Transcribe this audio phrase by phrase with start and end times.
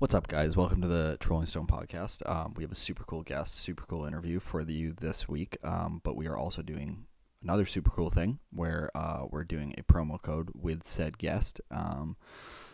[0.00, 0.56] What's up, guys?
[0.56, 2.28] Welcome to the Trolling Stone podcast.
[2.28, 5.56] Um, we have a super cool guest, super cool interview for you this week.
[5.62, 7.06] Um, but we are also doing
[7.44, 11.60] another super cool thing where uh, we're doing a promo code with said guest.
[11.70, 12.16] Um,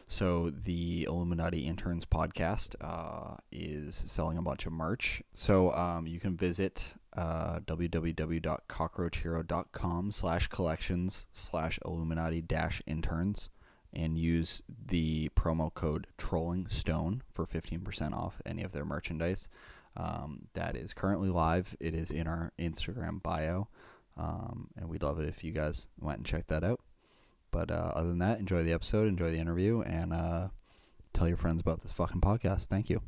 [0.08, 5.22] so the Illuminati Interns podcast uh, is selling a bunch of merch.
[5.34, 13.50] So um, you can visit uh, www.cockroachhero.com slash collections slash Illuminati dash interns
[13.92, 19.48] and use the promo code Trolling Stone for 15% off any of their merchandise.
[19.96, 21.76] Um, that is currently live.
[21.80, 23.68] It is in our Instagram bio.
[24.16, 26.80] Um, and we'd love it if you guys went and checked that out.
[27.50, 30.48] But uh, other than that, enjoy the episode, enjoy the interview, and uh,
[31.12, 32.66] tell your friends about this fucking podcast.
[32.66, 33.02] Thank you.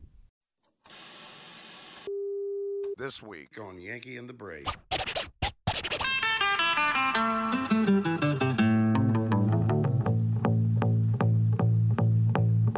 [2.99, 4.67] This week on Yankee and the Brave.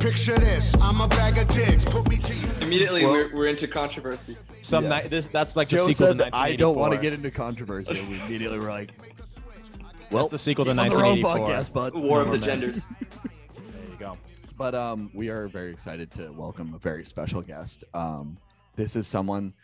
[0.05, 1.83] Picture this, I'm a bag of dicks.
[1.83, 2.47] Put me to you.
[2.61, 4.37] Immediately, Well- we're, we're into controversy.
[4.61, 5.01] Some Yeah.
[5.01, 7.31] ni- this that's like the Joe sequel to said, "I don't want to get into
[7.31, 11.39] controversy." And we immediately were like, Well, "Well, the sequel to on the wrong 1984.
[11.49, 12.61] podcast, bud." War of the more men.
[12.61, 12.83] genders.
[13.01, 14.19] There you go.
[14.59, 17.83] But um, we are very excited to welcome a very special guest.
[17.95, 18.37] Um,
[18.77, 19.55] this is someone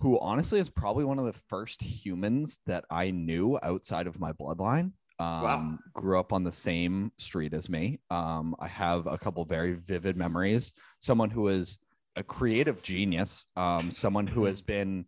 [0.00, 4.32] who honestly is probably one of the first humans that I knew outside of my
[4.32, 4.92] bloodline.
[5.20, 5.78] Um, Wow.
[5.94, 8.00] Grew up on the same street as me.
[8.10, 10.72] Um, I have a couple very vivid memories.
[11.00, 11.78] Someone who is
[12.16, 13.44] a creative genius.
[13.54, 15.04] Um, someone who has been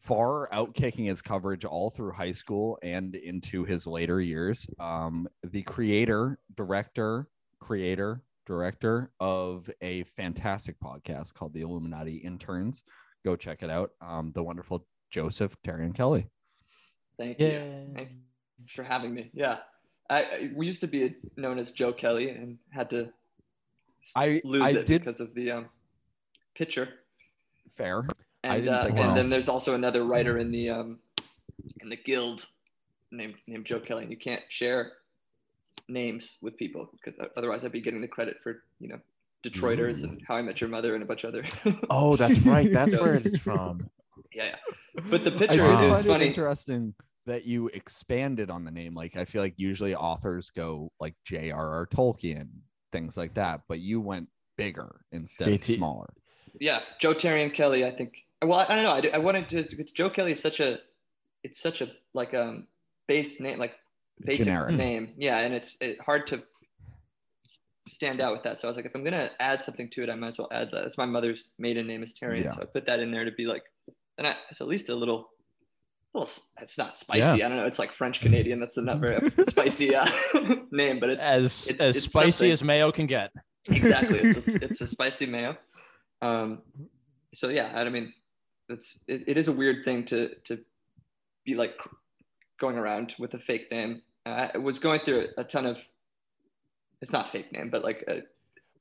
[0.00, 4.68] far outkicking his coverage all through high school and into his later years.
[4.80, 7.28] Um, the creator, director,
[7.60, 12.82] creator, director of a fantastic podcast called The Illuminati Interns.
[13.24, 13.92] Go check it out.
[14.00, 16.26] Um, the wonderful Joseph Terry and Kelly.
[17.16, 17.62] Thank you.
[17.94, 18.16] Thank you
[18.68, 19.30] for having me.
[19.32, 19.58] Yeah.
[20.10, 23.12] I, I we used to be known as Joe Kelly and had to
[24.16, 25.66] I lose I it did- because of the um,
[26.54, 26.88] picture.
[27.76, 28.06] Fair.
[28.44, 29.14] And, uh, and well.
[29.14, 30.98] then there's also another writer in the um,
[31.80, 32.46] in the guild
[33.12, 34.02] named named Joe Kelly.
[34.02, 34.92] And you can't share
[35.88, 38.98] names with people because otherwise I'd be getting the credit for you know
[39.44, 41.44] Detroiters and How I Met Your Mother and a bunch of other.
[41.90, 42.70] Oh, that's right.
[42.70, 43.88] That's where it's from.
[44.34, 45.02] yeah, yeah.
[45.08, 46.26] But the picture is funny.
[46.26, 46.94] interesting
[47.26, 48.94] that you expanded on the name.
[48.94, 51.86] Like I feel like usually authors go like J.R.R.
[51.86, 52.48] Tolkien,
[52.92, 54.28] things like that, but you went
[54.58, 56.12] bigger instead of smaller.
[56.60, 57.84] yeah, Joe Terry and Kelly.
[57.84, 58.14] I think.
[58.42, 58.92] Well, I, I don't know.
[58.92, 59.58] I, do- I wanted to.
[59.78, 60.78] It's Joe Kelly is such a.
[61.44, 62.66] It's such a like um
[63.08, 63.74] base name, like
[64.24, 64.74] basic Generic.
[64.74, 65.14] name.
[65.16, 66.42] Yeah, and it's it, hard to
[67.88, 68.60] stand out with that.
[68.60, 70.48] So I was like, if I'm gonna add something to it, I might as well
[70.52, 70.84] add that.
[70.86, 72.50] It's my mother's maiden name is Terry, Yeah.
[72.50, 73.62] so I put that in there to be like,
[74.18, 75.28] and I, it's at least a little.
[76.14, 77.20] Little, s- it's not spicy.
[77.38, 77.46] Yeah.
[77.46, 77.66] I don't know.
[77.66, 78.60] It's like French Canadian.
[78.60, 80.06] That's a not very spicy uh,
[80.70, 82.52] name, but it's As it's- as it's spicy something.
[82.52, 83.30] as mayo can get.
[83.70, 85.56] exactly it's a, it's a spicy mayo
[86.20, 86.60] um
[87.32, 88.12] so yeah i mean
[88.68, 90.58] it's it, it is a weird thing to to
[91.44, 91.76] be like
[92.58, 95.78] going around with a fake name i was going through a ton of
[97.00, 98.22] it's not fake name but like a,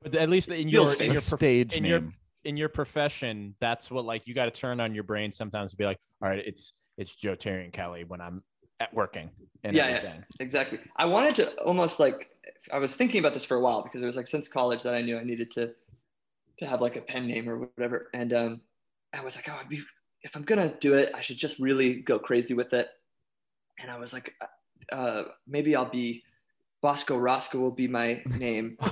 [0.01, 1.91] But at least in your in your, prof- stage in name.
[1.91, 2.01] your
[2.43, 5.77] in your profession, that's what like you got to turn on your brain sometimes to
[5.77, 8.43] be like, all right, it's it's Joe Terry and Kelly when I'm
[8.79, 9.29] at working
[9.63, 10.13] and Yeah, yeah.
[10.39, 10.79] exactly.
[10.95, 12.27] I wanted to almost like
[12.71, 14.93] i was thinking about this for a while because it was like since college that
[14.93, 15.73] i knew i needed to
[16.59, 18.09] to have like a pen name or whatever.
[18.13, 18.61] And um
[19.13, 19.81] i was like oh I'd be,
[20.21, 22.87] if i'm gonna do it i should just really go crazy with it.
[23.79, 24.33] And i was like
[24.93, 26.23] uh maybe i'll be
[26.83, 28.77] bosco Rosco will be my name.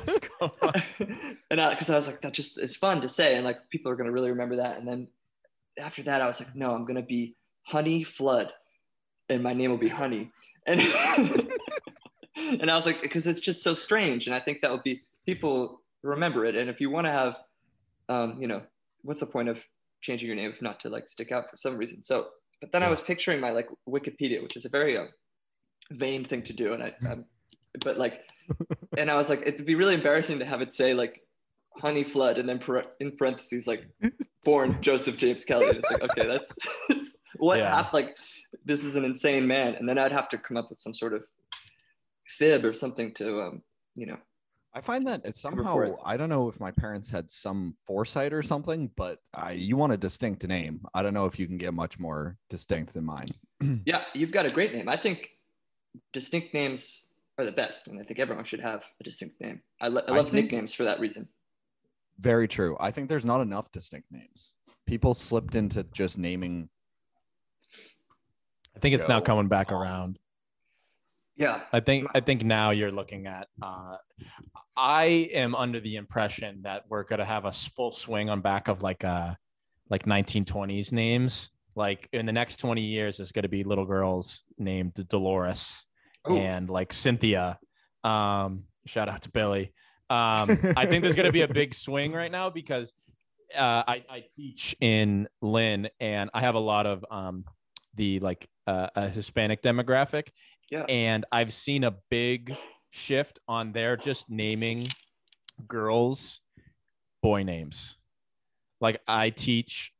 [1.51, 3.91] And I, because I was like, that just it's fun to say, and like people
[3.91, 4.77] are gonna really remember that.
[4.77, 5.07] And then
[5.79, 7.35] after that, I was like, no, I'm gonna be
[7.69, 8.51] Honey Flood,
[9.29, 10.31] and my name will be Honey.
[10.65, 10.81] And
[12.35, 15.03] and I was like, because it's just so strange, and I think that would be
[15.25, 16.55] people remember it.
[16.55, 17.35] And if you want to have,
[18.07, 18.61] um, you know,
[19.03, 19.63] what's the point of
[20.01, 22.03] changing your name if not to like stick out for some reason?
[22.03, 22.29] So,
[22.59, 25.05] but then I was picturing my like Wikipedia, which is a very uh,
[25.91, 27.25] vain thing to do, and I, I'm,
[27.83, 28.21] but like
[28.97, 31.21] and I was like, it'd be really embarrassing to have it say like
[31.77, 32.59] Honey Flood and then
[32.99, 33.87] in parentheses like
[34.43, 35.69] born Joseph James Kelly.
[35.69, 36.51] And it's like, okay, that's
[37.37, 37.87] what Yeah.
[37.93, 38.17] like
[38.65, 39.75] this is an insane man.
[39.75, 41.23] And then I'd have to come up with some sort of
[42.25, 43.61] fib or something to um,
[43.95, 44.17] you know.
[44.73, 45.95] I find that it's somehow it.
[46.05, 49.93] I don't know if my parents had some foresight or something, but I, you want
[49.93, 50.81] a distinct name.
[50.93, 53.27] I don't know if you can get much more distinct than mine.
[53.85, 54.87] Yeah, you've got a great name.
[54.87, 55.31] I think
[56.13, 57.07] distinct names
[57.39, 59.61] are the best, and I think everyone should have a distinct name.
[59.81, 61.27] I, lo- I I love think- nicknames for that reason.
[62.19, 62.77] Very true.
[62.79, 64.53] I think there's not enough distinct names.
[64.85, 66.69] People slipped into just naming.
[68.75, 70.19] I think it's now coming back around.
[71.39, 71.61] Yeah.
[71.71, 73.47] I think I think now you're looking at.
[73.61, 73.95] Uh,
[74.75, 78.81] I am under the impression that we're gonna have a full swing on back of
[78.81, 79.35] like uh
[79.89, 81.49] like 1920s names.
[81.75, 85.85] Like in the next 20 years, there's gonna be little girls named Dolores
[86.29, 86.35] Ooh.
[86.35, 87.57] and like Cynthia.
[88.03, 89.73] Um, shout out to Billy.
[90.09, 92.93] Um, I think there's gonna be a big swing right now because
[93.55, 97.45] uh, I, I teach in Lynn and I have a lot of um
[97.95, 100.27] the like uh, a Hispanic demographic
[100.71, 100.85] Yeah.
[100.89, 102.55] and I've seen a big
[102.91, 104.87] shift on their just naming
[105.67, 106.41] girls
[107.21, 107.97] boy names.
[108.81, 109.93] Like I teach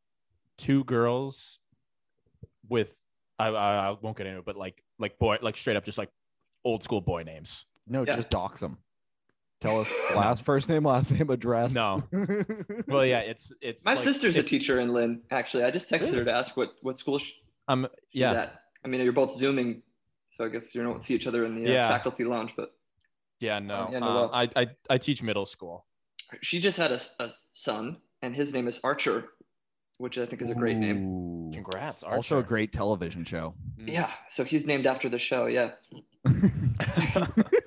[0.58, 1.60] two girls
[2.68, 2.96] with
[3.38, 5.98] I, I, I won't get into it, but like like boy like straight up just
[5.98, 6.10] like
[6.64, 7.66] old school boy names.
[7.88, 8.16] No, Yeah.
[8.16, 8.78] just dox them.
[9.62, 11.74] Tell us last first name, last name, address.
[11.74, 12.04] No.
[12.88, 15.64] Well, yeah, it's it's My like- sister's a teacher in Lynn, actually.
[15.64, 17.34] I just texted her to ask what, what school she,
[17.70, 18.54] Um, yeah, at.
[18.84, 19.84] I mean, you're both Zooming,
[20.32, 21.88] so I guess you don't see each other in the uh, Yeah.
[21.90, 22.72] faculty lounge, but
[23.40, 23.86] yeah, no.
[23.88, 24.30] Oh, yeah, no, uh.
[24.34, 25.86] I, I I teach middle school.
[26.42, 29.30] she just had a, a son, and his name is Archer,
[30.00, 30.98] which I think is a great name.
[31.08, 31.52] Ooh.
[31.54, 33.54] Congrats, Also a great television show.
[33.80, 33.92] Mm.
[33.92, 35.46] Yeah, so he's named after the show.
[35.46, 35.72] Yeah,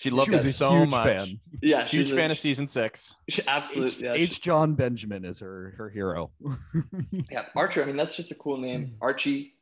[0.00, 1.06] She loved was it a so huge much.
[1.06, 1.40] fan.
[1.62, 3.14] yeah, Huge she's a- fan of season six.
[3.28, 3.98] she- absolute.
[4.00, 4.40] yeah, she- H.
[4.40, 6.30] John Benjamin is her her hero.
[7.30, 7.82] yeah, Archer.
[7.82, 8.96] I mean, that's just a cool name.
[9.00, 9.54] Archie.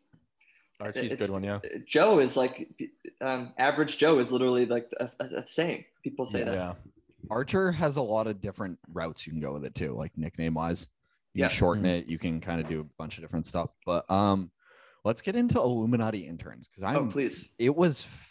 [0.80, 1.58] Archie's a good one, yeah.
[1.88, 2.68] Joe is like,
[3.20, 5.84] um, average Joe is literally like a, a, a saying.
[6.04, 6.54] People say that.
[6.54, 6.74] Yeah.
[7.30, 10.54] Archer has a lot of different routes you can go with it too, like nickname
[10.54, 10.86] wise.
[11.34, 11.48] You Yeah.
[11.48, 11.98] can shorten Mhm.
[11.98, 12.06] it.
[12.06, 13.70] You can kind of do a bunch of different stuff.
[13.84, 14.52] But um,
[15.04, 16.96] let's get into Illuminati interns because I'm.
[16.96, 17.48] Oh, please.
[17.58, 18.27] It was f-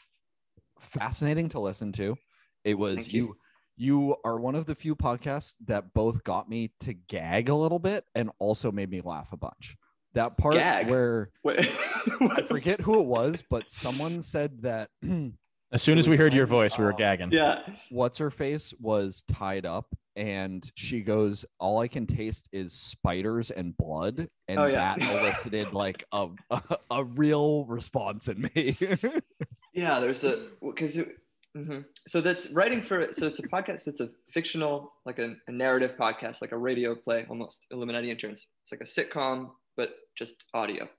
[0.81, 2.15] fascinating to listen to.
[2.63, 3.21] It was you.
[3.23, 3.35] you.
[3.79, 7.77] You are one of the few podcasts that both got me to gag a little
[7.77, 9.75] bit and also made me laugh a bunch.
[10.13, 10.89] That part Gag?
[10.89, 14.89] where I forget who it was, but someone said that
[15.71, 17.31] As soon as we was heard your when, voice, we were gagging.
[17.31, 17.59] Yeah.
[17.91, 23.51] what's her face was tied up and she goes all i can taste is spiders
[23.51, 24.95] and blood and Oh, yeah.
[24.97, 28.75] that elicited like a, a a real response in me
[29.77, 31.17] Yeah, there's a because it,
[31.55, 31.85] mhm.
[32.07, 33.87] so that's writing for so it's a podcast.
[33.87, 37.67] It's a fictional, like a, a narrative podcast, like a radio play almost.
[37.71, 38.47] Illuminati interns.
[38.63, 40.89] It's like a sitcom, but just audio.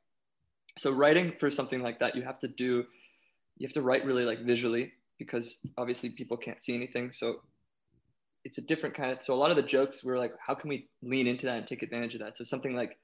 [0.78, 2.84] So writing for something like that, you have to do,
[3.56, 7.10] you have to write really like visually because obviously people can't see anything.
[7.10, 7.40] So
[8.44, 9.18] it's a different kind of.
[9.24, 11.66] So a lot of the jokes were like, how can we lean into that and
[11.66, 12.38] take advantage of that?
[12.38, 12.96] So something like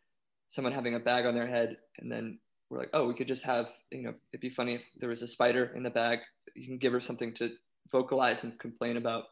[0.51, 2.39] someone having a bag on their head and then
[2.71, 5.23] we're like, oh, we could just have, you know, it'd be funny if there was
[5.23, 6.21] a spider in the bag.
[6.55, 7.51] You can give her something to
[7.93, 9.25] vocalize and complain about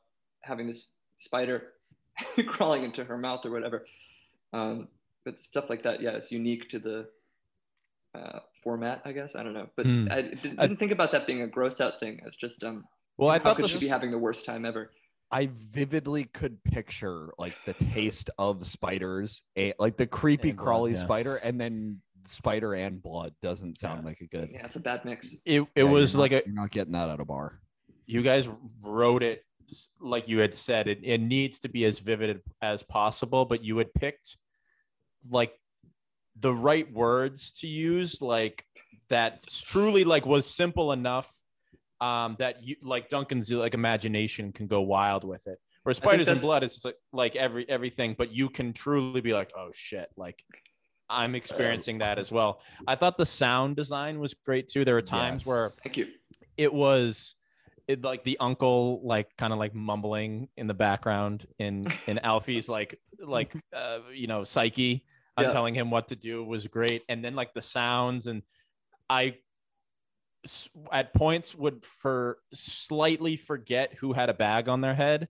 [0.43, 0.89] having this
[1.19, 1.73] spider
[2.47, 3.85] crawling into her mouth or whatever.
[4.53, 4.89] Um,
[5.25, 7.07] but stuff like that, yeah, it's unique to the
[8.15, 9.35] uh, format, I guess.
[9.35, 10.09] I don't know, but Hmm.
[10.11, 12.21] I didn't, I- didn't think about that being a gross out thing.
[12.27, 12.85] It's just, um,
[13.17, 14.91] Well, I how thought could this she be having the worst time ever?
[15.35, 20.65] i vividly could picture like the taste of spiders a, like the creepy And blood,
[20.67, 20.99] crawly yeah.
[20.99, 24.07] spider and then spider and blood doesn't sound Yeah.
[24.09, 25.35] like a good Yeah, it's a bad mix.
[25.45, 27.61] it, it Yeah, was you're like not- a you're not getting that at a bar
[28.07, 28.49] you guys
[28.83, 29.45] wrote it
[30.01, 33.79] like you had said it, it needs to be as vivid as possible but you
[33.79, 34.37] had picked
[35.31, 35.55] like
[36.39, 38.65] the right words to use like
[39.09, 41.33] that truly like was simple enough
[42.01, 46.41] um that you like duncan's like imagination can go wild with it where spiders and
[46.41, 50.43] blood is like like every everything but you can truly be like oh shit like
[51.13, 52.61] i'm experiencing that as well.
[52.87, 54.85] I thought the sound design was great too.
[54.85, 56.07] There were times where Thank you.
[56.57, 57.35] it was
[57.89, 62.69] it like the uncle like kind of like mumbling in the background in in Alfie's
[62.69, 65.05] like like uh you know psyche.
[65.37, 65.51] I'm Yeah.
[65.53, 67.03] telling him what to do was great.
[67.09, 68.43] And then like the sounds and
[69.09, 69.37] I
[70.91, 75.29] at points would for slightly forget who had a bag on their head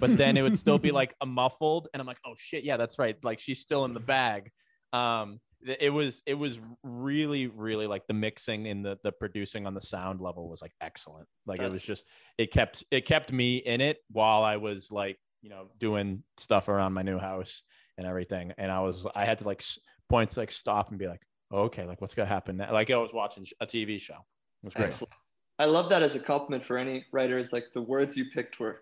[0.00, 2.64] but then it would still be like a muffled and I'm like oh shit.
[2.64, 3.16] Yeah that's right.
[3.22, 4.50] Like she's still in the bag
[4.94, 9.74] um it was it was really really like the mixing and the the producing on
[9.74, 12.04] the sound level was like excellent like it was just
[12.36, 16.68] it kept it kept me in it while i was like you know doing stuff
[16.68, 17.62] around my new house
[17.96, 19.62] and everything and i was i had to like
[20.10, 21.22] points like stop and be like
[21.52, 22.70] okay like what's gonna happen now?
[22.72, 25.12] like i was watching a tv show it was great Excellent.
[25.58, 27.38] I love that as a compliment for any writer.
[27.38, 28.80] Is like the words you picked were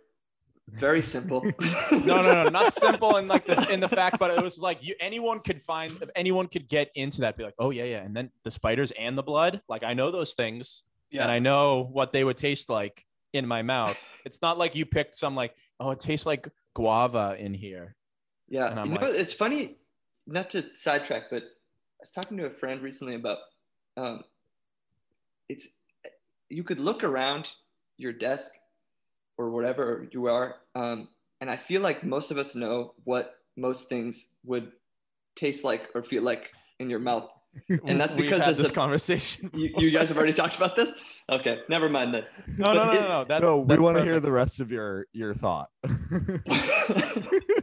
[0.72, 1.42] very simple.
[1.92, 4.82] no no no not simple in like the in the fact but it was like
[4.82, 8.16] you anyone could find anyone could get into that be like oh yeah yeah and
[8.16, 11.22] then the spiders and the blood like i know those things Yeah.
[11.24, 13.96] and I know what they would taste like in my mouth.
[14.24, 17.96] It's not like you picked some like, oh, it tastes like guava in here.
[18.48, 19.76] Yeah, And I'm you know, like- it's funny,
[20.26, 23.38] not to sidetrack, but I was talking to a friend recently about,
[23.98, 24.24] um,
[25.48, 25.68] it's,
[26.48, 27.50] you could look around
[27.98, 28.50] your desk
[29.42, 31.08] or whatever you are, um,
[31.40, 34.72] and I feel like most of us know what most things would
[35.36, 37.28] taste like or feel like in your mouth.
[37.86, 39.50] And that's because had this a- conversation.
[39.52, 40.94] You, you guys have already talked about this.
[41.28, 42.24] Okay, never mind then.
[42.56, 43.24] no, no, no, no, no.
[43.28, 45.68] That's, no, we that's want to hear the rest of your your thought.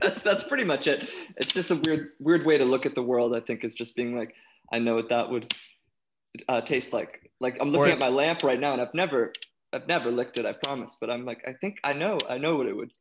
[0.01, 1.09] that's that's pretty much it.
[1.38, 3.36] It's just a weird weird way to look at the world.
[3.36, 4.36] I think is just being like,
[4.71, 5.51] I know what that would
[6.48, 7.31] uh, taste like.
[7.39, 9.33] Like I'm looking Or- at my lamp right now, and I've never
[9.73, 10.45] I've never licked it.
[10.45, 12.91] I promise, but I'm like, I think I know I know what it would.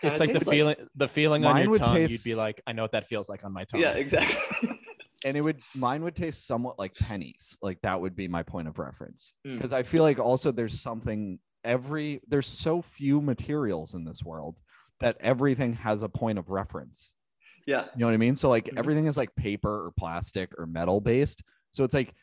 [0.00, 2.00] kinda It's like the taste feeling, the feeling on Mine your would tongue.
[2.00, 3.80] You'd be like, I know what that feels like on my tongue.
[3.80, 4.68] Yeah, exactly.
[5.24, 8.68] and it would mine would taste somewhat like pennies like that would be my point
[8.68, 9.56] of reference Mm.
[9.56, 14.60] because i feel like also there's something every there's so few materials in this world
[15.00, 17.14] that everything has a point of reference
[17.66, 18.78] yeah, you know what i mean so like Mhm.
[18.78, 22.14] everything is like paper or plastic or metal based so it's like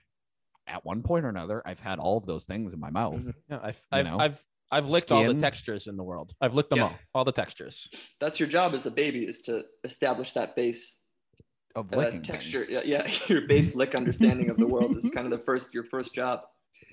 [0.68, 3.34] at one point or another i've had all of those things in my mouth Mhm.
[3.50, 4.18] Yeah, I've, You I've, know?
[4.20, 6.34] I've, I've licked all the textures in the world.
[6.40, 6.86] I've licked them Yeah.
[6.86, 7.90] all, all the textures.
[8.22, 11.02] that's your job as a baby is to establish that base
[11.76, 12.64] of uh, licking texture.
[12.64, 12.86] things.
[12.86, 15.84] Yeah, yeah, your base lick understanding of the world is kind of the first your
[15.84, 16.42] first job.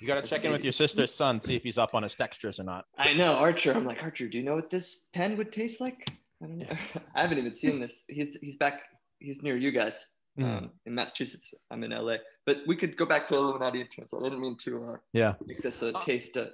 [0.01, 2.15] You got to check in with your sister's son, see if he's up on his
[2.17, 2.85] textures or not.
[2.99, 3.73] I know Archer.
[3.73, 4.29] I'm like Archer.
[4.29, 6.11] Do you know what this pen would taste like?
[6.43, 6.67] I don't know.
[7.15, 8.03] I haven't even seen this.
[8.09, 8.83] He's he's back.
[9.21, 10.07] He's near you guys
[10.39, 10.45] Mm.
[10.59, 11.53] um, in Massachusetts.
[11.71, 12.17] I'm in LA.
[12.47, 14.13] But we could go back to Illuminati interns.
[14.15, 15.35] I didn't mean to uh, Yeah.
[15.47, 16.37] make this a taste.
[16.37, 16.47] Uh,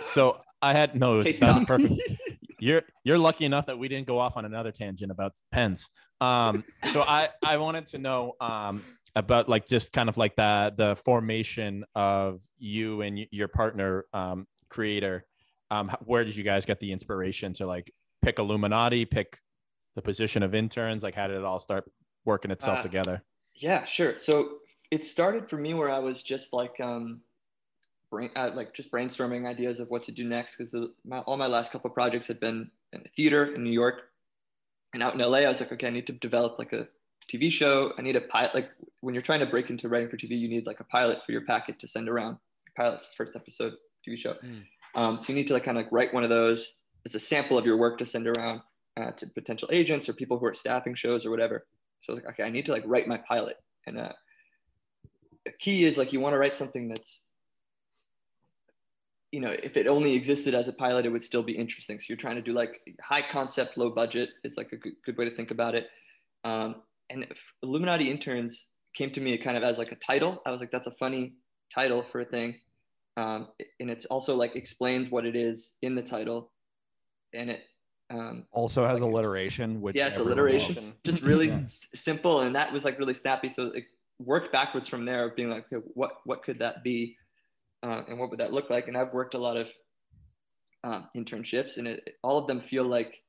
[0.00, 1.94] So I had no, taste that was perfect.
[2.60, 5.88] You're you're lucky enough that we didn't go off on another tangent about pens.
[6.20, 6.62] Um,
[6.92, 8.84] so I I wanted to know um
[9.16, 14.46] about like just kind of like the the formation of you and your partner um
[14.70, 15.24] creator.
[15.72, 17.90] Um, where did you guys get the inspiration to like
[18.24, 19.38] pick Illuminati, pick
[19.96, 21.02] the position of interns?
[21.02, 21.90] Like how did it all start
[22.24, 23.22] working itself Uh, together?
[23.54, 24.18] Yeah, sure.
[24.18, 24.58] So
[24.90, 27.20] it started for me where I was just like, um,
[28.10, 31.46] brain, uh, like just brainstorming ideas of what to do next because my, all my
[31.46, 34.02] last couple of projects had been in the theater in New York
[34.92, 35.38] and out in LA.
[35.38, 36.86] I was like, okay, I need to develop like a
[37.28, 37.92] TV show.
[37.98, 38.54] I need a pilot.
[38.54, 41.24] Like when you're trying to break into writing for TV, you need like a pilot
[41.24, 42.36] for your packet to send around.
[42.76, 43.74] Pilot's the first episode
[44.06, 44.34] TV show.
[44.44, 44.62] Mm.
[44.94, 46.76] Um, so you need to like kind of like write one of those
[47.06, 48.60] as a sample of your work to send around
[48.98, 51.66] uh, to potential agents or people who are staffing shows or whatever.
[52.02, 53.56] So I was like, okay, I need to like write my pilot.
[53.86, 54.12] And uh,
[55.46, 57.22] the key is like you want to write something that's,
[59.30, 61.98] you know, if it only existed as a pilot, it would still be interesting.
[61.98, 65.16] So you're trying to do like high concept, low budget is like a good, good
[65.16, 65.86] way to think about it.
[66.44, 67.26] Um, and
[67.62, 70.42] Illuminati interns came to me kind of as like a title.
[70.44, 71.34] I was like, that's a funny
[71.74, 72.56] title for a thing.
[73.16, 73.48] Um,
[73.80, 76.50] and it's also like explains what it is in the title.
[77.32, 77.60] And it,
[78.12, 80.94] um, Also has Like- alliteration, which yeah, it's alliteration, loves.
[81.04, 81.60] just really Yeah.
[81.62, 83.48] s- simple, and that was like really snappy.
[83.48, 83.84] So it
[84.18, 87.16] worked backwards from there, of being like, okay, what what could that be,
[87.82, 88.88] uh, and what would that look like?
[88.88, 89.68] And I've worked a lot of
[90.84, 93.22] um, internships, and it, all of them feel like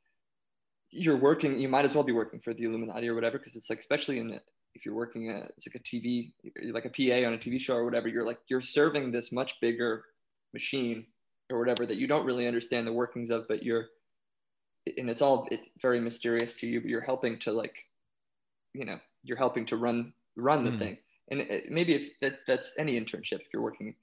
[0.89, 1.59] you're working.
[1.59, 4.17] You might as well be working for the Illuminati or whatever, because it's like, especially
[4.19, 4.39] in
[4.75, 6.33] if you're working at it's like a TV,
[6.71, 8.07] like a PA on a TV show or whatever.
[8.07, 10.03] You're like you're serving this much bigger
[10.51, 11.05] machine
[11.51, 13.85] or whatever that you don't really understand the workings of, but you're
[14.97, 17.75] and it's all it's very mysterious to you but you're helping to like
[18.73, 20.79] you know you're helping to run run the Mm.
[20.79, 20.97] thing
[21.31, 23.95] and it, maybe if that, that's any internship if you're working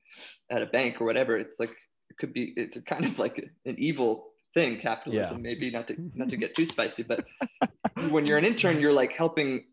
[0.51, 1.71] at a bank or whatever it's like
[2.11, 5.97] it could be it's a kind of like an evil thing capitalism maybe not to
[6.15, 7.25] not to get too spicy but
[8.11, 9.65] when you're an intern you're like helping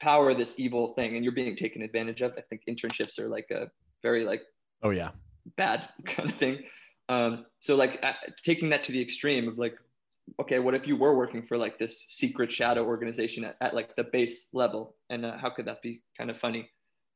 [0.00, 3.50] power this evil thing and you're being taken advantage of i think internships are like
[3.50, 3.70] a
[4.02, 4.42] very like
[4.82, 5.10] Oh yeah.
[5.58, 6.62] bad kind of thing.
[7.10, 9.74] Um, so like uh, taking that to the extreme of like,
[10.40, 13.96] okay, what if you were working for like this secret shadow organization at, at like
[13.96, 16.70] the base level, and uh, how could that be kind of funny?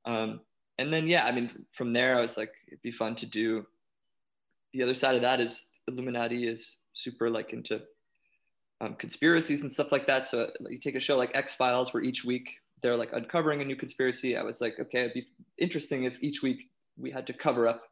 [0.05, 0.41] Um,
[0.79, 3.67] and then yeah, I mean, from there I was like, it'd be fun to do.
[4.73, 7.83] The other side of that is Illuminati is super like into
[8.81, 10.27] um, conspiracies and stuff like that.
[10.27, 12.49] So you take a show like X Files, where each week
[12.83, 14.37] they're like uncovering a new conspiracy.
[14.37, 15.27] I was like, okay, it'd be
[15.59, 17.83] interesting if each week we had to cover up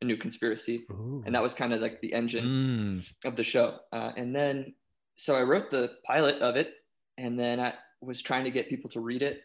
[0.00, 0.86] a new conspiracy
[1.26, 3.12] and that was kind of like the engine Mm.
[3.24, 4.74] of the show uh, and then
[5.16, 6.70] so i wrote the pilot of it
[7.16, 9.40] and then i was trying to get people to read it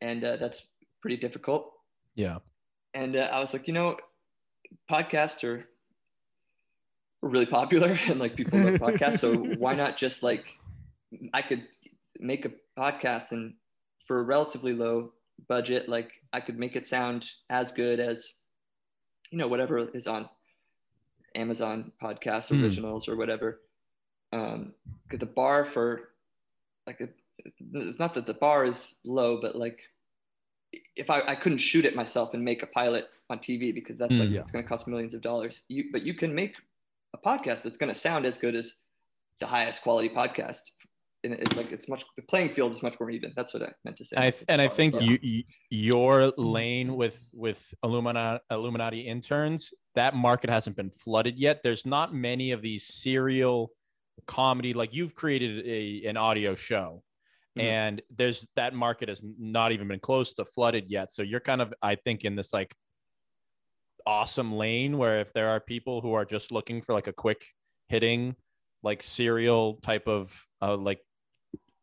[0.00, 0.66] and uh, that's
[1.00, 1.72] pretty difficult
[2.16, 2.38] Yeah.
[2.94, 3.96] and uh, i was like you know
[4.90, 5.64] podcasts are
[7.22, 10.44] are really popular and like people love podcasts so why not just like
[11.34, 11.66] i could
[12.18, 13.54] make a podcast and
[14.06, 15.12] for a relatively low
[15.48, 18.32] budget like i could make it sound as good as
[19.30, 20.28] you know whatever is on
[21.34, 22.62] amazon podcast Hmm.
[22.64, 23.60] originals or whatever
[24.32, 24.74] um
[25.10, 26.10] the bar for
[26.86, 27.16] like it-
[27.74, 29.78] it's not that the bar is low but like
[30.96, 34.18] if I, I couldn't shoot it myself and make a pilot on TV because that's
[34.18, 34.32] like Mm.
[34.32, 34.40] Yeah.
[34.40, 35.62] it's going to cost millions of dollars.
[35.68, 36.54] You but you can make
[37.14, 38.74] a podcast that's going to sound as good as
[39.40, 40.62] the highest quality podcast.
[41.24, 43.32] And it's like it's much the playing field is much more even.
[43.34, 44.16] That's what I meant to say.
[44.16, 45.00] And I, th- and I think Yeah.
[45.00, 51.60] you, you your lane with with Illuminati Illuminati interns that market hasn't been flooded yet.
[51.64, 53.72] There's not many of these serial
[54.26, 57.02] comedy like you've created a an audio show,
[57.58, 57.62] Mhm.
[57.62, 61.12] and there's that market has not even been close to flooded yet.
[61.12, 62.72] So you're kind of I think in this like
[64.06, 67.44] awesome lane where if there are people who are just looking for like a quick
[67.88, 68.36] hitting
[68.82, 71.00] like serial type of uh, like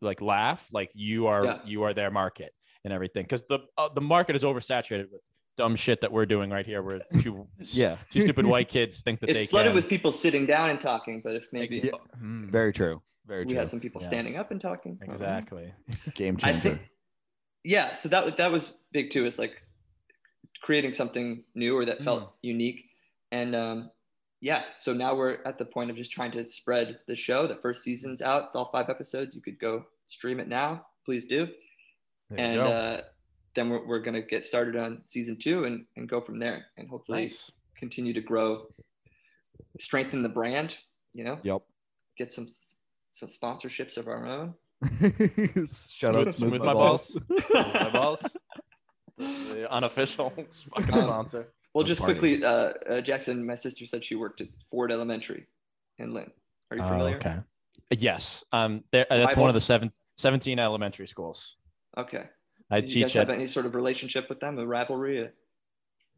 [0.01, 1.59] like laugh like you are Yeah.
[1.65, 5.21] you are their market and everything because the uh, the market is oversaturated with
[5.57, 7.97] dumb shit that we're doing right here where two Yeah.
[8.11, 9.41] two stupid white kids think that they can.
[9.41, 11.91] it's they flooded can with people sitting down and talking, but if maybe Yeah.
[12.21, 13.01] Mm, Very true.
[13.25, 13.59] Very we true.
[13.59, 14.09] had some people Yes.
[14.09, 14.99] standing up and talking.
[15.01, 15.25] I don't know.
[15.25, 15.73] exactly
[16.13, 16.61] Game I changer.
[16.69, 16.89] think,
[17.63, 17.95] yeah.
[17.95, 19.25] So that was that was big too.
[19.25, 19.61] Is like
[20.61, 22.31] creating something new or that felt Mm.
[22.41, 22.85] unique,
[23.31, 23.91] and um,
[24.45, 24.61] yeah.
[24.77, 27.47] So now we're at the point of just trying to spread the show.
[27.47, 29.33] The first season's out, it's all five episodes.
[29.35, 30.85] You could go stream it now.
[31.03, 31.47] Please do.
[32.29, 33.01] There and uh,
[33.55, 36.87] then we're, we're gonna get started on season two and and go from there, and
[36.87, 38.67] hopefully nice continue to grow,
[39.79, 40.77] strengthen the brand.
[41.13, 41.63] You know, Yep.
[42.15, 42.47] get some
[43.13, 44.53] some sponsorships of our own.
[45.89, 48.23] Shout out smooth, smooth my balls, Smooth my balls
[49.17, 52.19] the unofficial fucking Um, sponsor Well, just parties.
[52.19, 55.45] quickly, uh, uh, Jackson, my sister said she worked at Ford Elementary
[55.99, 56.31] in Lynn.
[56.71, 57.15] Are you Oh, familiar?
[57.17, 57.37] okay
[57.91, 59.63] yes um there uh, that's one of the Bibles?
[59.65, 61.57] seven, 17 elementary schools
[61.97, 62.23] Okay.
[62.71, 65.29] i Did you guys teach have at any sort of relationship with them, a rivalry?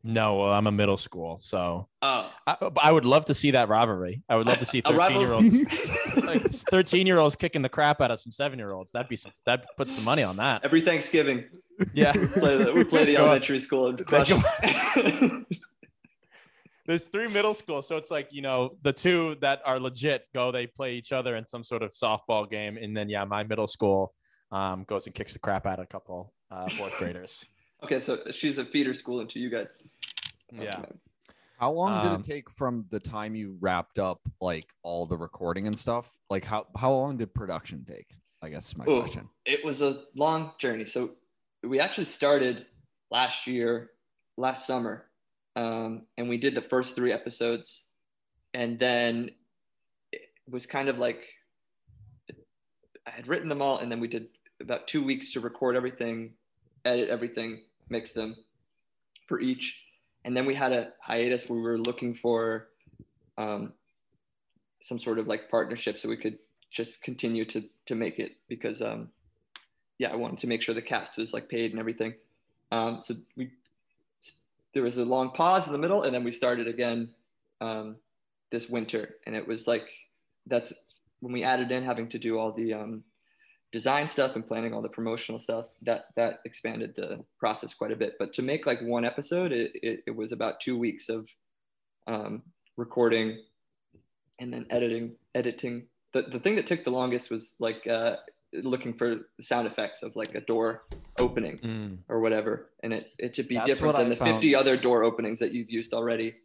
[0.03, 4.21] no i'm a middle school so Oh, I, I would love to see that rivalry.
[4.29, 5.57] I would love to see 13 year olds.
[6.27, 8.91] like 13 year olds kicking the crap out of some seven year olds.
[8.91, 10.63] That'd be some, that'd put some money on that.
[10.63, 11.45] Every Thanksgiving,
[11.93, 12.15] Yeah.
[12.17, 14.31] we play the, we play the elementary school and crush.
[16.85, 17.85] There's three middle schools.
[17.87, 21.35] So it's like, you know, the two that are legit go, they play each other
[21.35, 22.77] in some sort of softball game.
[22.77, 24.13] And then, yeah, my middle school
[24.53, 27.43] um, goes and kicks the crap out of a couple uh, fourth graders.
[27.83, 29.73] okay, so she's a feeder school into you guys.
[30.53, 30.77] Yeah.
[30.79, 30.91] Okay.
[31.57, 35.17] How long did Um, it take from the time you wrapped up like all the
[35.17, 36.15] recording and stuff?
[36.29, 38.15] Like how how long did production take?
[38.43, 39.27] I guess is my Oh, question.
[39.45, 40.85] It was a long journey.
[40.85, 41.15] So
[41.63, 42.67] we actually started
[43.09, 43.91] last year,
[44.37, 45.09] last summer,
[45.55, 47.85] um, and we did the first three episodes,
[48.53, 49.31] and then
[50.11, 51.23] it was kind of like
[53.07, 54.27] I had written them all, and then we did
[54.61, 56.33] about two weeks to record everything,
[56.85, 58.35] edit everything, mix them
[59.27, 59.81] for each,
[60.27, 61.49] and then we had a hiatus.
[61.49, 62.67] Where we were looking for
[63.37, 63.71] um,
[64.81, 66.37] some sort of like partnership so we could
[66.69, 69.07] just continue to to make it because um
[69.99, 72.13] yeah i wanted to make sure the cast was like paid and everything.
[72.71, 73.51] Um so we
[74.73, 77.09] there was a long pause in the middle and then we started again
[77.61, 77.95] um
[78.51, 79.15] this winter.
[79.25, 79.87] And it was like
[80.45, 80.73] that's
[81.21, 83.03] when we added in having to do all the um
[83.71, 87.95] design stuff and planning all the promotional stuff that that expanded the process quite a
[87.95, 91.29] bit but to make like one episode it, it, it was about two weeks of
[92.07, 92.41] um
[92.77, 93.37] recording
[94.39, 98.15] and then editing editing the, the thing that took the longest was like uh,
[98.53, 100.83] looking for sound effects of like a door
[101.19, 101.97] opening Mm.
[102.07, 104.31] or whatever and it, it should be That's different than I the found.
[104.35, 106.35] 50 other door openings that you've used already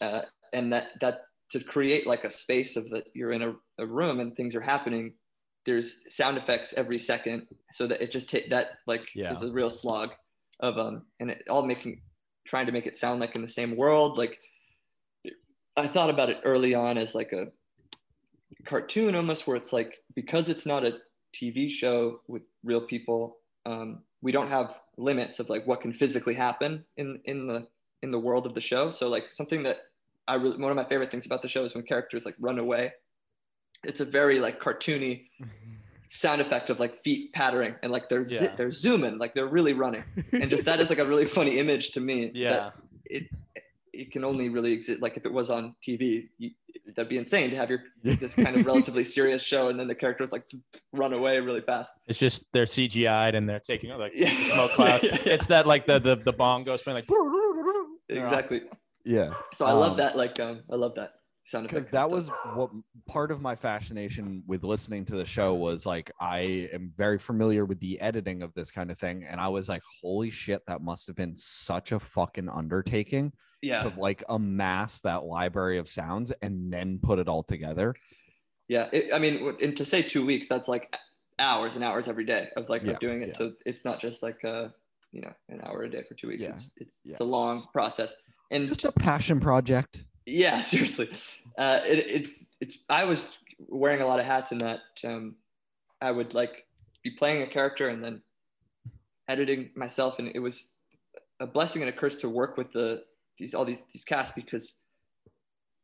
[0.00, 3.86] uh, and that that to create like a space of that you're in a, a
[3.86, 5.12] room and things are happening
[5.66, 9.32] there's sound effects every second so that it just ta- that like Yeah.
[9.32, 10.10] is a real slog
[10.60, 12.00] of um and it all making
[12.46, 14.38] trying to make it sound like in the same world like
[15.76, 17.48] i thought about it early on as like a
[18.64, 20.98] cartoon almost where it's like because it's not a
[21.34, 26.34] tv show with real people um, we don't have limits of like what can physically
[26.34, 27.66] happen in in the
[28.02, 29.78] in the world of the show so like something that
[30.28, 32.58] i really one of my favorite things about the show is when characters like run
[32.58, 32.92] away
[33.84, 35.26] it's a very like cartoony
[36.08, 39.72] sound effect of like feet pattering and like they're zi- they're zooming like they're really
[39.72, 42.70] running and just that is like a really funny image to me Yeah.
[43.06, 43.24] it
[43.92, 46.50] it can only really exist like if it was on tv you,
[46.94, 49.94] that'd be insane to have your this kind of relatively serious show and then the
[49.94, 50.44] characters like
[50.92, 54.32] run away really fast It's just they're CGI'd and they're taking like Yeah.
[54.52, 55.02] smoke cloud.
[55.02, 55.32] Yeah, yeah.
[55.34, 57.08] It's that like the the the bomb goes playing like
[58.08, 58.62] exactly
[59.04, 59.30] Yeah.
[59.54, 61.10] so i love Um, that like um i love that
[61.44, 62.70] sound because that was what
[63.06, 67.64] part of my fascination with listening to the show was like i am very familiar
[67.64, 70.80] with the editing of this kind of thing and i was like holy shit that
[70.82, 76.32] must have been such a fucking undertaking yeah to like amass that library of sounds
[76.42, 77.94] and then put it all together
[78.68, 80.96] yeah it, i mean and to say two weeks that's like
[81.38, 83.36] hours and hours every day of like Yeah, of doing it yeah.
[83.36, 84.68] so it's not just like uh
[85.14, 86.42] you know an hour a day for two weeks.
[86.42, 86.50] Yeah.
[86.50, 87.12] It's it's, Yeah.
[87.12, 88.14] it's a long process.
[88.50, 90.04] And Just a passion project.
[90.26, 91.08] Yeah, seriously,
[91.58, 92.78] uh, it, it's it's.
[92.88, 93.28] I was
[93.68, 94.80] wearing a lot of hats in that.
[95.04, 95.36] Um,
[96.00, 96.66] I would like
[97.02, 98.22] be playing a character and then
[99.28, 100.74] editing myself, and it was
[101.40, 103.04] a blessing and a curse to work with the
[103.38, 104.76] these all these these casts because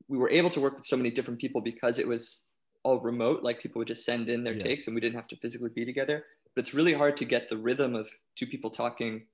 [0.08, 2.44] we were able to work with so many different people because it was
[2.82, 3.42] all remote.
[3.42, 4.64] Like people would just send in their Yeah.
[4.64, 6.24] takes, and we didn't have to physically be together.
[6.54, 9.26] But it's really hard to get the rhythm of two people talking.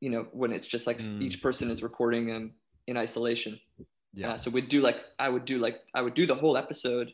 [0.00, 1.22] You know, when it's just like Mm.
[1.22, 2.52] each person is recording um,
[2.86, 3.58] in isolation.
[4.14, 4.32] Yeah.
[4.32, 7.12] Uh, so we'd do like I would do like I would do the whole episode,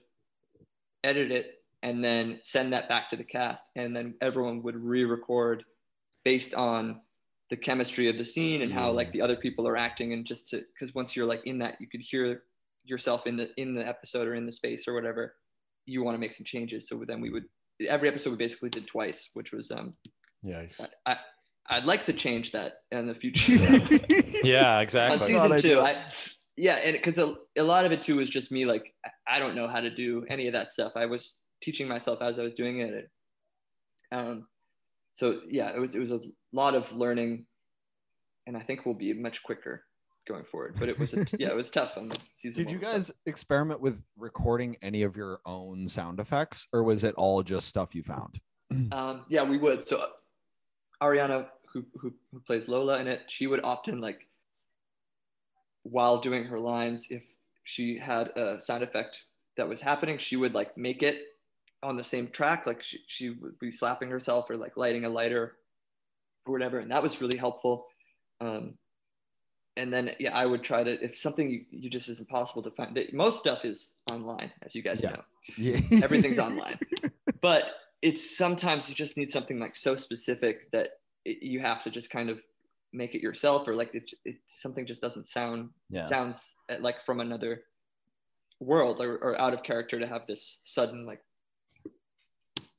[1.05, 5.65] edit it, and then send that back to the cast, and then everyone would re-record
[6.25, 7.01] based on
[7.51, 8.97] the chemistry of the scene and how Yeah.
[8.97, 11.81] like the other people are acting, and just to because once you're like in that,
[11.81, 12.45] you could hear
[12.85, 15.35] yourself in the in the episode or in the space or whatever.
[15.87, 17.45] You want to make some changes, so then we would
[17.89, 19.95] every episode we basically did twice, which was um
[20.45, 20.81] Yikes.
[21.07, 21.17] I
[21.69, 23.53] I'd like to change that in the future.
[24.45, 25.27] Yeah, on exactly.
[25.27, 25.81] season two.
[25.81, 26.05] I
[26.57, 29.39] yeah, and because a, a lot of it too was just me like I- I
[29.39, 30.93] don't know how to do any of that stuff.
[30.97, 33.09] I was teaching myself as I was doing it.
[34.11, 34.47] Um,
[35.15, 36.21] so yeah, it was it was a
[36.53, 37.47] lot of learning,
[38.47, 39.85] and I think we'll be much quicker
[40.29, 40.75] going forward.
[40.79, 42.65] But it was a, yeah, it was tough on the season.
[42.65, 42.93] Did you one.
[42.93, 47.69] guys experiment with recording any of your own sound effects, or was it all just
[47.69, 48.41] stuff you found?
[48.91, 49.87] Um, yeah, we would.
[49.87, 50.07] So
[51.03, 54.27] Ariana, who, who who plays Lola in it, she would often like
[55.83, 57.23] while doing her lines, if
[57.65, 59.25] she had a sound effect
[59.57, 61.23] that was happening, she would like make it
[61.83, 62.67] on the same track.
[62.67, 65.57] Like she, she would be slapping herself or like lighting a lighter
[66.47, 66.79] or whatever.
[66.79, 67.87] And that was really helpful.
[68.41, 68.75] Um,
[69.77, 72.71] and then, yeah, I would try to, if something you, you just isn't possible to
[72.71, 75.11] find, most stuff is online, as you guys Yeah.
[75.11, 75.23] know
[75.57, 75.81] Yeah.
[76.03, 76.79] everything's online
[77.41, 77.65] but
[78.03, 80.89] it's sometimes you just need something like so specific that
[81.25, 82.41] it, you have to just kind of
[82.93, 86.05] make it yourself or like it, it something just doesn't sound Yeah.
[86.05, 87.63] sounds uh, like from another
[88.61, 91.21] world or, or out of character to have this sudden like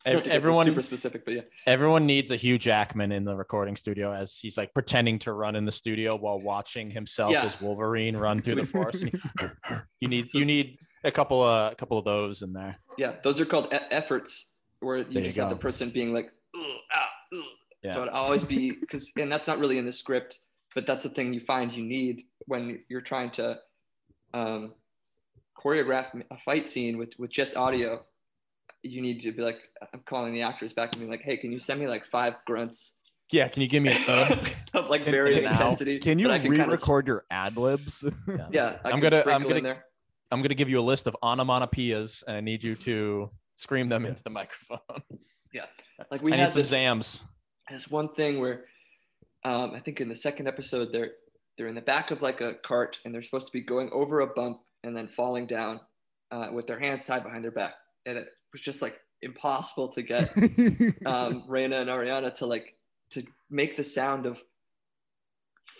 [0.06, 3.24] Ev- not to get everyone super specific but yeah everyone needs a Hugh Jackman in
[3.24, 7.32] the recording studio as he's like pretending to run in the studio while watching himself
[7.32, 7.46] Yeah.
[7.46, 9.06] as Wolverine run through the forest.
[9.06, 9.14] He-
[10.02, 12.76] you need you need a couple of a couple of those in there.
[12.98, 14.53] yeah those are called e- efforts
[14.84, 16.62] where you There you just have the person being like "Ugh,
[16.94, 17.44] ah, ugh."
[17.84, 17.94] Yeah.
[17.96, 20.40] so it'd always be because and that's not really in the script
[20.74, 23.60] but that's the thing you find you need when you're trying to
[24.34, 24.74] um,
[25.62, 28.04] choreograph a fight scene with with just audio
[28.82, 29.58] you need to be like
[29.94, 32.34] i'm calling the actors back and being like hey can you send me like five
[32.46, 33.00] grunts
[33.32, 34.46] Yeah, can you give me an uh?
[34.74, 38.04] of like Can- very can- intensity Can you that I kinda re-record your ad libs?
[38.52, 39.86] yeah I I'm gonna- I'm gonna- there
[40.32, 44.06] I'm gonna give you a list of onomatopoeias, and I need you to scream them
[44.06, 44.80] into the microphone.
[45.54, 45.66] Yeah,
[46.10, 47.22] like we I had need some this, zams.
[47.70, 48.66] this one thing where
[49.46, 51.12] um, I think in the second episode they're
[51.60, 54.22] they're in the back of like a cart and they're supposed to be going over
[54.22, 55.80] a bump and then falling down
[56.32, 57.76] uh, with their hands tied behind their back
[58.08, 60.36] and it was just like impossible to get
[61.06, 62.74] um, Raina and Ariana to like
[63.12, 64.42] to make the sound of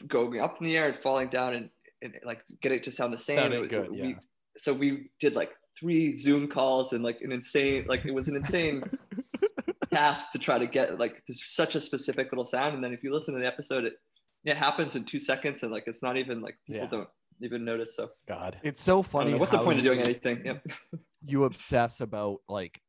[0.08, 1.70] going up in the air and falling down and,
[2.04, 3.38] and like get it to sound the same.
[3.38, 4.14] Sounded It was- good, we- yeah.
[4.58, 8.36] So we did like three Zoom calls and like an insane like it was an
[8.36, 8.84] insane
[9.92, 12.76] task to try to get like this such a specific little sound.
[12.76, 13.94] And then if you listen to the episode, it
[14.46, 16.90] it happens in two seconds and like it's not even like people Yeah.
[16.90, 17.10] don't
[17.42, 17.96] even notice.
[17.96, 18.58] So God.
[18.64, 19.34] it's so funny.
[19.34, 20.42] What's the how point of doing anything?
[20.46, 20.68] Yep.
[21.26, 22.82] you obsess about like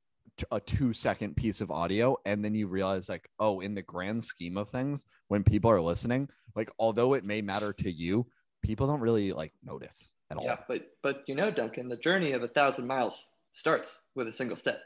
[0.51, 4.23] a two second piece of audio and then you realize like oh in the grand
[4.25, 8.27] scheme of things when people are listening like although it may matter to you
[8.61, 12.33] people don't really like notice at all Yeah, but but you know, Duncan, the journey
[12.33, 14.81] of a thousand miles starts with a single step.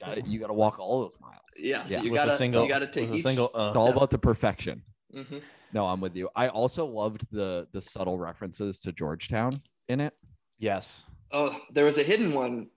[0.00, 0.26] Got it?
[0.26, 2.02] you got to walk all those miles Yeah, so Yeah.
[2.02, 3.50] you gotta a single, you gotta take with a single.
[3.54, 4.82] Uh, it's all about the perfection
[5.14, 5.42] Mhm.
[5.72, 10.12] no i'm with you i also loved the the subtle references to georgetown in it
[10.58, 11.06] yes.
[11.32, 12.68] Oh, there was a hidden one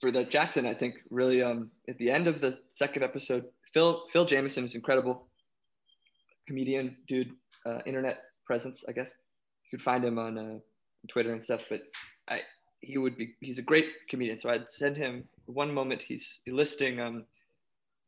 [0.00, 0.64] for the Jackson.
[0.66, 3.44] I think really um at the end of the second episode,
[3.74, 5.28] Phil Phil Jamesson is incredible
[6.46, 7.32] comedian, dude,
[7.66, 8.84] uh, internet presence.
[8.88, 9.10] I guess
[9.64, 10.58] you could find him on uh,
[11.08, 11.62] Twitter and stuff.
[11.68, 11.82] But
[12.28, 12.42] I
[12.80, 14.38] he would be he's a great comedian.
[14.38, 16.02] So I'd send him one moment.
[16.02, 17.24] He's listing um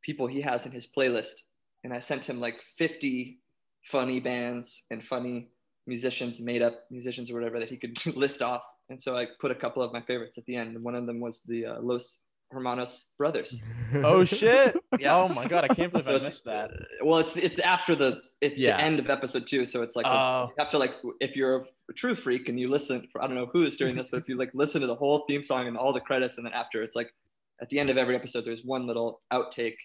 [0.02, 1.42] people he has in his playlist,
[1.84, 3.38] and I sent him like fifty
[3.84, 5.48] funny bands and funny
[5.86, 8.62] musicians, made up musicians or whatever that he could list off.
[8.88, 10.80] And so I put a couple of my favorites at the end.
[10.82, 13.60] One of them was the uh, Los Hermanos brothers.
[13.94, 14.76] Oh shit.
[14.98, 15.16] Yeah.
[15.16, 16.70] Oh my god, I can't believe So I missed that.
[17.02, 18.76] Well, it's it's after the it's Yeah.
[18.76, 20.46] the end of episode two, so it's like a- Oh.
[20.50, 23.06] you have to like if you're a true freak and you listen.
[23.12, 24.94] For, I don't know who is doing this, but if you like listen to the
[24.94, 27.12] whole theme song and all the credits, and then after it's like
[27.60, 29.76] at the end of every episode, there's one little outtake,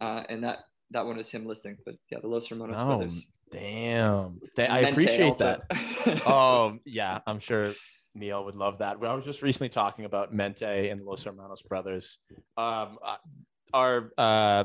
[0.00, 0.58] uh, and that
[0.92, 1.76] that one is him listening.
[1.84, 3.26] But yeah, the Los Hermanos Oh, brothers.
[3.50, 4.40] damn.
[4.56, 5.60] Th- I appreciate also.
[5.68, 6.22] that.
[6.26, 7.18] Oh, yeah.
[7.26, 7.74] I'm sure
[8.16, 8.96] Neil would love that.
[9.02, 12.18] I was just recently talking about Mente and Los Hermanos brothers.
[12.56, 12.98] Um,
[13.72, 14.64] our uh,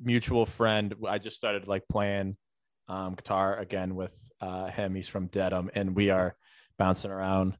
[0.00, 2.36] mutual friend, I just started like playing
[2.88, 4.94] um, guitar again with uh, him.
[4.94, 6.34] He's from Dedham, and we are
[6.78, 7.56] bouncing around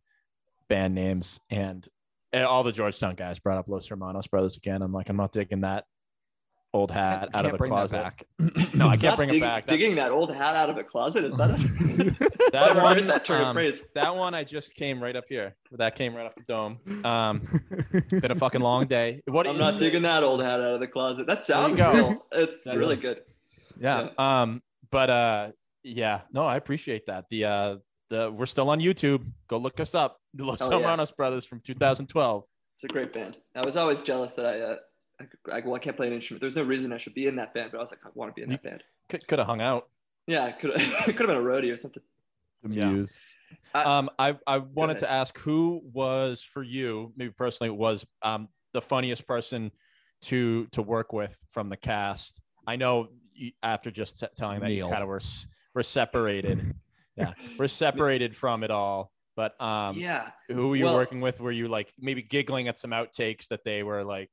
[0.68, 1.38] band names.
[1.50, 1.86] And,
[2.32, 4.82] and all the Georgetown guys brought up Los Hermanos brothers again.
[4.82, 5.84] I'm like, I'm not digging that
[6.72, 7.96] old hat out of the closet.
[8.02, 8.24] back.
[8.74, 9.66] No, I can't bring dig- it back.
[9.66, 11.50] That- Digging that old hat out of a closet is that?
[11.50, 13.88] A, that one, heard that turn of um, phrase.
[13.94, 15.56] that one I just came right up here.
[15.72, 16.78] That came right off the dome.
[17.04, 17.40] Um,
[18.10, 19.20] been a fucking long day.
[19.26, 21.26] What I'm not digging that old hat out of the closet.
[21.26, 22.24] That sounds go.
[22.32, 23.02] It's That's really it.
[23.02, 23.20] good.
[23.78, 24.08] Yeah.
[24.16, 25.48] Um, but uh,
[25.82, 27.24] yeah, no, I appreciate that.
[27.30, 27.76] The uh,
[28.08, 29.24] the we're still on YouTube.
[29.48, 30.16] Go look us up.
[30.34, 31.04] The Los yeah.
[31.16, 32.44] Brothers from 2012.
[32.76, 33.36] It's a great band.
[33.56, 34.76] I was always jealous that I, uh,
[35.20, 35.24] I,
[35.56, 36.40] I, well, I can't play an instrument.
[36.40, 38.30] There's no reason I should be in that band, but I was like, I want
[38.30, 38.82] to be in that band.
[39.08, 39.88] Could could have hung out.
[40.26, 42.02] Yeah, could have could have been a roadie or something.
[42.62, 42.90] The Yeah.
[42.90, 43.20] muse.
[43.74, 48.48] I- Um, I I wanted to ask who was for you, maybe personally, was um
[48.72, 49.70] the funniest person
[50.22, 52.40] to to work with from the cast.
[52.66, 56.74] I know you, after just t- telling that you kind of were s- were separated.
[57.16, 59.10] yeah, we're separated from it all.
[59.36, 61.40] But um, yeah, who were you Well- working with?
[61.40, 64.30] Were you like maybe giggling at some outtakes that they were like,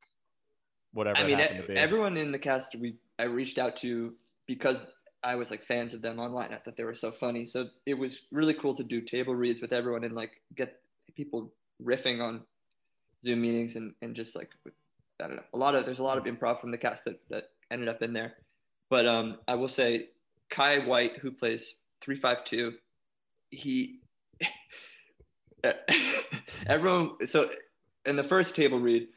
[0.94, 1.18] whatever?
[1.18, 1.76] I mean, happened to be?
[1.76, 4.14] everyone in the cast we I reached out to
[4.46, 4.84] because
[5.24, 6.54] I was like fans of them online.
[6.54, 7.48] I thought they were so funny.
[7.48, 10.80] So it was really cool to do table reads with everyone and like get
[11.16, 11.52] people
[11.84, 12.42] riffing on
[13.24, 16.18] Zoom meetings and, and just like I don't know a lot of there's a lot
[16.18, 18.36] of improv from the cast that that ended up in there.
[18.90, 20.10] But um, I will say
[20.50, 22.74] Kai White who plays three five two,
[23.50, 24.00] he
[26.68, 27.50] everyone so
[28.06, 29.08] in the first table read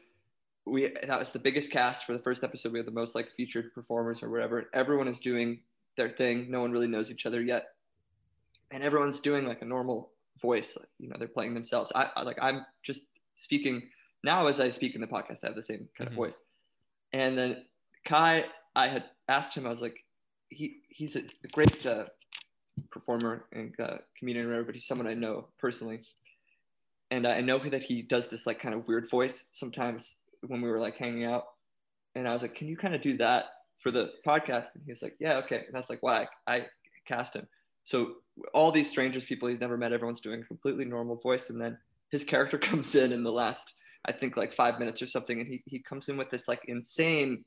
[0.65, 2.71] we that was the biggest cast for the first episode.
[2.73, 4.69] We had the most like featured performers or whatever.
[4.73, 5.59] Everyone is doing
[5.97, 6.49] their thing.
[6.49, 7.69] No one really knows each other yet,
[8.71, 10.77] and everyone's doing like a normal voice.
[10.79, 11.91] Like, you know, they're playing themselves.
[11.95, 13.01] I, I like I'm just
[13.37, 13.89] speaking
[14.23, 15.43] now as I speak in the podcast.
[15.43, 16.13] I have the same kind Mhm.
[16.13, 16.43] of voice.
[17.13, 17.65] And then
[18.05, 18.45] Kai,
[18.75, 19.65] I had asked him.
[19.65, 20.03] I was like,
[20.49, 22.05] he he's a great uh,
[22.91, 26.01] performer and uh, comedian, or whatever, but he's someone I know personally.
[27.09, 30.15] And I know that he does this like kind of weird voice sometimes
[30.47, 31.45] when we were like hanging out.
[32.15, 33.45] And I was like, can you kind of do that
[33.79, 34.67] for the podcast?
[34.75, 35.63] And he's like, yeah, okay.
[35.65, 36.65] And that's like why I, I
[37.07, 37.47] cast him.
[37.85, 38.15] So
[38.53, 41.49] all these strangers, people he's never met, everyone's doing a completely normal voice.
[41.49, 41.77] And then
[42.09, 43.73] his character comes in in the last,
[44.05, 45.39] I think like five minutes or something.
[45.39, 47.45] And he, he comes in with this like insane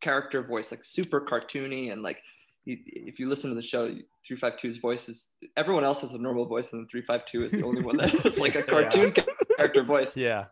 [0.00, 1.92] character voice, like super cartoony.
[1.92, 2.22] And like,
[2.64, 3.94] he, if you listen to the show,
[4.30, 6.72] 352's voice is, everyone else has a normal voice.
[6.72, 9.12] And 352 is the only one that has like a cartoon
[9.56, 10.46] character voice yeah,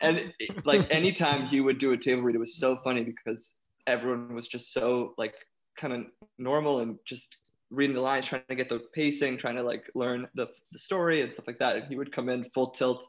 [0.00, 0.32] and
[0.64, 4.48] like anytime he would do a table read, it was so funny because everyone was
[4.48, 5.34] just so like
[5.78, 6.06] kind of
[6.38, 7.36] normal and just
[7.70, 11.22] reading the lines, trying to get the pacing, trying to like learn the, the story
[11.22, 11.76] and stuff like that.
[11.76, 13.06] And he would come in full tilt,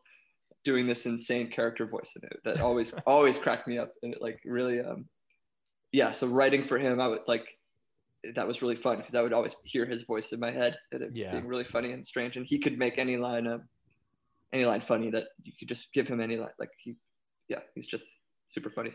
[0.64, 3.92] doing this insane character voice, and it, that always always cracked me up.
[4.04, 5.06] And it like really, um,
[5.92, 6.12] yeah.
[6.12, 7.46] So writing for him, I would like
[8.36, 11.02] that was really fun because I would always hear his voice in my head and
[11.02, 11.32] it Yeah.
[11.32, 12.36] being really funny and strange.
[12.36, 13.70] And he could make any line um,
[14.54, 16.50] any line funny that you could just give him any line.
[16.60, 16.96] Like he,
[17.50, 18.06] yeah, he's just
[18.48, 18.92] super funny.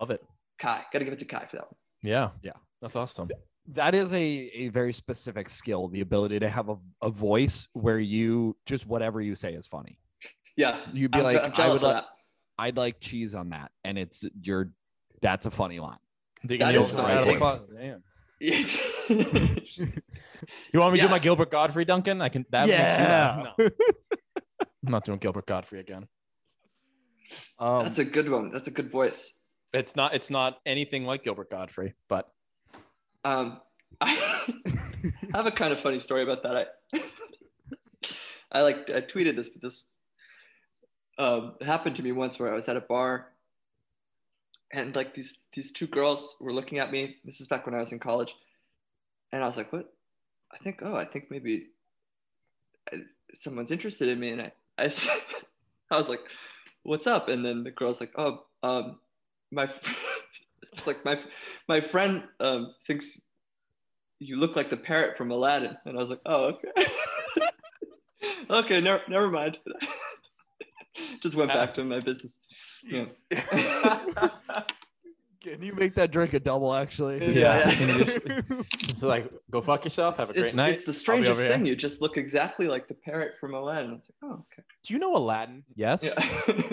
[0.00, 0.22] love it.
[0.58, 1.74] Kai, gotta give it to Kai for that one.
[2.02, 2.52] Yeah, Yeah.
[2.82, 3.28] that's awesome.
[3.68, 4.18] that is a,
[4.54, 9.20] a very specific skill the ability to have a, a voice where you just whatever
[9.22, 9.98] you say is funny
[10.56, 12.04] Yeah, you'd be I'm, like I'm i would like
[12.58, 14.70] i'd like cheese on that and it's your
[15.22, 15.96] that's a funny line
[16.44, 17.60] Digging That the is old- my out of the voice.
[17.74, 18.02] damn.
[20.72, 21.08] You want me to Yeah.
[21.08, 22.20] do my Gilbert Gottfried, Duncan?
[22.20, 22.44] I can.
[22.50, 23.42] That makes you Yeah.
[23.46, 23.54] laugh.
[23.58, 23.68] No.
[24.84, 26.06] I'm not doing Gilbert Gottfried again.
[27.58, 28.50] um, That's a good one.
[28.50, 29.40] That's a good voice.
[29.72, 30.14] It's not.
[30.14, 32.28] It's not anything like Gilbert Gottfried, but
[33.24, 33.60] Um,
[34.00, 34.14] I
[35.32, 36.56] have a kind of funny story about that.
[36.92, 37.00] I,
[38.52, 39.86] I like I tweeted this, but this
[41.18, 43.32] um, it happened to me once where I was at a bar,
[44.72, 47.16] and like these these two girls were looking at me.
[47.24, 48.34] This is back when I was in college,
[49.32, 49.92] and I was like, "What?"
[50.52, 51.68] I think, "Oh, I think maybe
[52.92, 52.98] uh,
[53.32, 54.92] someone's interested in me." And I I,
[55.90, 56.22] I was like,
[56.82, 58.98] "What's up?" And then the girl's like, "Oh, um,
[59.50, 59.70] my."
[60.72, 61.20] It's like my
[61.68, 63.20] my friend um, thinks
[64.18, 66.90] you look like the parrot from Aladdin, and I was like, oh, okay,
[68.50, 69.58] okay, never never mind.
[71.22, 72.40] Just went back to my business.
[72.84, 73.06] Yeah,
[75.44, 77.70] can you make that drink a double actually Yeah.
[77.70, 78.18] Can you just-
[78.88, 80.16] it's like go fuck yourself.
[80.16, 80.70] Have a great it's, night.
[80.70, 81.52] it's the strangest over here.
[81.52, 81.66] thing.
[81.66, 83.92] You just look exactly like the parrot from Aladdin.
[83.92, 84.62] Like, oh, okay.
[84.82, 85.62] Do you know Aladdin?
[85.76, 86.02] Yes.
[86.02, 86.14] Yeah.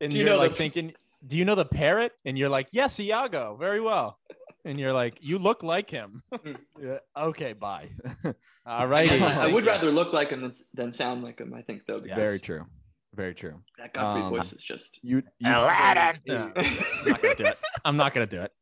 [0.00, 0.92] And Do you you're know like the- thinking,
[1.24, 2.10] do you know the parrot?
[2.24, 3.56] And you're like, yes, Iago.
[3.56, 4.18] Very well.
[4.64, 6.24] and you're like, you look like him.
[6.34, 6.52] Hmm.
[6.82, 7.90] Yeah, okay, bye.
[8.66, 9.20] All righty.
[9.22, 11.54] I, would rather look like him than, than sound like him.
[11.54, 12.00] I think though.
[12.00, 12.66] because Very true.
[13.14, 13.60] Very true.
[13.78, 14.98] That Gottfried Um, voice is just.
[15.02, 16.20] You, you Aladdin.
[16.26, 16.66] No, I'm
[17.06, 17.58] not gonna do it.
[17.84, 18.52] I'm not gonna do it.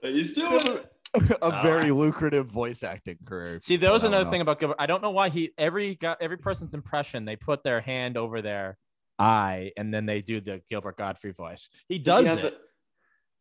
[0.00, 0.90] He's doing it.
[1.42, 3.60] a very lucrative voice acting career.
[3.62, 4.76] See, there was But I don't another thing about Gilbert.
[4.78, 8.40] I don't know why he every got every person's impression they put their hand over
[8.40, 8.78] their
[9.18, 11.68] eye and then they do the Gilbert Gottfried voice.
[11.88, 12.58] He Does does he have it.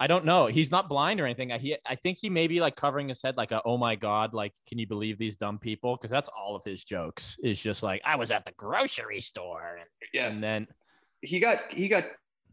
[0.02, 0.48] I don't know.
[0.48, 1.52] He's not blind or anything.
[1.52, 3.96] I he I think he may be like covering his head like a oh my
[3.96, 5.96] god, like can you believe these dumb people?
[5.96, 7.38] Because that's all of his jokes.
[7.44, 9.78] Is just like I was at the grocery store
[10.12, 10.66] Yeah, and then
[11.22, 12.06] he got he got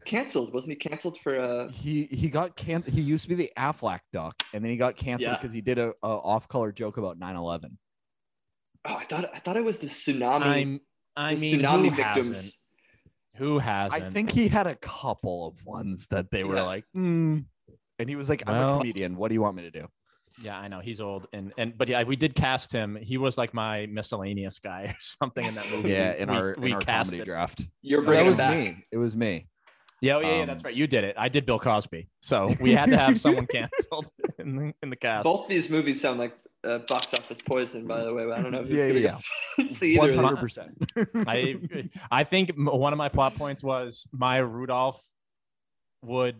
[0.05, 0.89] canceled, wasn't he?
[0.89, 1.69] Canceled for uh.
[1.69, 4.95] he he got can he used to be the Aflac duck, and then he got
[4.95, 5.37] canceled Yeah.
[5.37, 7.71] because he did a, a off color joke about 9/11.
[8.85, 10.43] Oh, I thought I thought it was the tsunami.
[10.43, 10.79] I'm
[11.17, 12.27] I the mean tsunami who victims.
[12.29, 12.55] hasn't?
[13.39, 14.03] Who hasn't?
[14.03, 16.63] I think he had a couple of ones that they were Yeah.
[16.63, 17.39] like, "Hmm."
[17.97, 19.15] and he was like, "I'm Well- a comedian.
[19.17, 19.87] What do you want me to do?"
[20.41, 22.95] Yeah, I know he's old, and and but yeah, we did cast him.
[22.95, 25.89] He was like my miscellaneous guy or something in that movie.
[25.89, 27.25] Yeah, in we, our we in our cast comedy it.
[27.25, 27.65] draft.
[27.81, 28.57] You're that bringing was him back.
[28.77, 28.83] me.
[28.91, 29.47] It was me.
[30.01, 30.75] Yeah, oh, yeah, yeah, that's Um, right.
[30.75, 31.15] You did it.
[31.17, 34.95] I did Bill Cosby, so we had to have someone canceled in the, in the
[34.95, 35.25] cast.
[35.25, 38.25] Both these movies sound like uh, box office poison, by the way.
[38.25, 38.59] but I don't know.
[38.59, 41.27] If it's Yeah, gonna yeah, either One of One hundred percent.
[41.27, 41.55] I
[42.11, 45.01] I think one of my plot points was Maya Rudolph
[46.03, 46.37] would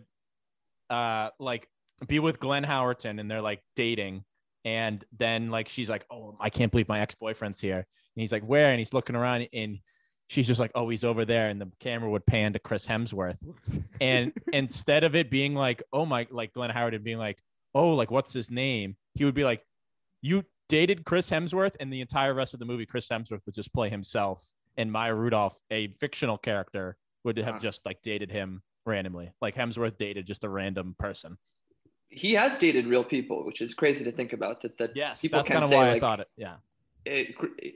[0.88, 1.68] uh like
[2.06, 4.24] be with Glenn Howerton and they're like dating
[4.64, 7.84] and then like she's like oh I can't believe my ex-boyfriend's here and
[8.16, 9.78] he's like where and he's looking around and
[10.28, 13.36] she's just like oh he's over there and the camera would pan to Chris Hemsworth
[14.00, 17.38] and instead of it being like oh my like Glenn Howard being like
[17.74, 19.62] oh like what's his name he would be like
[20.22, 23.72] you dated Chris Hemsworth and the entire rest of the movie Chris Hemsworth would just
[23.72, 27.60] play himself and Maya Rudolph a fictional character would have Huh.
[27.60, 31.36] just like dated him randomly like Hemsworth dated just a random person
[32.08, 34.62] He has dated real people, which is crazy to think about.
[34.62, 36.56] That that yes people that's kind of why like, I thought it yeah
[37.04, 37.28] it,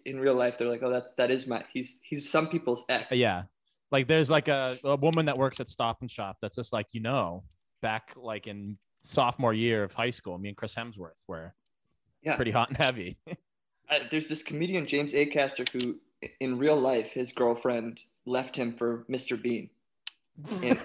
[0.05, 1.65] in real life they're like, oh, that that is my.
[1.73, 3.07] He's he's some people's ex.
[3.17, 3.45] yeah
[3.93, 6.87] like there's like a, a woman that works at Stop and Shop that's just like
[6.93, 7.45] you know
[7.81, 11.55] back like in sophomore year of high school me and Chris Hemsworth were
[12.25, 12.37] Yeah.
[12.37, 13.19] pretty hot and heavy
[13.91, 15.97] Uh, there's this comedian James Acaster who,
[16.41, 19.41] in real life, his girlfriend left him for Mr.
[19.41, 19.69] Bean.
[20.63, 20.79] And,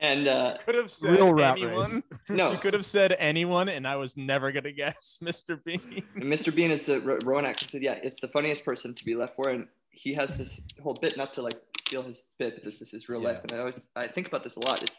[0.00, 3.96] and uh, could have said Real anyone no, you could have said anyone and I
[3.96, 5.62] was never gonna guess Mr.
[5.64, 6.54] Bean Mr.
[6.54, 9.48] Bean is the Ro- Rowan Atkinson, yeah, it's the funniest person to be left for,
[9.50, 12.90] and he has this whole bit not to like steal his bit, but this is
[12.90, 14.82] his real life, and I always I think about this a lot.
[14.82, 14.96] Is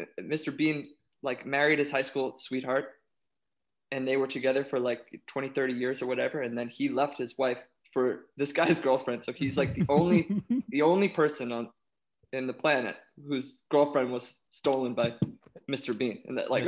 [0.00, 0.54] uh, Mr.
[0.54, 0.88] Bean
[1.22, 2.86] like married his high school sweetheart,
[3.92, 7.18] and they were together for like 20, 30 years or whatever, and then he left
[7.18, 7.58] his wife
[7.92, 10.28] for this guy's girlfriend, so he's like the only
[10.70, 11.68] the only person on
[12.32, 15.12] in the planet whose girlfriend was stolen by
[15.70, 15.96] Mr.
[15.96, 16.64] Bean, and that like.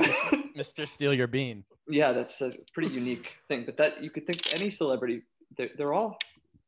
[0.57, 0.89] Mr.
[0.95, 4.71] Steal Your Bean yeah that's a pretty unique thing but that you could think any
[4.71, 5.21] celebrity
[5.57, 6.17] they're, they're all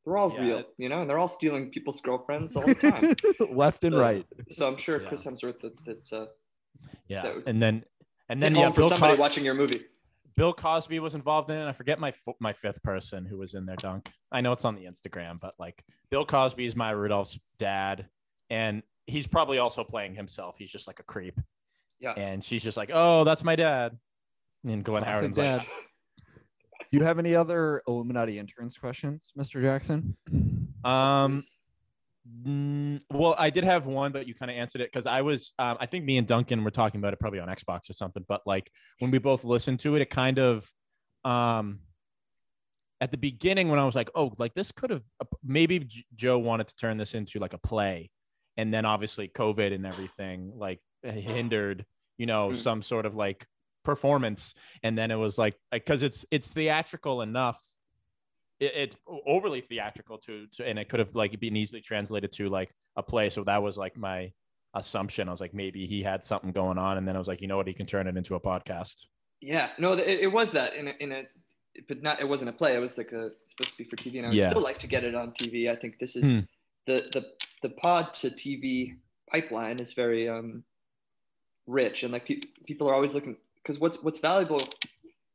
[0.05, 0.43] they're all Yeah.
[0.43, 3.15] real you know and they're all stealing people's girlfriends all the time
[3.57, 4.27] Left and right.
[4.51, 5.09] so i'm sure Yeah.
[5.09, 6.27] chris hemsworth that, that's uh
[7.09, 7.85] Yeah, That would- and then
[8.29, 9.83] and then then yeah, for Bill, somebody Co- watching your movie
[10.37, 11.67] Bill Cosby was involved in it.
[11.69, 13.77] I forget my f- my fifth person who was in there.
[13.77, 14.11] Dunk.
[14.33, 18.09] I know it's on the Instagram, but like Bill Cosby is Maya Rudolph's dad,
[18.51, 20.57] and he's probably also playing himself.
[20.59, 21.39] He's just like a creep.
[22.01, 22.13] Yeah.
[22.17, 23.97] and she's just like, "Oh, that's my dad."
[24.65, 25.67] And Glenn Classic Howard's like, dad.
[26.91, 29.61] Do you have any other Illuminati interns questions, Mr.
[29.63, 30.17] Jackson?
[30.85, 31.43] Um,
[32.47, 35.53] mm, well, I did have one, but you kind of answered it because I was,
[35.59, 38.25] um, I think me and Duncan were talking about it probably on Xbox or something.
[38.29, 40.71] But like when we both listened to it, it kind of,
[41.25, 41.81] um,
[43.01, 45.03] at the beginning when I was like, oh, like this could have
[45.45, 48.11] maybe J- Joe wanted to turn this into like a play,
[48.57, 51.85] and then obviously COVID and everything like hindered,
[52.17, 52.57] you know, Mm.
[52.57, 53.47] some sort of like
[53.85, 57.61] performance, and then it was like because it's it's theatrical enough
[58.65, 58.97] it, it
[59.27, 63.03] overly theatrical to, to and it could have like been easily translated to like a
[63.03, 63.31] play.
[63.31, 64.33] So that was like my
[64.75, 65.29] assumption.
[65.29, 66.99] I was like maybe he had something going on.
[66.99, 67.67] And then i was like you know what?
[67.67, 69.05] He can turn it into a podcast.
[69.41, 69.71] Yeah.
[69.79, 71.23] No it, it was that in a, in a
[71.89, 72.75] but not it wasn't a play.
[72.75, 74.51] It was like a supposed to be for tv and i would Yeah.
[74.51, 76.41] still like to get it on tv i think this is Hmm.
[76.87, 77.23] the the
[77.63, 78.97] the pod to tv
[79.31, 80.65] pipeline is very um
[81.67, 82.03] rich.
[82.03, 84.63] And like pe- people are always looking because what's what's valuable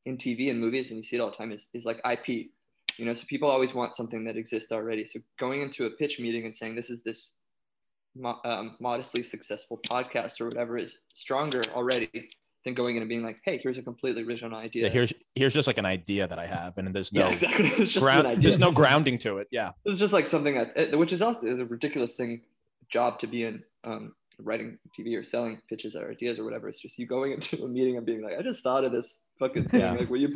[0.05, 2.47] in tv and movies and you see it all the time is, is like ip
[2.97, 5.05] you know so people always want something that exists already.
[5.05, 7.39] So going into a pitch meeting and saying this is this
[8.15, 12.29] mo- um, modestly successful podcast or whatever is stronger already
[12.65, 14.89] than going in and being like hey here's a completely original idea yeah.
[14.89, 17.87] here's here's just like an idea that i have and there's no yeah exactly.
[17.99, 19.47] Ground there's no grounding to it.
[19.51, 19.71] Yeah.
[19.85, 22.41] It's just like something that eh, which is also is a ridiculous thing
[22.89, 26.69] job to be in um writing TV or selling pitches or ideas or whatever.
[26.69, 29.25] It's just you going into a meeting and being like, I just thought of this
[29.39, 29.81] fucking thing.
[29.81, 29.93] Yeah.
[29.93, 30.29] Like, will you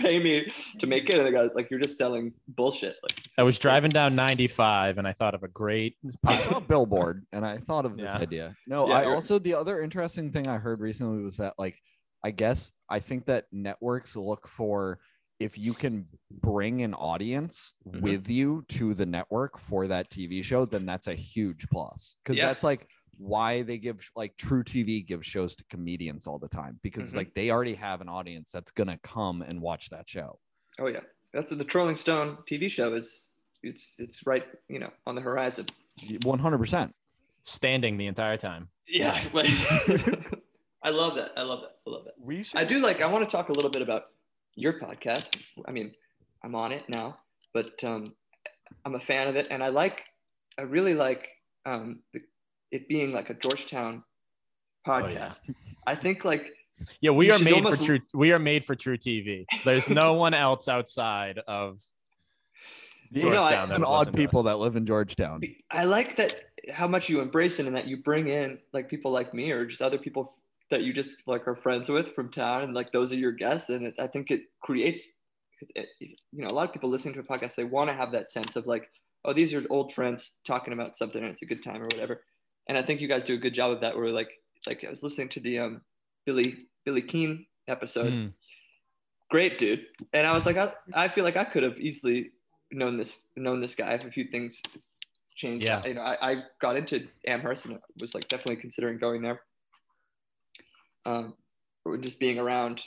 [0.00, 1.16] pay me to make it?
[1.18, 2.96] And the guy, like, you're just selling bullshit.
[3.02, 5.96] Like, I was driving down 95 and I thought of a great
[6.26, 8.20] I saw a billboard and I thought of this Yeah.
[8.20, 8.56] idea.
[8.66, 11.76] No, Yeah, I also the other interesting thing I heard recently was that like
[12.24, 15.00] I guess I think that networks look for
[15.40, 18.00] if you can bring an audience Mhm.
[18.00, 22.14] with you to the network for that TV show, then that's a huge plus.
[22.22, 22.46] Because Yeah.
[22.46, 22.86] that's like
[23.22, 27.16] why they give like truTV gives shows to comedians all the time because Mhm.
[27.16, 30.38] like they already have an audience that's gonna come and watch that show.
[30.78, 31.00] Oh yeah,
[31.32, 33.30] that's the Trolling Stone TV show is.
[33.62, 35.66] It's it's right, you know, on the horizon.
[36.24, 36.94] One hundred percent.
[37.44, 38.68] standing the entire time.
[38.88, 39.34] Yeah, Yes.
[39.34, 39.46] like,
[40.82, 41.32] I love that.
[41.36, 41.76] I love that.
[41.86, 42.14] I love that.
[42.18, 43.00] We should I do like.
[43.02, 44.04] I want to talk a little bit about
[44.54, 45.36] your podcast.
[45.66, 45.92] I mean,
[46.44, 47.18] I'm on it now,
[47.52, 48.14] but um,
[48.84, 50.02] I'm a fan of it, and I like.
[50.58, 51.28] I really like
[51.66, 52.20] um, the,
[52.72, 54.02] it being like a Georgetown
[54.86, 55.40] oh, podcast.
[55.46, 55.54] yeah.
[55.86, 56.50] I think like
[57.00, 57.98] Yeah, we are made almost- for true.
[58.14, 59.46] We are made for truTV.
[59.64, 61.80] There's no one else outside of
[63.10, 65.42] You know, I- Georgetown it's that an would odd people that live in Georgetown.
[65.70, 66.34] I like that
[66.72, 69.66] how much you embrace it and that you bring in like people like me or
[69.66, 72.90] just other people f- that you just like are friends with from town and like
[72.92, 75.02] those are your guests and it, I think it creates
[75.58, 77.94] because it, you know a lot of people listening to a podcast they want to
[77.94, 78.88] have that sense of like
[79.24, 82.22] oh these are old friends talking about something and it's a good time or whatever
[82.68, 84.30] and I think you guys do a good job of that where like
[84.66, 85.80] like I was listening to the um
[86.26, 88.26] Billy Billy Keane episode Hmm.
[89.30, 92.32] great dude and i was like i, I feel like i could have easily
[92.72, 94.60] known this known this guy if a few things
[95.36, 95.80] changed Yeah.
[95.86, 99.40] you know I, I got into amherst and was like definitely considering going there
[101.06, 101.34] um
[101.84, 102.82] or just being around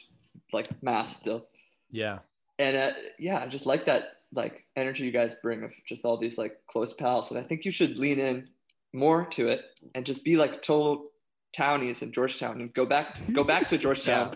[0.53, 1.47] like mass still
[1.89, 2.19] yeah.
[2.59, 6.17] and uh, yeah i just like that like energy you guys bring of just all
[6.17, 8.47] these like close pals and i think you should lean in
[8.95, 9.61] more to it
[9.93, 11.09] and just be like total
[11.53, 14.35] townies in georgetown and go back to, go back to georgetown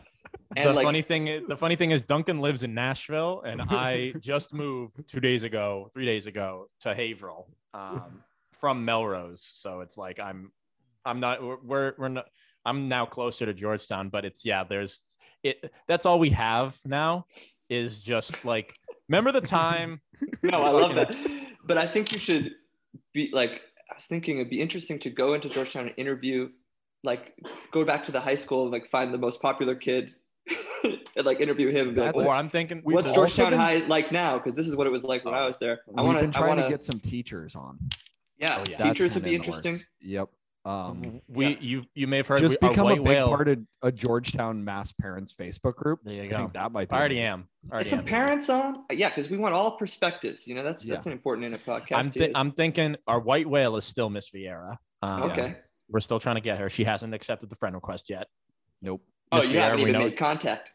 [0.56, 3.62] and the like funny thing, is, the funny thing is, Duncan lives in Nashville, and
[3.62, 8.24] I just moved two days ago, three days ago to Haverhill um,
[8.60, 9.48] from Melrose.
[9.54, 10.52] So it's like I'm,
[11.06, 12.26] I'm not, we're, we're, we're not.
[12.66, 14.64] I'm now closer to Georgetown, but it's yeah.
[14.64, 15.04] There's
[15.44, 15.72] it.
[15.88, 17.26] That's all we have now
[17.70, 18.76] is just like.
[19.08, 20.02] Remember the time?
[20.44, 21.16] no, I love that.
[21.64, 22.52] But I think you should
[23.14, 26.50] be like, I was thinking it'd be interesting to go into Georgetown and interview,
[27.04, 27.34] like,
[27.72, 30.14] go back to the high school and like find the most popular kid
[30.84, 31.88] and like interview him.
[31.88, 32.82] And be like, That's Or what's I'm thinking.
[32.86, 34.38] We've what's Georgetown been- High like now?
[34.38, 35.48] Because this is what it was like when I Oh.
[35.48, 35.80] was there.
[35.98, 37.80] I want to, I want to get some teachers on.
[38.38, 38.78] yeah, Oh, yeah.
[38.78, 39.74] Teachers would be in interesting.
[39.74, 39.88] works.
[40.02, 40.30] Yep.
[40.66, 41.56] Um, we Yeah.
[41.62, 43.28] you you may have heard just we, become a white big whale.
[43.30, 46.00] part of a Georgetown mass parents Facebook group.
[46.04, 46.38] There you I go.
[46.38, 46.96] think that might be.
[46.96, 47.48] I already am.
[47.72, 48.06] Already Get some am.
[48.06, 50.46] parents on, yeah, because we want all perspectives.
[50.46, 51.96] You know, that's that's an important in a podcast.
[51.98, 54.76] I'm, too, thi- is- I'm thinking our white whale is still Miss Vieira.
[55.02, 55.56] Um, okay.
[55.90, 56.70] We're still trying to get her.
[56.70, 58.28] She hasn't accepted the friend request yet.
[58.82, 59.02] Nope.
[59.32, 60.72] Oh, Miss you Vieira, haven't we even know- made contact.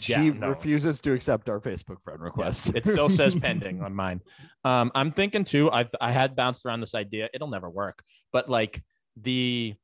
[0.00, 0.48] She Yeah, no.
[0.50, 2.72] refuses to accept our Facebook friend request.
[2.76, 4.20] It still says pending on mine.
[4.64, 5.70] Um, I'm thinking too.
[5.72, 7.30] I I had bounced around this idea.
[7.32, 8.04] It'll never work,
[8.34, 8.84] but like
[9.16, 9.74] the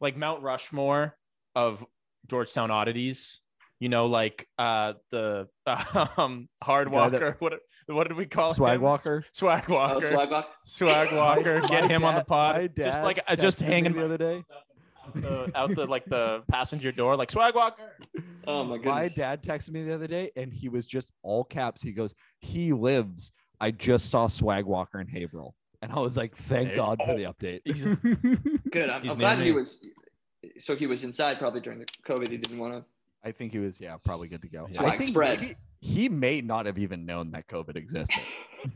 [0.00, 1.16] like Mount Rushmore
[1.54, 1.84] of
[2.28, 3.40] Georgetown oddities.
[3.80, 5.48] You know, like uh the
[6.16, 7.36] um hard guy that- walker.
[7.38, 8.82] What what did we call Swag him?
[8.82, 9.24] Walker.
[9.32, 10.10] Swag Oh, walker.
[10.10, 10.44] Swagwalk.
[10.64, 11.60] Swag walker.
[11.68, 12.56] Get My him on the dad- pod.
[12.76, 14.44] my Just like uh, just hanging the other day.
[15.06, 17.96] out the, out the like the passenger door, like swag walker.
[18.46, 18.84] Oh my god!
[18.84, 21.80] My dad texted me the other day, and he was just all caps.
[21.80, 26.36] He goes, "He lives." I just saw Swag Walker in Haverhill, and I was like,
[26.36, 27.84] "Thank Hey, God for the update." he's-
[28.70, 28.90] Good.
[28.90, 29.52] I'm, He's I'm glad he me.
[29.52, 29.84] was.
[30.60, 32.30] So he was inside probably during the COVID.
[32.30, 32.84] He didn't want to.
[33.24, 34.68] I think he was, yeah, probably good to go.
[34.70, 34.80] Yeah.
[34.80, 35.40] I Swag think spread.
[35.40, 38.22] maybe- he may not have even known that COVID existed.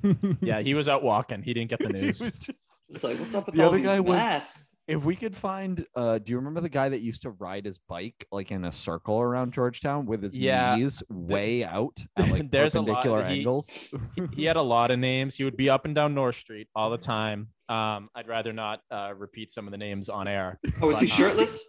[0.40, 1.42] Yeah, he was out walking.
[1.42, 2.20] He didn't get the He news.
[2.20, 4.71] was just- It's like, what's up with The all other these guy was- masks?
[4.88, 7.78] If we could find, uh, do you remember the guy that used to ride his
[7.78, 10.74] bike like in a circle around Georgetown with his Yeah.
[10.76, 13.70] knees way out at like There's a lot- perpendicular he- angles?
[14.16, 15.36] he, he had a lot of names.
[15.36, 17.48] He would be up and down North Street all the time.
[17.68, 20.58] Um, I'd rather not uh, repeat some of the names on air.
[20.82, 21.64] Oh, was he but, uh, shirtless?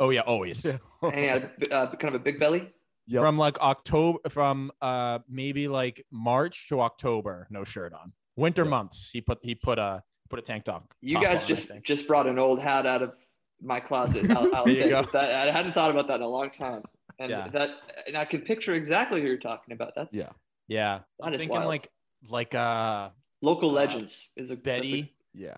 [0.00, 0.64] Oh yeah, always.
[1.02, 2.70] and he had a, uh, kind of a big belly.
[3.06, 3.22] Yep.
[3.22, 8.12] From like October, from uh maybe like March to October, no shirt on.
[8.36, 8.70] Winter Yep.
[8.70, 10.92] months, he put he put a put a tank top.
[11.00, 13.14] You top guys on, just just brought an old hat out of
[13.60, 14.30] my closet.
[14.30, 16.82] I'll, I'll say that I hadn't thought about that in a long time,
[17.18, 17.48] and Yeah.
[17.48, 17.70] that
[18.06, 19.92] and I can picture exactly who you're talking about.
[19.96, 20.30] That's Yeah.
[20.68, 21.00] yeah.
[21.20, 21.66] That I'm thinking wild.
[21.66, 21.88] like
[22.28, 23.10] like uh
[23.42, 25.14] local Uh, legends is a that's a- Betty.
[25.34, 25.56] yeah.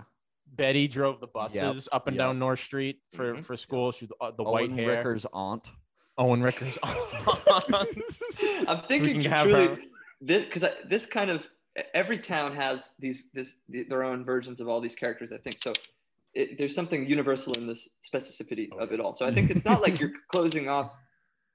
[0.53, 2.25] Betty drove the buses up and yep.
[2.27, 3.45] down North Street for Mhm.
[3.45, 3.93] for school.
[3.93, 4.89] She was uh, the white Owen hair.
[4.97, 5.71] Ricker's aunt.
[6.19, 6.77] Owen Rickers.
[6.83, 7.99] aunt.
[8.69, 9.79] I'm thinking truly her.
[10.21, 11.47] this because this kind of
[11.95, 15.33] every town has these this their own versions of all these characters.
[15.33, 15.73] I think so.
[16.35, 19.15] it, there's something universal in this specificity of it all.
[19.15, 20.93] So I think it's not like you're closing off,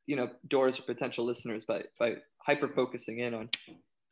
[0.08, 3.50] you know, doors for potential listeners by by hyper focusing in on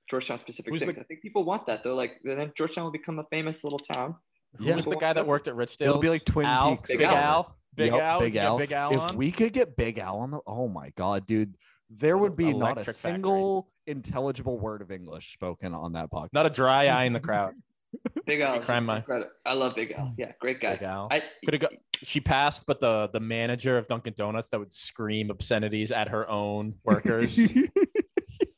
[0.10, 1.00] Georgetown specific Who's the- things.
[1.00, 1.84] I think people want that.
[1.84, 4.16] They're like, then Georgetown will become a famous little town.
[4.58, 4.76] Who Yeah.
[4.76, 5.82] was the guy that worked at Richdale?
[5.88, 6.76] It'll be like Twin Al?
[6.78, 7.22] Peaks or Big whatever.
[7.26, 7.56] Al.
[7.76, 8.20] Big Yep, Al.
[8.20, 8.58] Big You Al.
[8.60, 11.56] Big Al if we could get Big Al on the, oh my god, dude,
[11.90, 13.12] there would be not a Electric Factory.
[13.14, 16.30] single intelligible word of English spoken on that podcast.
[16.34, 17.54] Not a dry eye in the crowd.
[18.26, 19.04] Big Al, crime, man.
[19.46, 20.14] I love Big Al.
[20.18, 20.74] Yeah, great guy.
[20.74, 21.08] Big Al.
[21.12, 21.74] I Could have got.
[22.02, 26.28] She passed, but the the manager of Dunkin' Donuts that would scream obscenities at her
[26.30, 27.40] own workers.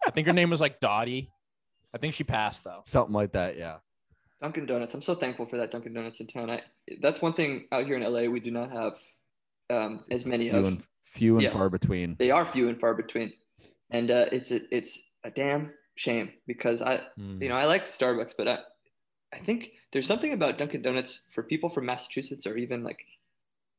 [0.07, 1.29] I think her name was like Dottie.
[1.93, 2.81] I think she passed though.
[2.85, 3.77] Something like that, yeah.
[4.41, 4.93] Dunkin' Donuts.
[4.93, 6.49] I'm so thankful for that Dunkin' Donuts in town.
[6.49, 6.61] I
[7.01, 8.93] that's one thing out here in LA we do not have
[9.69, 10.65] um, as many Few of.
[10.65, 11.49] and few and Yeah.
[11.51, 12.15] far between.
[12.19, 13.33] They are few and far between,
[13.91, 17.41] and uh, it's it's a damn shame because I Hmm.
[17.41, 18.57] you know I like Starbucks, but I
[19.33, 22.99] I think there's something about Dunkin' Donuts for people from Massachusetts or even like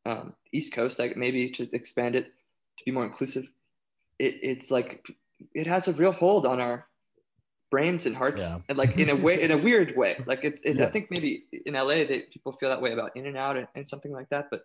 [0.04, 2.26] um, East Coast, like maybe to expand it
[2.78, 3.46] to be more inclusive.
[4.18, 5.06] It, it's like
[5.54, 6.86] it has a real hold on our
[7.70, 8.58] brains and hearts, Yeah.
[8.68, 10.22] and like in a way, in a weird way.
[10.26, 13.26] Like it, it I think maybe in LA, they, people feel that way about In
[13.26, 14.46] and Out and, and something like that.
[14.50, 14.62] But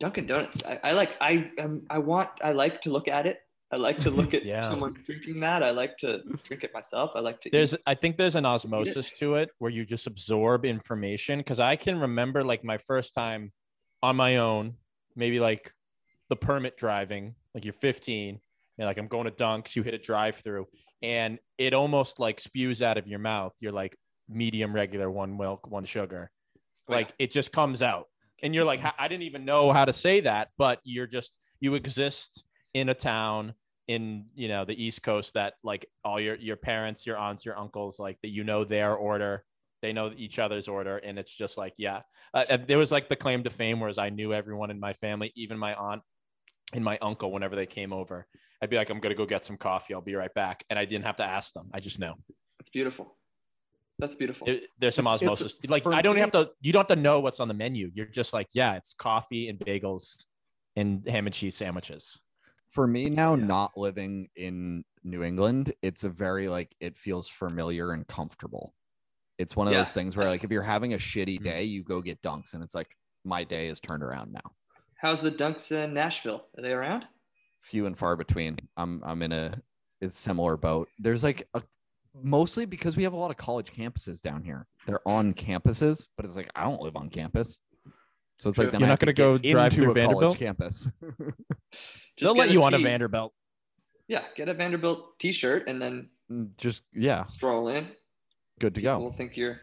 [0.00, 1.12] Dunkin' Donuts, I, I like.
[1.20, 2.30] I um, I want.
[2.42, 3.40] I like to look at it.
[3.70, 4.62] I like to look at Yeah.
[4.68, 5.62] someone drinking that.
[5.62, 7.12] I like to drink it myself.
[7.14, 7.48] I like to.
[7.48, 11.60] eat there's i think there's an osmosis to it where you just absorb information because
[11.60, 13.52] i can remember like my first time
[14.02, 14.74] on my own
[15.16, 15.72] maybe like
[16.30, 18.40] the permit driving like you're 15
[18.78, 20.66] and like i'm going to dunks you hit a drive through
[21.02, 23.96] and it almost like spews out of your mouth you're like
[24.28, 26.30] medium regular one milk one sugar
[26.88, 28.06] Oh, like it just comes out
[28.42, 29.02] and you're like mm-hmm.
[29.02, 32.44] i didn't even know how to say that but you're just you exist
[32.74, 33.54] in a town
[33.88, 37.56] in you know the east coast that like all your your parents your aunts your
[37.58, 39.44] uncles like that you know their order.
[39.80, 42.00] They know each other's order and it's just like yeah.
[42.34, 44.92] Uh, and there was like the claim to fame whereas i knew everyone in my
[44.92, 46.02] family even my aunt
[46.74, 48.26] and my uncle whenever they came over.
[48.60, 49.94] I'd be like i'm gonna go get some coffee.
[49.94, 50.64] I'll be right back.
[50.68, 51.70] And i didn't have to ask them.
[51.72, 52.14] I just know.
[52.60, 53.16] It's beautiful.
[54.00, 54.48] That's beautiful.
[54.48, 55.58] it, there's some It's- it's- osmosis.
[55.68, 57.90] Like i don't me- have to you don't have to know what's on the menu.
[57.94, 60.24] You're just like yeah it's coffee and bagels
[60.76, 62.20] and ham and cheese sandwiches
[62.70, 63.44] For me now, Yeah.
[63.44, 68.74] not living in New England, it's a very like it feels familiar and comfortable.
[69.38, 69.80] It's one of Yeah.
[69.80, 71.44] those things where like if you're having a shitty Mm.
[71.44, 74.52] day, you go get dunks and it's like my day is turned around now.
[74.96, 76.48] How's the Dunks in Nashville?
[76.56, 77.06] Are they around?
[77.60, 78.56] few and far between.
[78.76, 79.52] I'm I'm in a
[80.00, 80.88] it's similar boat.
[80.98, 81.62] There's like a
[82.14, 84.66] mostly because we have a lot of college campuses down here.
[84.86, 87.60] They're on campuses, but it's like I don't live on campus.
[88.38, 90.38] So it's like You're not gonna go drive to a Vanderbilt?
[90.38, 90.88] campus.
[92.20, 93.32] they'll let you on a vanderbilt
[94.06, 97.88] Yeah, get a Vanderbilt T-shirt and then Mm, Just yeah, stroll in.
[98.60, 99.04] good to People go.
[99.04, 99.60] will think you're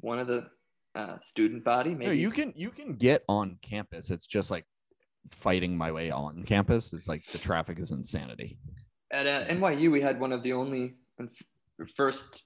[0.00, 0.46] one of the
[0.94, 1.90] uh, student body.
[1.94, 4.10] Maybe No, you can you can get on campus.
[4.10, 4.66] It's just like
[5.30, 6.92] fighting my way on campus.
[6.92, 8.58] It's like the traffic is insanity.
[9.10, 10.96] at uh, NYU we had one of the only
[11.96, 12.42] first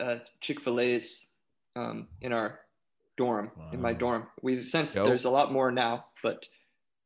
[0.00, 1.28] uh, Chick Fil A's
[1.76, 2.60] um, in our
[3.16, 3.50] dorm.
[3.72, 5.06] In my dorm, we've since Dope.
[5.06, 6.48] there's a lot more now, but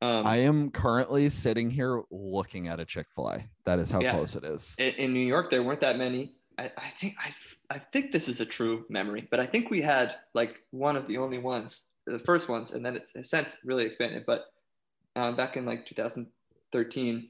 [0.03, 3.45] um, I am currently sitting here looking at a Chick Fil A.
[3.65, 4.13] That is how Yeah.
[4.13, 4.75] close it is.
[4.79, 6.35] in, in New York there weren't that many.
[6.59, 9.81] I, I think I, I think this is a true memory, but I think we
[9.83, 13.59] had like one of the only ones, the first ones, and then it's in a
[13.65, 14.25] really expanded.
[14.27, 14.47] But
[15.17, 17.29] um, back in like 2013,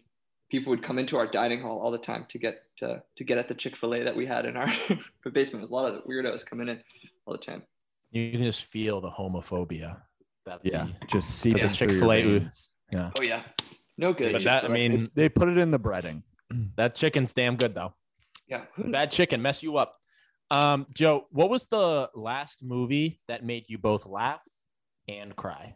[0.50, 3.38] people would come into our dining hall all the time to get to, to get
[3.38, 4.68] at the Chick Fil A that we had in our
[5.32, 5.70] basement.
[5.70, 6.80] A lot of weirdos coming in
[7.26, 7.62] all the time.
[8.10, 10.00] You can just feel the homophobia
[10.46, 11.66] that Yeah, the- just see Yeah.
[11.68, 12.48] the Chick-fil-A
[12.92, 13.42] yeah Oh yeah,
[13.98, 14.32] no good.
[14.32, 16.22] but that i mean They put it in the breading.
[16.76, 17.94] that chicken's damn good though
[18.48, 18.64] yeah.
[18.74, 19.96] Who- bad chicken mess you up
[20.50, 24.42] um joe what was the last movie that made you both laugh
[25.08, 25.74] and cry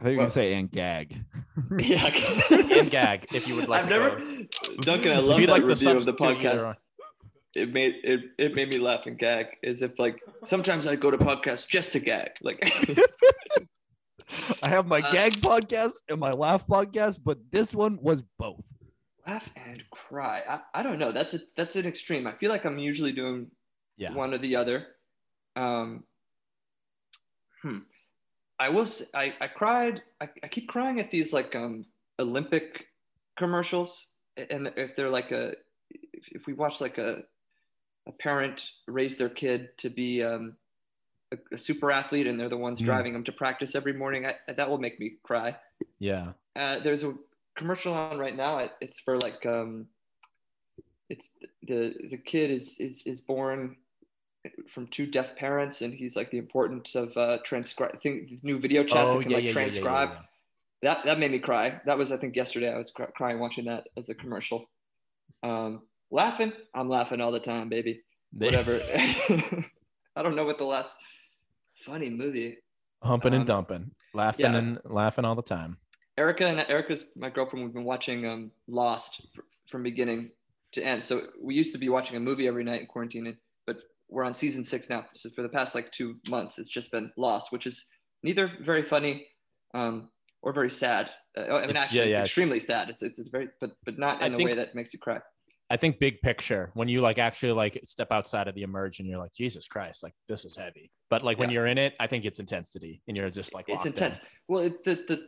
[0.00, 1.24] I think you were Well- can say and gag.
[1.78, 2.06] Yeah.
[2.50, 4.76] and gag if you would like I've to never, go.
[4.82, 5.10] Duncan.
[5.12, 6.76] I love you'd that like to review of the substitute either podcast.
[7.54, 11.10] It made it, it made me laugh and gag as if like sometimes I go
[11.10, 12.32] to podcasts just to gag.
[12.42, 12.60] Like
[14.62, 18.64] I have my Uh, gag podcast and my laugh podcast, but this one was both.
[19.26, 20.42] laugh and cry.
[20.48, 21.12] I, I don't know.
[21.12, 22.26] That's a that's an extreme.
[22.26, 23.50] I feel like I'm usually doing
[23.96, 24.86] yeah one or the other.
[25.56, 26.04] Um
[27.62, 27.78] hmm.
[28.60, 31.84] I will say, I, I cried I, I keep crying at these like um
[32.18, 32.86] Olympic
[33.36, 35.54] commercials and if they're like a
[35.90, 37.22] if, if we watch like a
[38.08, 40.56] a parent raise their kid to be um
[41.32, 42.86] a, a super athlete and they're the ones Mm.
[42.86, 45.56] driving them to practice every morning I, that will make me cry
[45.98, 47.14] yeah uh, there's a
[47.56, 48.58] commercial on right now.
[48.58, 49.86] It, it's for like um,
[51.08, 51.30] it's
[51.66, 53.76] the the kid is is is born
[54.68, 57.92] from two deaf parents, and he's like the importance of uh, transcribe.
[57.94, 60.10] I think this new video chat Oh that can yeah, like yeah, transcribe.
[60.10, 60.18] yeah.
[60.82, 61.80] That that made me cry.
[61.86, 62.72] That was I think yesterday.
[62.72, 64.68] I was cry- crying watching that as a commercial.
[65.42, 66.52] Um, laughing.
[66.74, 68.02] I'm laughing all the time, baby.
[68.32, 68.80] Whatever.
[70.16, 70.94] I don't know what the last
[71.84, 72.58] funny movie.
[73.02, 74.56] Humping and Um, dumping, laughing yeah.
[74.58, 75.78] and laughing all the time.
[76.16, 77.64] Erica and Erica's my girlfriend.
[77.64, 80.30] We've been watching um, Lost fr- from beginning
[80.72, 81.04] to end.
[81.04, 83.36] So we used to be watching a movie every night in quarantine,
[83.66, 83.76] but
[84.08, 85.06] we're on season six now.
[85.14, 87.86] So for the past like two months, it's just been Lost, which is
[88.24, 89.28] neither very funny
[89.74, 90.08] um,
[90.42, 91.10] or very sad.
[91.36, 92.88] Uh, I mean, It's- actually, yeah, it's extremely sad.
[92.90, 95.20] It's, it's it's very, but but not in a think- way that makes you cry.
[95.70, 99.08] I think big picture when you like actually like step outside of the emerge and
[99.08, 100.90] you're like Jesus Christ, like this is heavy.
[101.10, 101.54] But like when Yeah.
[101.54, 103.92] you're in it, I think it's intensity and you're just like it's locked in.
[103.92, 104.20] intense.
[104.48, 105.26] Well, it, the the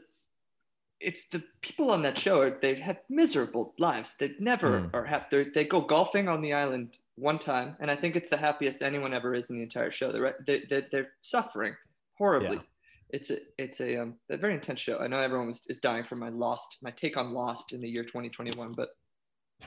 [1.01, 2.41] it's the people on that show.
[2.41, 4.15] Are, they've had miserable lives.
[4.19, 4.97] They never Hmm.
[4.97, 5.45] are happy.
[5.55, 9.15] They go golfing on the island one time, and I think it's the happiest anyone
[9.15, 10.13] ever is in the entire show.
[10.13, 11.75] They're they, they, they're suffering
[12.19, 12.57] horribly.
[12.57, 12.63] Yeah.
[13.11, 14.99] It's a it's a um a very intense show.
[14.99, 17.89] I know everyone was is dying for my lost my take on Lost in the
[17.89, 18.91] year 2021, but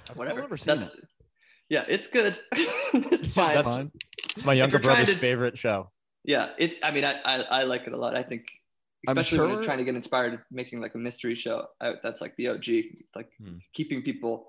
[0.09, 0.35] I've whatever.
[0.39, 1.09] Still never seen That's it.
[1.69, 2.39] yeah, it's good.
[2.53, 3.53] it's fine.
[3.55, 3.91] That's- Fine.
[4.29, 5.91] It's my younger brother's to- favorite show.
[6.25, 6.79] Yeah, it's.
[6.81, 8.15] I mean, I, I, I like it a lot.
[8.15, 8.45] I think,
[9.07, 11.67] I'm especially when you're trying to get inspired, making like a mystery show.
[11.81, 12.65] I, that's like the OG,
[13.15, 13.57] like Hmm.
[13.73, 14.47] keeping people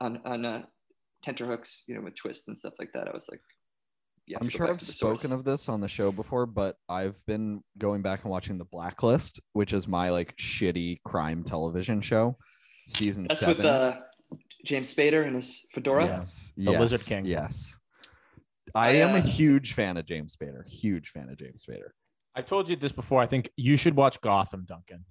[0.00, 0.62] on on uh,
[1.22, 3.08] tenterhooks, you know, with twists and stuff like that.
[3.08, 3.40] I was like,
[4.26, 4.38] yeah.
[4.40, 5.20] I'm sure I've to the source.
[5.20, 8.64] spoken of this on the show before, but I've been going back and watching The
[8.64, 12.36] Blacklist, which is my like shitty crime television show,
[12.88, 13.58] season That's seven.
[13.58, 13.96] with uh,
[14.64, 16.06] James Spader and his fedora.
[16.06, 17.24] Yes, The yes, Lizard King.
[17.24, 17.76] Yes,
[18.74, 20.66] I, I, am a uh, huge fan of James Spader.
[20.68, 21.90] Huge fan of James Spader.
[22.34, 23.20] I told you this before.
[23.20, 25.04] I think you should watch Gotham, Duncan.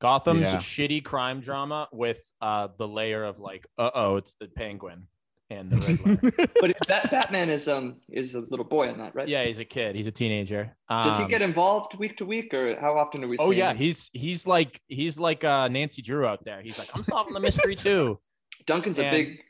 [0.00, 0.56] Gotham's Yeah.
[0.56, 5.06] shitty crime drama with uh the layer of like, uh oh, it's the penguin
[5.50, 6.48] and the Riddler.
[6.60, 9.28] But it- that Batman is um is a little boy on that, right?
[9.28, 9.94] yeah, he's a kid.
[9.94, 10.74] He's a teenager.
[10.90, 13.36] Does he Um, get involved week to week, or how often do we?
[13.38, 13.76] Oh see yeah, him?
[13.76, 16.60] he's he's like he's like uh Nancy Drew out there.
[16.60, 18.18] He's like, I'm solving the mystery too.
[18.66, 19.40] Duncan's a big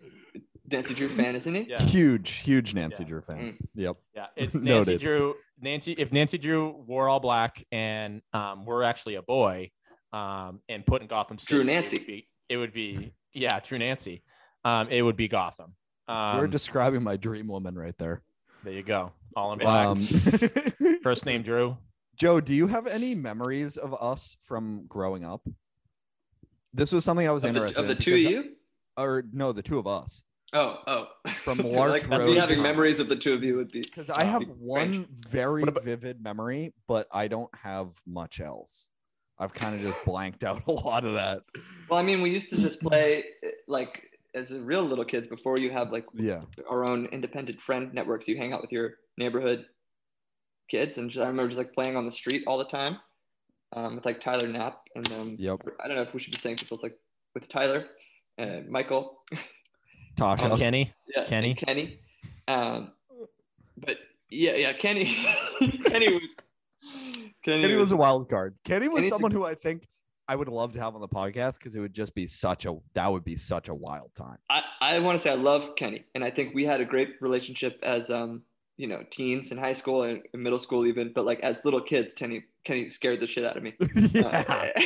[0.71, 1.63] Nancy Drew fan, isn't he?
[1.69, 1.81] Yeah.
[1.83, 3.09] huge, huge Nancy Yeah.
[3.09, 3.39] Drew fan.
[3.39, 3.57] Mm.
[3.75, 3.97] Yep.
[4.15, 5.01] Yeah, it's Nancy Noted.
[5.01, 5.35] Drew.
[5.61, 9.71] Nancy, if Nancy Drew wore all black and um, we're actually a boy,
[10.13, 11.99] um, and put in Gotham City, Drew it Nancy.
[11.99, 14.23] would be, it would be yeah, True Nancy.
[14.65, 15.75] Um, it would be Gotham.
[16.09, 18.23] Um, You're describing my dream woman right there.
[18.63, 19.87] there you go, all in black.
[19.87, 20.07] Um,
[21.03, 21.77] First name Drew.
[22.17, 25.47] Joe, do you have any memories of us from growing up?
[26.73, 28.51] This was something I was Of the, interested of the in two of because- you?
[28.97, 30.23] Or no, the two of us.
[30.53, 31.07] Oh, oh.
[31.43, 33.81] From Larch like, Road having memories of the two of you would be.
[33.81, 35.09] Because I have one strange.
[35.29, 38.89] very about- vivid memory, but I don't have much else.
[39.39, 41.43] I've kind of just blanked out a lot of that.
[41.91, 43.25] Well, I mean, we used to just play
[43.67, 46.43] like as a real little kids before you have like Yeah.
[46.71, 48.29] our own independent friend networks.
[48.29, 49.67] You hang out with your neighborhood
[50.71, 52.99] kids, and just, I remember just like playing on the street all the time
[53.75, 55.61] um, with like Tyler Knapp and um, Yep.
[55.83, 56.97] I don't know if we should be saying people's like
[57.35, 57.87] with Tyler
[58.39, 59.19] and Michael,
[60.17, 60.51] Tasha.
[60.53, 60.93] Oh, Kenny.
[61.17, 61.55] yeah, Kenny.
[61.55, 61.99] Kenny.
[62.49, 62.93] Um,
[63.77, 63.99] but
[64.31, 65.07] yeah, yeah, Kenny,
[65.87, 66.23] Kenny was.
[67.43, 68.55] Kenny, Kenny was a wild card.
[68.65, 69.87] Kenny was Kenny's a- someone who I think
[70.29, 72.77] I would love to have on the podcast because it would just be such a
[72.95, 74.39] that would be such a wild time.
[74.51, 77.17] I, I want to say I love Kenny, and I think we had a great
[77.21, 78.43] relationship as um
[78.77, 81.81] you know teens in high school and in middle school even, but like as little
[81.81, 83.75] kids, Kenny Kenny scared the shit out of me.
[84.13, 84.23] yeah.
[84.49, 84.81] Uh,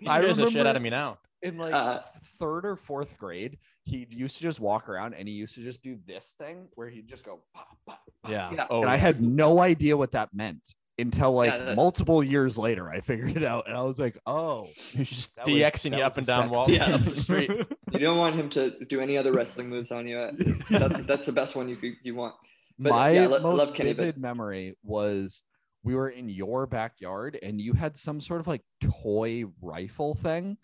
[0.00, 1.18] He I scares the shit out of me now.
[1.44, 2.00] In like Uh,
[2.40, 5.82] third or fourth grade, he used to just walk around and he used to just
[5.82, 7.42] do this thing where he'd just go.
[7.54, 8.50] "Bah, bah, bah." Yeah.
[8.52, 8.66] Yeah.
[8.70, 12.56] Oh, and I had no idea what that meant until like Yeah, that- multiple years
[12.58, 12.88] later.
[12.90, 16.02] I figured it out, and I was like, "Oh, He's just that was- DXing you
[16.02, 16.94] up and down sex Wall scene." Yeah.
[16.94, 17.50] up the street.
[17.92, 20.30] you don't want him to do any other wrestling moves on you.
[20.70, 22.34] That's that's the best one you you want.
[22.78, 25.42] But, My yeah, lo- most love Kenny, but- vivid memory was
[25.84, 30.56] we were in your backyard and you had some sort of like toy rifle thing,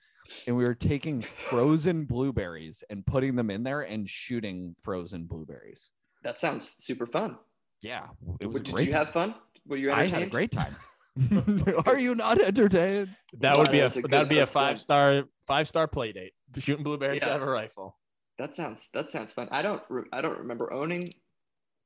[0.46, 5.90] and we were taking frozen blueberries and putting them in there and shooting frozen blueberries.
[6.22, 7.36] That sounds super fun.
[7.82, 8.08] Yeah,
[8.40, 8.86] it was But Did great.
[8.88, 9.34] you have fun?
[9.66, 10.76] Were you I had a great time.
[11.86, 13.08] Are you not entertained?
[13.38, 14.54] That would be a a that would be a that's good.
[14.54, 16.32] five star five star play date.
[16.58, 17.30] Shooting blueberries Yeah.
[17.30, 17.96] out of a rifle.
[18.38, 19.48] That sounds that sounds fun.
[19.50, 21.12] I don't re- I don't remember owning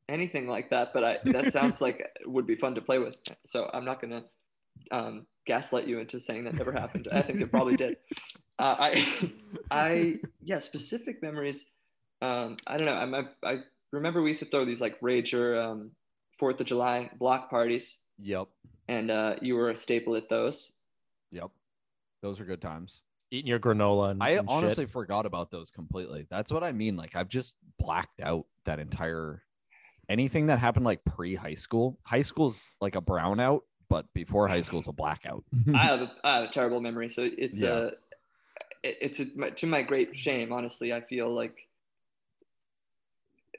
[0.09, 3.17] anything like that, but I that sounds like it would be fun to play with.
[3.47, 4.25] So I'm not gonna
[4.91, 7.09] um, gaslight you into saying that never happened.
[7.13, 7.97] I think it probably did.
[8.57, 9.09] Uh, I
[9.73, 11.67] I yeah specific memories.
[12.23, 12.95] Um, I don't know.
[12.95, 13.59] I'm, I I
[13.91, 15.91] remember we used to throw these like rager um,
[16.39, 18.47] Fourth of July block parties, Yep.
[18.87, 20.71] and uh, you were a staple at those.
[21.33, 21.51] Yep.
[22.23, 23.01] Those are good times.
[23.33, 24.57] Eating your granola and I and shit.
[24.57, 26.29] honestly forgot about those completely.
[26.31, 26.95] That's what I mean.
[26.97, 29.43] Like I've just blacked out that entire
[30.09, 31.99] anything that happened like pre high school.
[32.05, 33.63] High school's like a brownout,
[33.95, 35.45] but before high school's a blackout.
[35.73, 37.69] I have a, I have a terrible memory, so it's Yeah.
[37.71, 37.91] uh,
[38.83, 40.53] it- it's a, to my great shame.
[40.53, 41.57] Honestly, I feel like,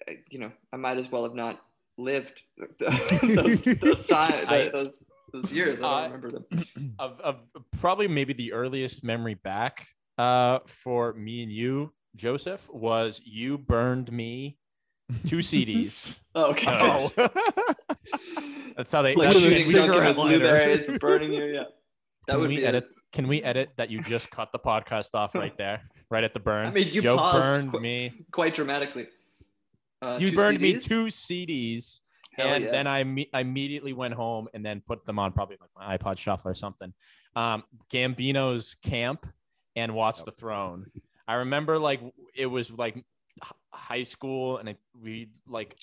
[0.10, 1.64] uh, you know, I might as well have not
[1.98, 2.42] lived
[2.80, 4.90] those those time I- those,
[5.32, 5.80] those years.
[5.82, 6.96] I don't Uh, remember them.
[7.00, 7.36] of, of
[7.80, 14.12] probably maybe the earliest memory back uh, for me and you, Joseph, was you burned
[14.12, 14.58] me
[15.26, 16.20] two CDs.
[16.36, 16.68] Oh, okay.
[16.70, 17.28] Oh.
[18.76, 19.15] That's how they.
[19.15, 20.38] like that's- shooting we- cigarette lighter.
[20.39, 21.45] blueberries, burning you.
[21.45, 21.63] Yeah,
[22.28, 22.88] that Can would we be a- edit?
[23.13, 26.39] Can we edit that you just cut the podcast off right there, right at the
[26.39, 26.67] burn?
[26.67, 28.11] I mean, you Joe burned qu- me.
[28.32, 29.07] quite dramatically.
[30.01, 32.01] Uh, You two burned me two CDs,
[32.34, 32.71] Hell and yeah.
[32.71, 35.97] then I, me- I immediately went home and then put them on probably like my
[35.97, 36.93] iPod Shuffle or something.
[37.38, 37.63] Um,
[37.93, 39.26] Gambino's Camp
[39.78, 40.88] and Watch the Throne.
[41.28, 42.01] I remember like
[42.36, 43.01] it was like
[43.71, 45.76] high school, and it, we like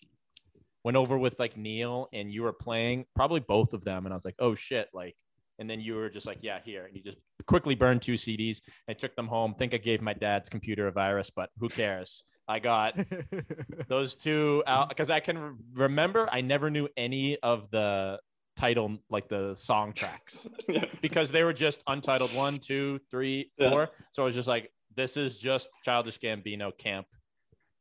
[0.84, 4.16] went over with like Neil, and you were playing probably both of them, and I
[4.16, 5.16] was like, oh shit, like.
[5.58, 6.86] And then you were just like, yeah, here.
[6.86, 8.62] And you just quickly burned two CDs.
[8.88, 9.54] I took them home.
[9.54, 12.24] Think I gave my dad's computer a virus, but who cares?
[12.48, 12.98] I got
[13.86, 18.18] those two out because I can remember I never knew any of the
[18.56, 20.86] title, like the song tracks, Yeah.
[21.00, 23.80] because they were just untitled one, two, three, four.
[23.82, 23.86] Yeah.
[24.10, 27.06] So I was just like, this is just Childish Gambino Camp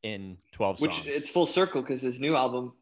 [0.04, 1.08] in 12 Which songs.
[1.08, 2.74] it's full circle because his new album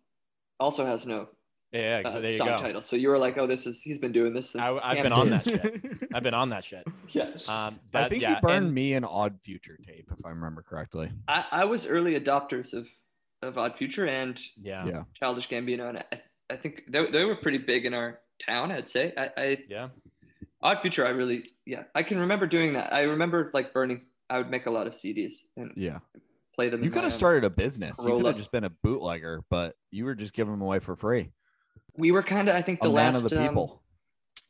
[0.59, 1.29] also has no
[1.71, 2.57] yeah, uh, so there you song go.
[2.57, 2.81] title.
[2.81, 4.63] So you were like, oh, this is he's been doing this since.
[4.63, 5.81] I, I've Camp been on that shit.
[6.13, 6.83] I've been on that shit.
[7.09, 7.29] Yeah.
[7.47, 10.61] Um, I think yeah, he burned and- me an odd future tape, if I remember
[10.61, 11.11] correctly.
[11.27, 12.87] I, I was early adopters of
[13.41, 15.03] of Odd Future and Yeah, Yeah.
[15.15, 16.03] Childish Gambino, and I,
[16.49, 18.71] I think they, they were pretty big in our town.
[18.71, 19.13] I'd say.
[19.15, 19.89] I, I yeah.
[20.61, 22.91] Odd Future, I really, yeah, I can remember doing that.
[22.93, 24.01] I remember like burning.
[24.29, 25.99] I would make a lot of CDs and Yeah.
[26.59, 26.83] Play them.
[26.83, 27.97] You could have um, started a business.
[28.03, 30.95] You could have just been a bootlegger, but you were just giving them away for
[30.95, 31.31] free.
[31.95, 33.83] We were kind of, I think, the man last of the um, people.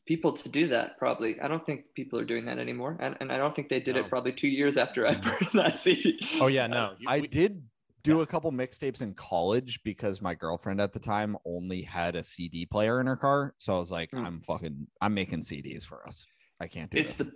[0.07, 0.97] people to do that.
[0.97, 3.79] Probably, I don't think people are doing that anymore, and, and I don't think they
[3.79, 4.01] did No.
[4.01, 6.19] it probably two years after I burned that CD.
[6.41, 6.93] Oh yeah, no.
[6.97, 7.61] you- I we- did
[8.03, 8.23] do yeah.
[8.23, 12.65] a couple mixtapes in college because my girlfriend at the time only had a CD
[12.65, 13.53] player in her car.
[13.59, 14.25] So I was like, Mm.
[14.25, 16.25] I'm fucking, I'm making CDs for us.
[16.61, 17.01] I can't do it.
[17.01, 17.27] it's this.
[17.27, 17.33] the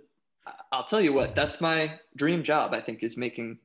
[0.72, 3.56] i'll tell you what that's my dream job i think is making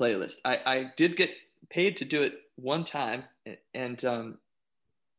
[0.00, 1.30] playlists i i did get
[1.70, 3.24] paid to do it one time
[3.74, 4.38] and um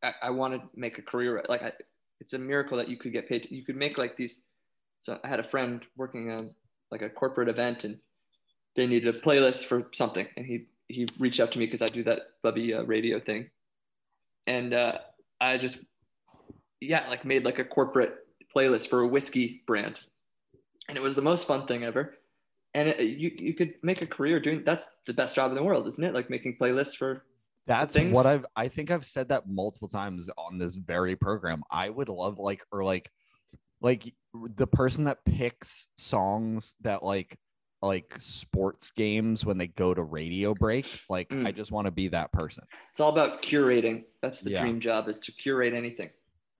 [0.04, 1.72] i, I want to make a career like I,
[2.20, 4.42] it's a miracle that you could get paid to, you could make like these
[5.02, 6.52] so i had a friend working on
[6.92, 8.00] like a corporate event and
[8.76, 11.88] they needed a playlist for something and he he reached out to me because i
[11.88, 13.50] do that bubby uh, radio thing.
[14.48, 15.00] And uh
[15.42, 15.80] i just
[16.80, 18.16] yeah like made like a corporate
[18.56, 20.00] playlist for a whiskey brand.
[20.88, 22.14] And it was the most fun thing ever
[22.76, 25.64] and it, you, you could make a career doing that's the best job in the
[25.64, 27.24] world isn't it like making playlists for
[27.66, 31.64] That's things- what I've, I think I've said that multiple times on this very program.
[31.72, 33.10] I would love like, or like,
[33.82, 37.40] like the person that picks songs that like,
[37.82, 40.86] like sports games when they go to radio break.
[41.10, 41.48] Like, Mm.
[41.48, 42.64] I just want to be that person.
[42.92, 44.62] it's all about curating that's the Yeah.
[44.62, 46.10] dream job is to curate anything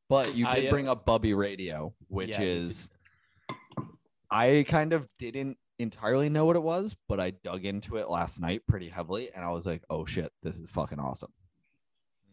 [0.10, 2.90] But you did uh, bring up Bubby Radio, which Yeah, is
[4.32, 8.40] I kind of didn't entirely know what it was, but I dug into it last
[8.40, 11.32] night pretty heavily, and I was like, "Oh shit, this is fucking awesome."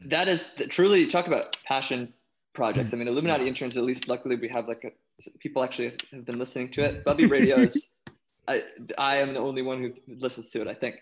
[0.07, 2.13] that is the, truly talk about passion
[2.53, 2.93] projects.
[2.93, 4.91] I mean illuminati interns at least luckily we have like a
[5.39, 7.05] people actually have been listening to it.
[7.05, 7.95] Bubby radio is
[8.49, 8.65] i
[8.99, 10.97] i am the only one who listens to it i think.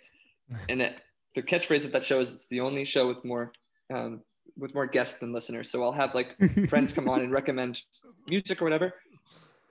[0.69, 0.97] And it,
[1.37, 3.53] the catchphrase of that show is it's the only show with more
[3.95, 4.21] um,
[4.59, 5.71] with more guests than listeners.
[5.71, 6.37] So i'll have like
[6.69, 7.83] friends come on and recommend
[8.27, 8.95] music or whatever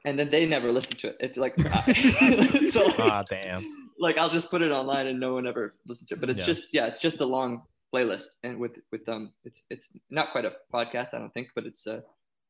[0.06, 1.56] and then they never listen to it it's like
[2.70, 3.66] so like, Ah, damn.
[4.00, 6.40] like i'll just put it online and no one ever listens to it but it's
[6.40, 6.46] Yeah.
[6.46, 10.46] just yeah it's just a long playlist and with with um it's it's not quite
[10.46, 12.00] a podcast i don't think but it's uh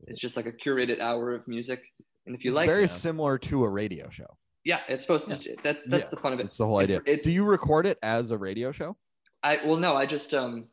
[0.08, 1.82] it's just like a curated hour of music
[2.26, 2.88] and if you like it's like very Yeah.
[2.88, 4.28] similar to a radio show.
[4.66, 6.10] yeah it's supposed to that's that's Yeah.
[6.10, 6.97] the fun of it It's the whole idea.
[7.06, 8.97] It's- Do you record it as a radio show?
[9.41, 10.68] I well no, I just um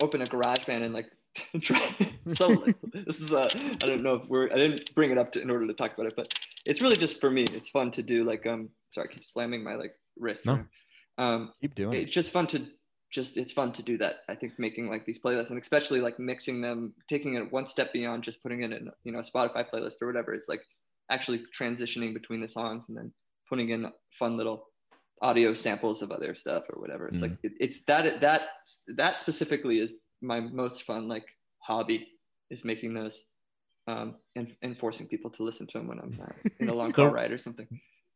[0.00, 1.17] open a GarageBand and like try
[2.34, 3.48] so this is a
[3.82, 5.94] I don't know if we're I didn't bring it up to, in order to talk
[5.94, 6.32] about it, but
[6.64, 7.44] it's really just for me.
[7.44, 10.46] It's fun to do like um sorry, I keep slamming my like wrist.
[10.46, 10.64] No.
[11.16, 12.02] Um Keep doing it.
[12.02, 12.66] it's just fun to
[13.10, 14.20] just it's fun to do that.
[14.28, 17.92] I think making like these playlists and especially like mixing them, taking it one step
[17.92, 20.34] beyond just putting it in a you know a Spotify playlist or whatever.
[20.34, 20.62] It's like
[21.10, 23.12] actually transitioning between the songs and then
[23.48, 24.66] putting in fun little
[25.22, 27.08] audio samples of other stuff or whatever.
[27.08, 28.48] It's like it, it's that that
[28.96, 31.24] that specifically is my most fun like
[31.60, 32.08] hobby
[32.50, 33.24] is making those
[33.86, 36.92] um and, and forcing people to listen to them when I'm uh, in a long
[36.98, 37.66] car ride or something.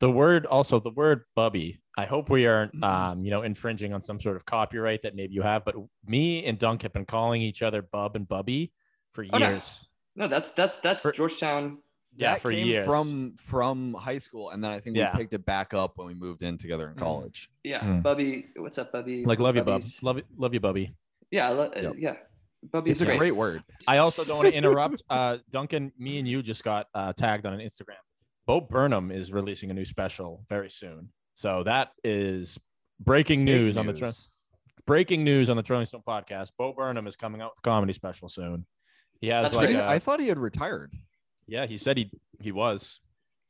[0.00, 1.80] the word also the word bubby.
[1.96, 5.34] I hope we aren't um, you know, infringing on some sort of copyright that maybe
[5.34, 5.74] you have, but
[6.06, 8.72] me and Dunk have been calling each other bub and bubby
[9.10, 9.48] for Oh, no.
[9.50, 9.86] years.
[10.16, 11.78] No, that's that's that's For- Georgetown.
[12.16, 12.84] Yeah, That for came years.
[12.86, 15.12] from from high school, and then I think Yeah.
[15.12, 16.98] we picked it back up when we moved in together in Mm.
[16.98, 17.50] college.
[17.64, 18.02] Yeah, Mm.
[18.02, 18.46] Bubby.
[18.56, 19.24] What's up, Bubby?
[19.24, 19.82] like love you, bub.
[20.02, 20.92] Love you, love you, bubby.
[21.32, 21.94] Yeah, I lo- uh, Yep.
[21.98, 22.14] yeah.
[22.72, 23.18] Bubby's It's a great.
[23.18, 23.64] great word.
[23.88, 25.02] I also don't want to interrupt.
[25.10, 27.96] Uh, Duncan, me and you just got uh, tagged on an Instagram.
[28.46, 31.08] Bo Burnham is releasing a new special very soon.
[31.34, 32.58] So that is
[33.00, 34.30] breaking news Big on the Tro- news.
[34.86, 36.50] breaking news on the Trolling Stone podcast.
[36.56, 38.64] Bo Burnham is coming out with a comedy special soon.
[39.20, 40.92] He has That's like a- I thought he had retired.
[41.48, 42.10] yeah, he said he
[42.40, 43.00] he was.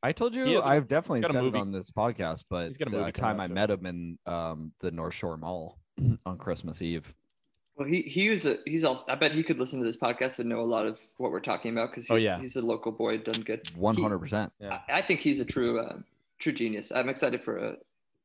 [0.01, 2.67] I told you has a- I've definitely got a said it on this podcast, but
[2.67, 5.37] He's got a the movie coming time I met him in um, the North Shore
[5.37, 5.77] Mall
[6.25, 7.13] on Christmas Eve.
[7.75, 9.03] Well, he he was a he's also.
[9.07, 11.39] I bet he could listen to this podcast and know a lot of what we're
[11.39, 12.39] talking about because he's, Oh, yeah.
[12.39, 13.67] he's a local boy, done good.
[13.75, 14.51] One hundred percent.
[14.59, 14.79] Yeah.
[14.87, 15.97] I, I think he's a true uh,
[16.39, 16.91] true genius.
[16.91, 17.75] I'm excited for a,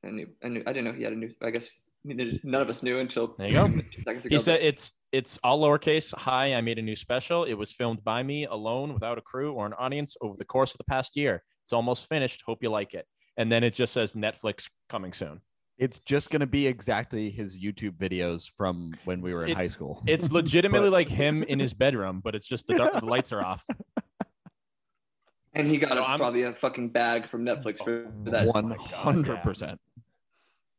[0.02, 0.62] a new a new.
[0.66, 1.32] I didn't know he had a new.
[1.40, 3.68] I guess none of us knew until There you go.
[3.92, 4.34] two seconds ago.
[4.36, 6.14] He said it's it's all lowercase.
[6.14, 7.44] Hi, I made a new special.
[7.44, 10.72] It was filmed by me alone without a crew or an audience over the course
[10.72, 11.42] of the past year.
[11.62, 12.42] It's almost finished.
[12.44, 13.06] Hope you like it.
[13.38, 15.40] And then it just says Netflix coming soon.
[15.78, 20.02] It's just gonna be exactly his YouTube videos from when we were in high school.
[20.06, 23.30] It's legitimately But- like him in his bedroom, but it's just the, dark, the lights
[23.32, 23.64] are off.
[25.54, 28.46] and he got So a, I'm- probably a fucking bag from Netflix for, for that.
[28.46, 29.80] One hundred percent.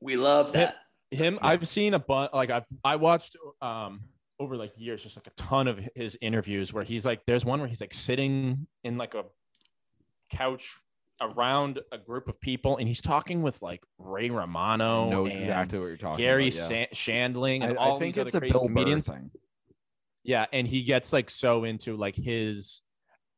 [0.02, 0.76] We love that.
[1.12, 2.32] Him, I've seen a bunch.
[2.34, 4.02] Like I've I watched um
[4.40, 7.60] over like years, just like a ton of his interviews where he's like, there's one
[7.60, 9.24] where he's like sitting in like a
[10.30, 10.78] couch
[11.22, 15.86] around a group of people, and he's talking with like Ray Romano, know exactly what
[15.88, 16.72] you're talking Garry about.
[16.72, 16.86] yeah.
[16.94, 19.08] Shandling, and I, all I think it's a Bill Burr comedians.
[19.08, 19.32] thing.
[20.24, 22.82] Yeah, and he gets like so into like his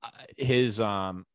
[0.04, 1.26] uh, his um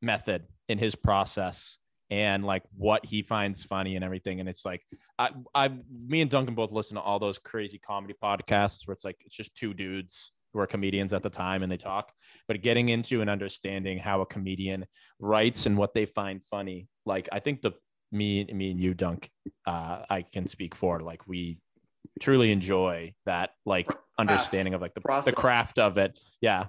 [0.00, 1.78] method in his process
[2.10, 4.82] and like what he finds funny and everything and it's like
[5.18, 5.70] I I
[6.06, 9.34] me and Duncan both listen to all those crazy comedy podcasts where it's like it's
[9.34, 12.12] just two dudes who are comedians at the time and they talk
[12.48, 14.84] but getting into and understanding how a comedian
[15.20, 17.72] writes and what they find funny like I think the
[18.10, 19.30] me me and you Dunk
[19.66, 21.58] uh I can speak for like we
[22.20, 23.88] truly enjoy that like
[24.18, 25.24] understanding of like the, Process.
[25.34, 26.66] the craft of it yeah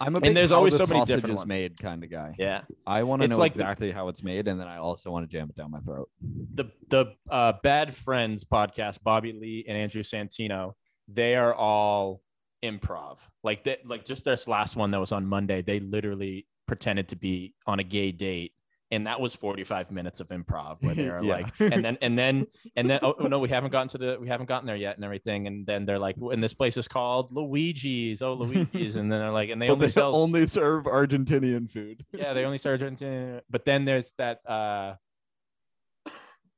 [0.00, 1.48] I'm a And there's always the so many different is ones.
[1.48, 2.32] made kind of guy.
[2.38, 5.10] yeah I want to know like the- exactly how it's made, and then I also
[5.10, 6.08] want to jam it down my throat.
[6.54, 10.74] the the uh, Bad Friends podcast, Bobby Lee and Andrew Santino,
[11.08, 12.20] they are all
[12.62, 13.18] improv.
[13.42, 17.16] Like that, like just this last one that was on Monday, they literally pretended to
[17.16, 18.52] be on a gay date.
[18.90, 21.34] And that was 45 minutes of improv where they're Yeah.
[21.34, 24.28] like, and then, and then, and then, oh no, we haven't gotten to the, we
[24.28, 25.46] haven't gotten there yet and everything.
[25.46, 28.22] And then they're like, and this place is called Luigi's.
[28.22, 28.96] Oh, Luigi's.
[28.96, 32.02] And then they're like, and they only they sell, only serve Argentinian food.
[32.12, 33.42] yeah, they only serve Argentina.
[33.50, 34.94] But then there's that uh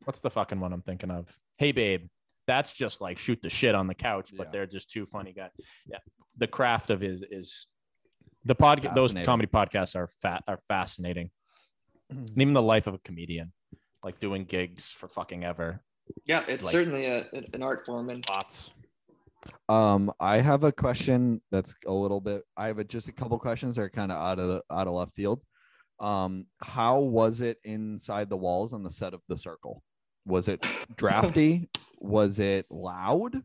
[0.05, 1.27] what's the fucking one I'm thinking of?
[1.57, 2.07] Hey babe.
[2.51, 4.51] That's just like shoot the shit on the couch, but Yeah.
[4.51, 5.51] they're just two funny guys.
[5.87, 5.99] Yeah.
[6.37, 7.69] The craft of is is
[8.45, 11.31] the podcast those comedy podcasts are fat are fascinating.
[12.11, 13.53] and even the life of a comedian,
[14.03, 15.81] like doing gigs for fucking ever.
[16.25, 18.73] Yeah, it's Like- certainly a, an art form, and Lots.
[19.69, 22.43] Um, I have a question that's a little bit.
[22.57, 24.89] I have a, just a couple questions that are kind of out of the out
[24.89, 25.41] of left field.
[26.01, 29.83] Um, how was it inside the walls on the set of The Circle?
[30.27, 30.65] Was it
[30.97, 31.69] drafty?
[31.99, 33.43] was it loud?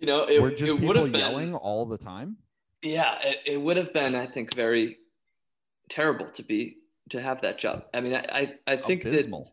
[0.00, 1.14] you know, it, Were just it would people been.
[1.14, 2.36] yelling all the time?
[2.82, 4.98] Yeah, it, it would have been, I think, very
[5.88, 6.78] terrible to be
[7.10, 7.84] to have that job.
[7.94, 8.24] I mean, I
[8.66, 9.46] I, I think that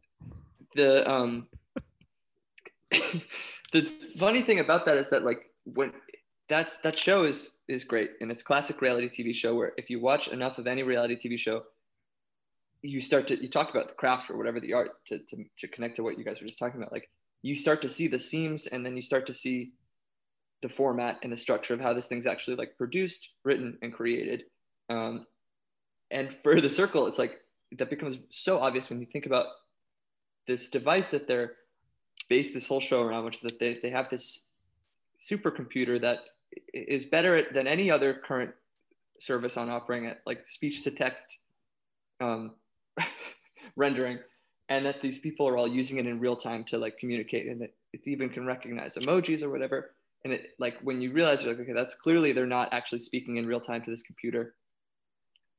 [0.76, 1.47] the um
[2.91, 5.93] the funny thing about that is that like when
[6.49, 10.01] that's that show is is great and it's classic reality TV show where if you
[10.01, 11.63] watch enough of any reality TV show
[12.82, 15.68] you start to you talk about the craft or whatever the art to, to, to
[15.68, 17.10] connect to what you guys were just talking about like
[17.42, 19.72] you start to see the seams and then you start to see
[20.62, 24.44] the format and the structure of how this thing's actually like produced written and created.
[24.90, 25.26] Um,
[26.12, 27.38] and for the circle it's like
[27.78, 29.48] that becomes so obvious when you think about
[30.48, 31.54] this device that they're
[32.30, 34.48] based this whole show around, which that they, they have this
[35.30, 36.20] supercomputer that
[36.74, 38.52] is better at, than any other current
[39.20, 41.38] service on offering it like speech to text
[42.20, 42.52] um,
[43.76, 44.20] rendering,
[44.70, 47.62] and that these people are all using it in real time to like communicate, and
[47.62, 49.92] that it even can recognize emojis or whatever.
[50.24, 53.38] And it like when you realize you're like, okay, that's clearly they're not actually speaking
[53.38, 54.56] in real time to this computer,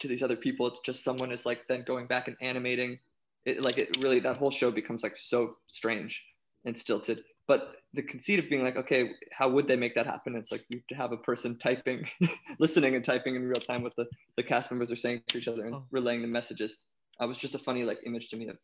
[0.00, 0.66] to these other people.
[0.68, 2.98] It's just someone is like then going back and animating
[3.44, 6.22] it like it really that whole show becomes like so strange
[6.64, 10.36] and stilted but the conceit of being like okay how would they make that happen
[10.36, 12.08] it's like you have to have a person typing
[12.58, 14.06] listening and typing in real time what the,
[14.36, 15.84] the cast members are saying to each other and Oh.
[15.90, 16.78] relaying the messages
[17.20, 18.56] I was just a funny like image to me of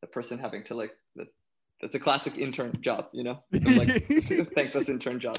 [0.00, 1.26] the person having to like the,
[1.80, 5.38] that's a classic intern job, you know, The, like thankless intern job,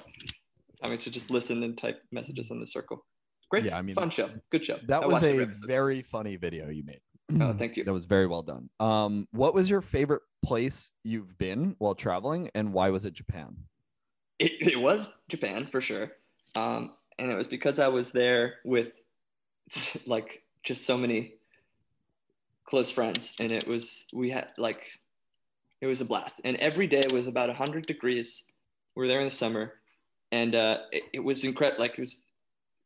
[0.81, 3.05] having to just listen and type messages on the circle.
[3.49, 4.77] Great, Yeah, I mean, fun show, good show.
[4.87, 6.99] That I was a very funny video you made.
[7.41, 7.83] Oh, thank you.
[7.83, 8.69] That was very well done.
[8.79, 13.55] Um, what was your favorite place you've been while traveling, and why was it Japan?
[14.39, 16.11] it, it was Japan for sure.
[16.55, 18.89] Um, and it was because I was there with
[20.05, 21.35] like just so many
[22.67, 23.33] close friends.
[23.39, 24.81] And it was, we had like,
[25.81, 26.41] it was a blast.
[26.43, 28.43] And every day was about 100 degrees.
[28.95, 29.73] We were there in the summer.
[30.31, 31.81] And uh, it, it was incredible.
[31.81, 32.25] Like, it was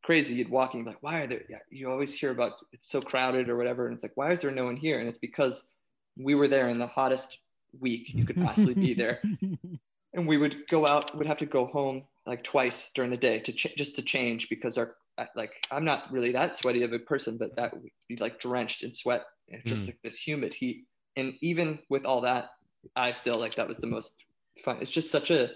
[0.04, 0.34] crazy.
[0.34, 2.88] You'd walk and you'd be like, why are there, yeah, you always hear about it's
[2.88, 3.86] so crowded or whatever.
[3.86, 5.00] And it's like, why is there no one here?
[5.00, 5.72] And it's because
[6.16, 7.38] we were there in the hottest
[7.80, 9.20] week you could possibly be there
[10.14, 13.38] and we would go out would have to go home like twice during the day
[13.38, 14.94] to ch- just to change because our
[15.36, 18.82] like i'm not really that sweaty of a person but that would be like drenched
[18.82, 19.22] in sweat
[19.52, 19.86] and just Mm.
[19.88, 20.84] like this humid heat
[21.16, 22.50] and even with all that
[22.96, 24.16] i still like that was the most
[24.64, 25.50] fun it's just such a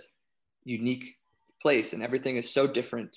[0.65, 1.17] unique
[1.63, 3.17] place and everything is so different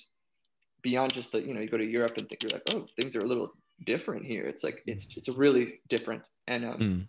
[0.82, 3.14] beyond just the you know you go to europe and think you're like oh things
[3.14, 3.52] are a little
[3.86, 7.06] different here it's like it's it's really different and um Mm.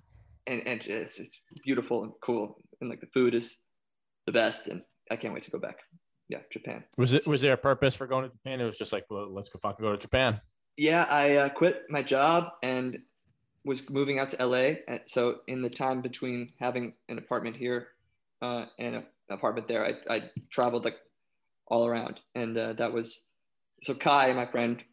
[0.47, 3.57] and and it's, it's beautiful and cool and like the food is
[4.25, 5.77] the best and i can't wait to go back
[6.29, 8.61] yeah japan Was it was there a purpose for going to Japan?
[8.61, 10.39] It was just like, well, let's go fucking go to Japan.
[10.77, 12.99] yeah i uh, quit my job and
[13.63, 17.87] was moving out to la and so in the time between having an apartment here
[18.41, 20.97] uh, and an apartment there I, I traveled like
[21.67, 23.23] all around and uh, that was
[23.83, 24.83] so kai my friend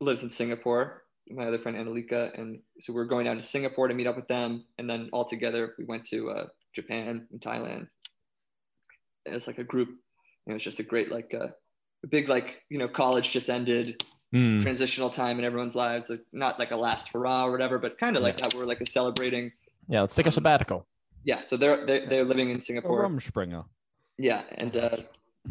[0.00, 3.88] lives in singapore my other friend Annalika, and so we are going down to Singapore
[3.88, 7.40] to meet up with them, and then all together we went to uh, Japan and
[7.40, 7.88] Thailand.
[9.24, 9.88] It's like a group.
[9.88, 11.48] You know, it's just a great like uh,
[12.04, 14.04] a big like you know college just ended,
[14.34, 14.62] Mm.
[14.62, 16.10] transitional time in everyone's lives.
[16.10, 18.52] Like, not like a last hurrah or whatever, but kind of like that.
[18.52, 19.52] We're like a celebrating.
[19.88, 20.86] Yeah, let's take a sabbatical.
[21.22, 23.08] Yeah, so they're they're, they're living in Singapore.
[23.08, 23.64] Rumspringa.
[24.18, 24.96] Yeah, and uh,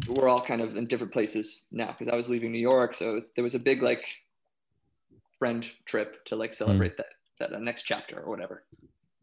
[0.08, 3.22] we're all kind of in different places now because I was leaving New York, so
[3.34, 4.04] there was a big like
[5.38, 7.06] friend trip to like celebrate that
[7.38, 8.64] that uh, next chapter or whatever.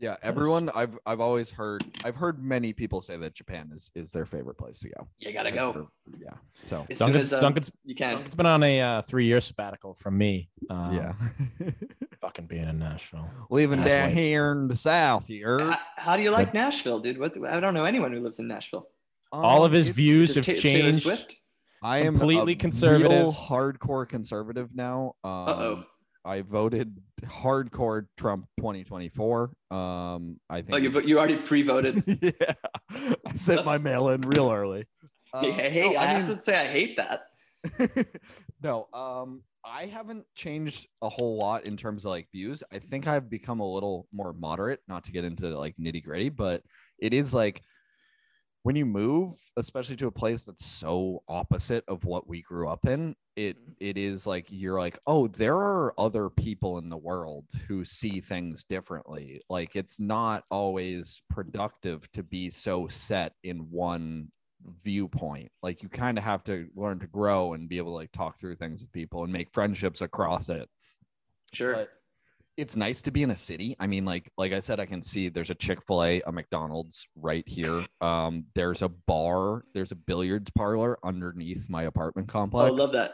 [0.01, 0.69] Yeah, everyone.
[0.73, 1.85] I've I've always heard.
[2.03, 5.07] I've heard many people say that Japan is is their favorite place to go.
[5.19, 5.85] You gotta go heard-
[6.19, 6.29] Yeah.
[6.63, 8.13] So as soon Duncan's, as um, Duncan's, you can.
[8.15, 10.49] Duncan's been on a uh, three year sabbatical from me.
[10.71, 11.13] Um, yeah.
[12.21, 13.29] fucking being in Nashville.
[13.51, 15.59] Living That's down why- here in the south, here.
[15.59, 17.19] How, how do you like Nashville, dude?
[17.19, 18.87] What I don't know anyone who lives in Nashville.
[19.31, 21.03] All of his Um, views have it Ta- Taylor changed.
[21.03, 21.35] Swift?
[21.83, 23.11] I am completely a conservative.
[23.11, 25.15] real hardcore conservative now.
[25.23, 25.85] Um, Uh-oh.
[26.25, 29.51] I voted hardcore Trump 2024.
[29.69, 30.73] Um, I think.
[30.73, 32.03] Oh, you you already pre-voted.
[32.21, 32.53] yeah,
[33.25, 34.85] I sent my mail in real early.
[35.33, 37.21] Uh, hey, hey, no, I, I have to say I hate that.
[38.63, 42.63] no, um, I haven't changed a whole lot in terms of like views.
[42.71, 46.29] I think I've become a little more moderate, not to get into like nitty gritty,
[46.29, 46.63] but
[46.99, 47.61] it is like
[48.63, 52.85] when you move, especially to a place that's so opposite of what we grew up
[52.85, 53.71] in, it mm-hmm.
[53.79, 58.21] it is like you're like, oh, there are other people in the world who see
[58.21, 59.41] things differently.
[59.49, 64.27] Like it's not always productive to be so set in one
[64.83, 65.51] viewpoint.
[65.63, 68.37] Like you kind of have to learn to grow and be able to like talk
[68.37, 70.69] through things with people and make friendships across it.
[71.53, 71.73] Sure.
[71.73, 71.89] But
[72.57, 73.75] it's nice to be in a city.
[73.79, 76.31] I mean, like like I said, I can see there's a Chick Fil A, a
[76.31, 77.85] McDonald's right here.
[78.01, 82.71] Um, there's a bar, there's a billiards parlor underneath my apartment oh, complex.
[82.71, 83.13] I love that.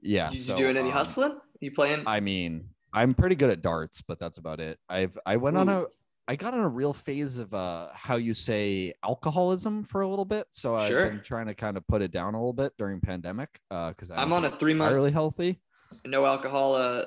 [0.00, 0.30] Yeah.
[0.30, 1.38] you, so, you doing any um, hustling?
[1.60, 2.04] You playing?
[2.06, 4.78] I mean, I'm pretty good at darts, but that's about it.
[4.88, 5.86] I've I went on a
[6.26, 10.24] I got on a real phase of uh how you say alcoholism for a little
[10.24, 10.46] bit.
[10.50, 11.08] So I've Sure.
[11.08, 13.60] been trying to kind of put it down a little bit during pandemic.
[13.70, 15.60] Uh because I'm on a three month really healthy.
[16.04, 17.04] no alcohol uh,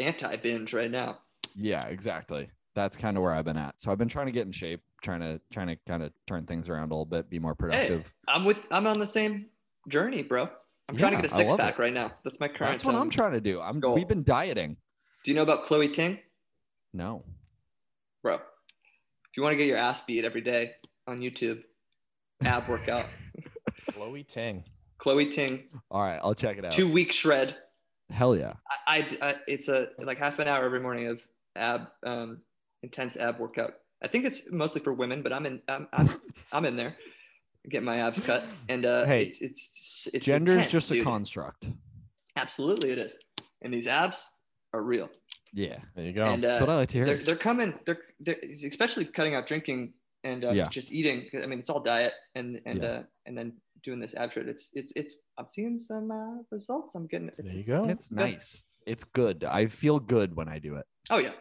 [0.00, 1.18] anti binge right now.
[1.54, 2.48] Yeah, exactly.
[2.74, 3.80] That's kind of where I've been at.
[3.80, 6.46] So I've been trying to get in shape, trying to trying to kind of turn
[6.46, 8.12] things around a little bit, be more productive.
[8.28, 8.60] I'm with.
[8.70, 9.46] I'm on the same
[9.88, 10.48] journey, bro.
[10.88, 11.82] I'm trying to get a six pack it.
[11.82, 12.12] right now.
[12.24, 12.72] That's my current.
[12.72, 13.60] That's what um, I'm trying to do.
[13.60, 13.94] I'm goal.
[13.94, 14.76] we've been dieting.
[15.24, 16.18] Do you know about Chloe Ting,
[16.94, 17.24] No.
[18.22, 18.34] bro?
[18.36, 20.72] If you want to get your ass beat every day
[21.06, 21.62] on YouTube,
[22.44, 23.04] ab workout.
[23.92, 24.64] Chloe Ting.
[24.98, 26.72] Chloe Ting, All right, I'll check it out.
[26.72, 27.56] two week shred.
[28.10, 28.54] Hell yeah.
[28.86, 31.20] I, I, I it's a like half an hour every morning of
[31.56, 32.38] ab um
[32.82, 33.74] intense ab workout.
[34.02, 36.08] I think it's mostly for women, but I'm in I'm I'm,
[36.52, 36.96] I'm in there,
[37.68, 41.02] getting my abs cut, and uh, Hey, it's it's it's Gender is intense, just a
[41.02, 41.68] construct.
[42.36, 43.16] Absolutely, it is,
[43.62, 44.26] and these abs
[44.72, 45.10] are real.
[45.52, 45.78] Yeah.
[45.96, 46.26] There you go.
[46.26, 47.06] and uh, That's what I like to hear.
[47.06, 47.74] they're they're coming.
[47.84, 48.36] They're they're
[48.66, 49.92] especially cutting out drinking
[50.24, 50.68] and uh, Yeah.
[50.68, 51.28] just eating.
[51.34, 52.88] I mean, it's all diet and and Yeah.
[52.88, 54.48] uh, and then doing this ab shred.
[54.48, 55.16] It's it's it's.
[55.38, 56.94] I'm seeing some uh, results.
[56.94, 57.30] I'm getting.
[57.38, 57.84] there you go.
[57.84, 58.16] it's good.
[58.16, 58.64] nice.
[58.86, 59.44] It's good.
[59.44, 60.86] I feel good when I do it.
[61.10, 61.32] Oh yeah,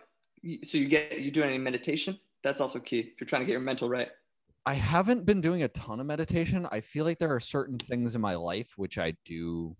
[0.64, 2.20] so you get you do any meditation?
[2.44, 4.10] That's also key if you're trying to get your mental right.
[4.66, 6.68] I haven't been doing a ton of meditation.
[6.72, 9.76] I feel like there are certain things in my life which I do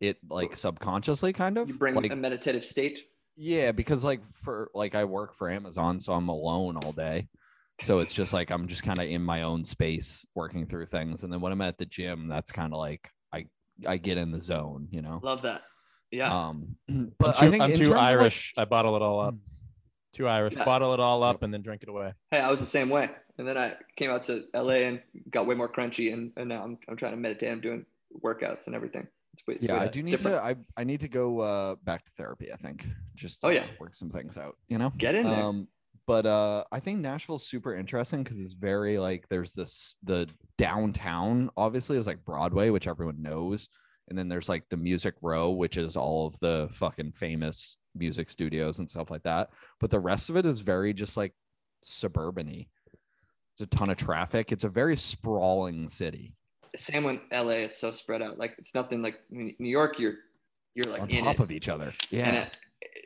[0.00, 3.00] it like subconsciously kind of You bring like a meditative state.
[3.36, 7.28] yeah because like for like I work for Amazon so I'm alone all day.
[7.82, 11.22] So it's just like I'm just kind of in my own space working through things
[11.24, 13.46] and then when I'm at the gym that's kind of like I
[13.86, 15.20] I get in the zone, you know.
[15.22, 15.62] Love that.
[16.10, 16.32] Yeah.
[16.48, 18.54] Um I'm but too, I think I'm too terms of, like- Irish.
[18.56, 19.34] I bottle it all up.
[20.12, 20.54] Too Irish.
[20.56, 20.64] Yeah.
[20.64, 22.12] Bottle it all up and then drink it away.
[22.30, 23.10] hey, I was the same way.
[23.38, 25.00] And then I came out to LA and
[25.30, 27.50] got way more crunchy and, and now I'm I'm trying to meditate.
[27.52, 27.86] I'm doing
[28.24, 29.06] workouts and everything.
[29.34, 30.36] It's, way- it's yeah, way- I do it's need different.
[30.38, 30.42] to.
[30.42, 32.52] I I need to go uh, back to therapy.
[32.52, 33.66] I think just Oh, uh, yeah.
[33.78, 34.56] work some things out.
[34.68, 35.42] You know, Get in there.
[35.44, 35.68] Um,
[36.08, 41.50] but uh, I think Nashville's super interesting because it's very like there's this the downtown
[41.54, 43.68] obviously is like Broadway, which everyone knows,
[44.08, 48.30] and then there's like the Music Row, which is all of the fucking famous music
[48.30, 49.50] studios and stuff like that.
[49.80, 51.34] But the rest of it is very just like
[51.82, 52.68] suburban-y.
[53.58, 54.50] There's a ton of traffic.
[54.50, 56.34] It's a very sprawling city.
[56.74, 57.64] Same with LA.
[57.64, 58.38] It's so spread out.
[58.38, 59.98] Like it's nothing like New New York.
[59.98, 60.14] You're
[60.74, 61.40] you're like on in top it.
[61.40, 61.92] of each other.
[62.08, 62.48] Yeah.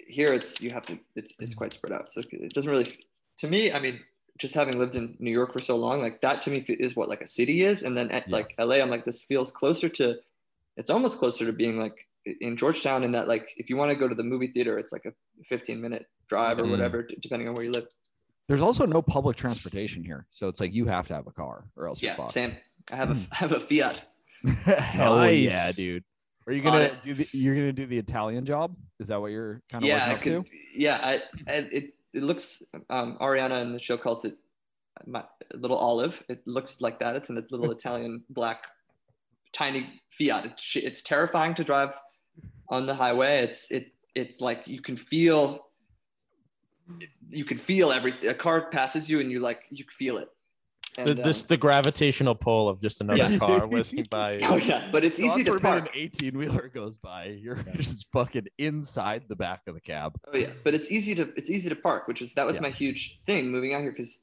[0.07, 0.99] Here it's you have to.
[1.17, 2.13] It's it's quite spread out.
[2.13, 2.99] So it doesn't really.
[3.39, 4.01] To me, I mean,
[4.39, 7.09] just having lived in New York for so long, like that to me is what
[7.09, 7.83] like a city is.
[7.83, 8.37] And then at Yeah.
[8.37, 10.17] like LA, I'm like this feels closer to.
[10.77, 12.07] It's almost closer to being like
[12.41, 13.03] in Georgetown.
[13.05, 15.13] In that like if you want to go to the movie theater, it's like a
[15.49, 16.71] 15 minute drive or Mm.
[16.71, 17.87] whatever, depending on where you live.
[18.49, 21.65] There's also no public transportation here, so it's like you have to have a car
[21.77, 22.33] or else you're Yeah, fucked.
[22.35, 22.57] same.
[22.91, 24.03] I have a I have a Fiat.
[24.65, 25.41] Hell Nice.
[25.41, 26.05] yeah, dude.
[26.47, 27.03] Are you gonna it.
[27.03, 27.29] do the?
[27.33, 28.75] You're gonna do the Italian job?
[28.99, 30.49] Is that what you're kind of yeah, I up could.
[30.75, 32.63] Yeah, I, I it it looks.
[32.91, 34.37] Um, Ariana in the show calls it
[35.07, 35.25] my
[35.55, 36.23] little olive.
[36.29, 37.17] It looks like that.
[37.17, 38.63] It's in a little Italian black,
[39.53, 40.47] tiny Fiat.
[40.47, 41.95] It's, it's terrifying to drive
[42.69, 43.43] on the highway.
[43.45, 45.67] It's it it's like you can feel.
[47.31, 50.29] You can feel every a car passes you and you like you feel it.
[50.99, 53.39] And, The, this um, the gravitational pull of just another Yeah.
[53.39, 54.35] car whizzing by.
[54.43, 55.25] oh yeah, but it's to?
[55.25, 55.85] easy to park.
[55.87, 57.27] An 18 wheeler goes by.
[57.27, 60.17] You're just fucking inside the back of the cab.
[60.33, 62.63] Oh yeah, but it's easy to it's easy to park, which is that was Yeah.
[62.63, 64.23] my huge thing moving out here because.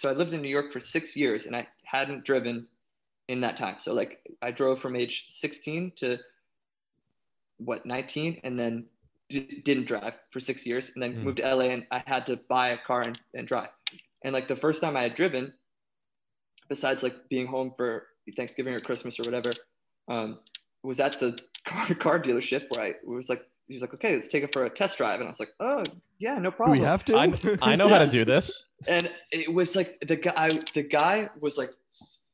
[0.00, 2.66] So I lived in New York for six years and I hadn't driven
[3.26, 3.76] in that time.
[3.80, 6.18] So like I drove from age 16 to
[7.58, 8.86] what 19, and then
[9.28, 11.22] d- didn't drive for six years, and then Mm.
[11.24, 13.68] moved to LA and I had to buy a car and, and drive.
[14.24, 15.52] And like the first time I had driven,
[16.68, 18.06] besides like being home for
[18.36, 19.50] Thanksgiving or Christmas or whatever,
[20.08, 20.38] um,
[20.82, 24.14] was at the car, car dealership where I it was like he was like, okay,
[24.14, 25.84] let's take it for a test drive, and I was like, oh
[26.18, 26.78] yeah, no problem.
[26.78, 27.16] You have to?
[27.16, 28.66] I, I know how to do this.
[28.86, 31.70] and it was like the guy, the guy was like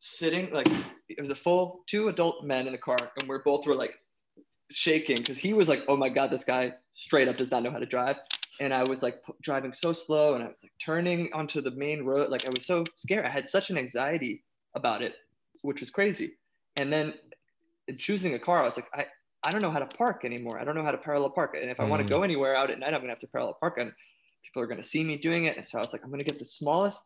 [0.04, 0.68] sitting like
[1.08, 3.94] it was a full two adult men in the car, and we're both were like
[4.70, 7.70] shaking because he was like, oh my god, this guy straight up does not know
[7.70, 8.16] how to drive.
[8.60, 11.72] And I was like p- driving so slow, and I was like turning onto the
[11.72, 12.30] main road.
[12.30, 13.26] Like I was so scared.
[13.26, 14.44] I had such an anxiety
[14.74, 15.14] about it,
[15.62, 16.34] which was crazy.
[16.76, 17.14] And then
[17.98, 19.06] choosing a car, I was like, I,
[19.42, 20.58] I don't know how to park anymore.
[20.60, 21.56] I don't know how to parallel park.
[21.60, 22.06] And if I want Mm.
[22.06, 23.78] to go anywhere out at night, I'm gonna have to parallel park.
[23.78, 23.92] And
[24.44, 25.56] people are gonna see me doing it.
[25.56, 27.04] And so I was like, I'm gonna get the smallest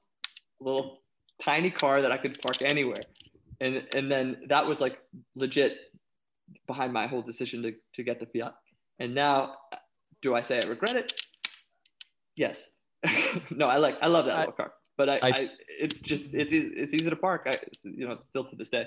[0.60, 1.02] little
[1.42, 3.02] tiny car that I could park anywhere.
[3.60, 4.98] And and then that was like
[5.34, 5.78] legit
[6.66, 8.54] behind my whole decision to, to get the Fiat.
[8.98, 9.54] And now
[10.22, 11.12] do I say I regret it?
[12.38, 12.68] Yes.
[13.50, 14.72] no, I like I love that I- little car.
[14.96, 17.42] But I, I- I, it's just it's easy, it's easy to park.
[17.46, 18.86] I you know still to this day.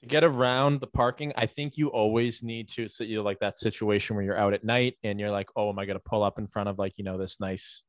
[0.00, 3.40] to get around the parking, I think you always need to so you know, like
[3.40, 6.22] that situation where you're out at night and you're like, oh, am I gonna pull
[6.22, 7.82] up in front of like you know this nice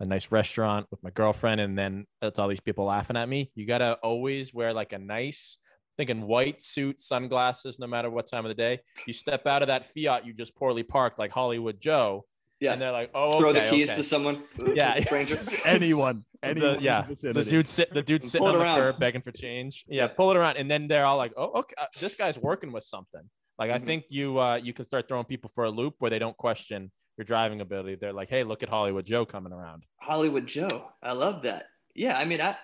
[0.00, 3.50] a nice restaurant with my girlfriend and then it's all these people laughing at me.
[3.54, 5.58] You gotta always wear like a nice
[5.96, 8.80] thinking white suit, sunglasses, no matter what time of the day.
[9.06, 12.24] You step out of that Fiat you just poorly parked like Hollywood Joe,
[12.64, 12.72] Yeah.
[12.72, 13.96] and they're like, oh, Throw okay, the keys okay.
[13.98, 14.36] to someone.
[14.58, 14.94] uh, Yeah.
[14.94, 16.78] to a anyone, The- anyone.
[16.80, 17.50] yeah, the vicinity.
[17.50, 18.78] dude sit the dude sitting on it the around.
[18.78, 19.84] curb begging for change.
[19.86, 20.08] Yeah, Yeah.
[20.08, 22.84] pull it around, and then they're all like, "Oh, okay, uh, this guy's working with
[22.84, 23.22] something."
[23.58, 23.86] Like I Mhm.
[23.86, 26.90] think you uh, you can start throwing people for a loop where they don't question
[27.16, 27.94] your driving ability.
[28.00, 30.90] They're like, "Hey, look at Hollywood Joe coming around." Hollywood Joe.
[31.02, 31.66] I love that.
[31.94, 32.56] Yeah, I mean, I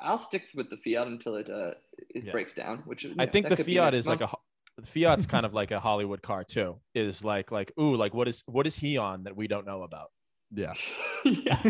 [0.00, 1.72] I'll stick with the Fiat until it uh
[2.16, 2.32] it Yeah.
[2.32, 2.74] breaks down.
[2.86, 4.30] Which is, I think the Fiat next is like a month.
[4.32, 4.45] ho- the
[4.84, 6.78] Fiat's kind of like a Hollywood car too.
[6.94, 9.82] Is like like ooh like what is what is he on that we don't know
[9.82, 10.10] about?
[10.52, 10.72] yeah.
[11.24, 11.62] yeah.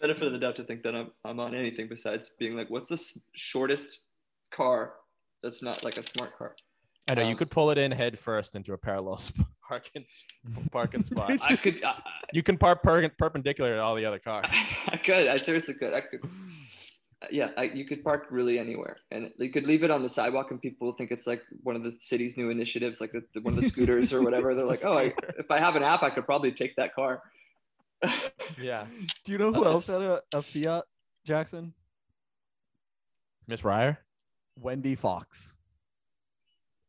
[0.00, 2.88] Benefit of the doubt to think that I'm I'm on anything besides being like, what's
[2.88, 4.00] the s- shortest
[4.50, 4.94] car
[5.42, 6.56] that's not like a smart car?
[7.08, 10.02] I know you Um, could pull it in head first into a parallel sp- parking
[10.02, 10.24] s-
[10.70, 11.32] parking spot.
[11.42, 11.82] I could.
[11.84, 12.00] I,
[12.32, 14.46] you can park per- perpendicular to all the other cars.
[14.88, 15.28] I could.
[15.28, 15.94] I seriously could.
[15.94, 16.20] I could.
[17.30, 20.50] Yeah, I, you could park really anywhere, and you could leave it on the sidewalk,
[20.50, 23.56] and people think it's like one of the city's new initiatives, like the, the- one
[23.56, 24.54] of the scooters or whatever.
[24.54, 27.22] They're like, oh, I, if I have an app, I could probably take that car.
[28.60, 28.86] Yeah.
[29.24, 30.84] Do you know who else had a, a Fiat,
[31.24, 31.72] Jackson?
[33.46, 33.98] Miss Ryer.
[34.56, 35.54] Wendy Fox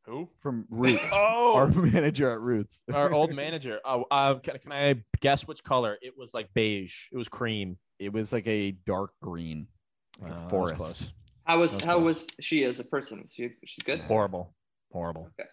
[0.06, 0.28] Who?
[0.42, 1.02] from Roots.
[1.14, 2.82] Oh, Our manager at Roots.
[2.94, 3.80] our old manager.
[3.86, 5.98] Oh, uh, can, can I guess which color?
[6.02, 7.06] It was like beige.
[7.12, 7.78] It was cream.
[8.00, 9.68] It was like a dark green,
[10.22, 10.78] like Uh, that was forest.
[10.78, 11.14] close.
[11.46, 12.06] How was That's how close.
[12.06, 13.22] was she as a person?
[13.24, 14.00] Was she was she good?
[14.02, 14.54] Horrible.
[14.92, 15.30] Horrible.
[15.40, 15.50] Okay.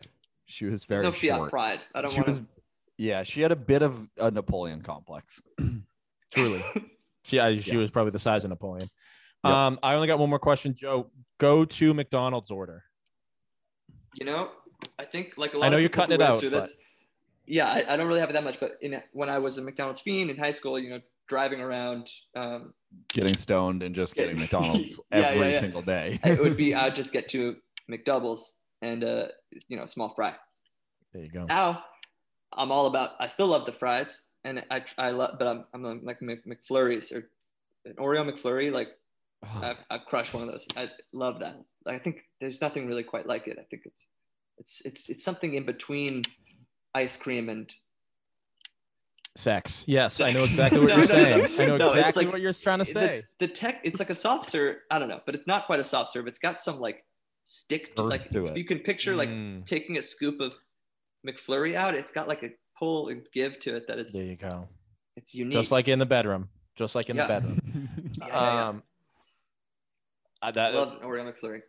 [0.46, 1.50] She was very no Fiat short.
[1.50, 1.80] pride.
[1.94, 2.42] I don't She want was,
[2.98, 5.40] yeah, she had a bit of a Napoleon complex.
[6.32, 6.62] Truly.
[7.24, 7.78] She, I, she Yeah.
[7.78, 8.88] was probably the size of Napoleon.
[9.44, 9.52] Yep.
[9.54, 11.10] Um, I only got one more question, Joe.
[11.38, 12.84] Go to McDonald's order.
[14.14, 14.50] You know,
[14.98, 15.66] I think like a lot.
[15.66, 16.76] I know of you're cutting who it out, through but- This,
[17.46, 19.62] yeah, I, I don't really have it that much, but in when I was a
[19.62, 21.00] McDonald's fiend in high school, you know,
[21.30, 22.74] driving around, um,
[23.08, 25.60] Getting stoned and just getting McDonald's yeah, every yeah.
[25.60, 26.18] single day.
[26.24, 27.56] it would be I'd just get to
[27.90, 28.40] McDoubles
[28.82, 29.28] and uh,
[29.68, 30.34] you know, small fry.
[31.12, 31.44] There you go.
[31.44, 31.84] Now,
[32.52, 33.12] I'm all about.
[33.20, 37.12] I still love the fries, and I I love, but I'm I'm like Mc- McFlurries
[37.12, 37.30] or
[37.84, 38.72] an Oreo McFlurry.
[38.72, 38.88] Like
[39.44, 40.66] I, I crush one of those.
[40.76, 41.60] I love that.
[41.86, 43.56] I think there's nothing really quite like it.
[43.60, 44.06] I think it's
[44.58, 46.24] it's it's it's something in between
[46.94, 47.72] ice cream and
[49.36, 49.84] Sex.
[49.86, 51.56] Yes, I know exactly what No, you're no, saying.
[51.56, 51.62] no.
[51.64, 53.22] I know No, it's exactly like- what you're trying to say.
[53.38, 53.80] the, the tech.
[53.84, 54.76] It's like a soft serve.
[54.90, 56.26] I don't know, but it's not quite a soft serve.
[56.26, 57.04] It's got some like
[57.44, 58.56] stick to like to it.
[58.56, 60.54] you can picture like Mm, taking a scoop of
[61.26, 61.94] McFlurry out.
[61.94, 64.66] It's got like a pull and give to it that is there you go.
[65.16, 65.52] it's unique.
[65.52, 66.48] Just like in the bedroom.
[66.74, 67.22] Just like in Yeah.
[67.22, 67.60] the bedroom.
[68.18, 68.68] Yeah, yeah, yeah.
[68.68, 68.82] Um,
[70.42, 71.62] I, I that, love an Oreo McFlurry.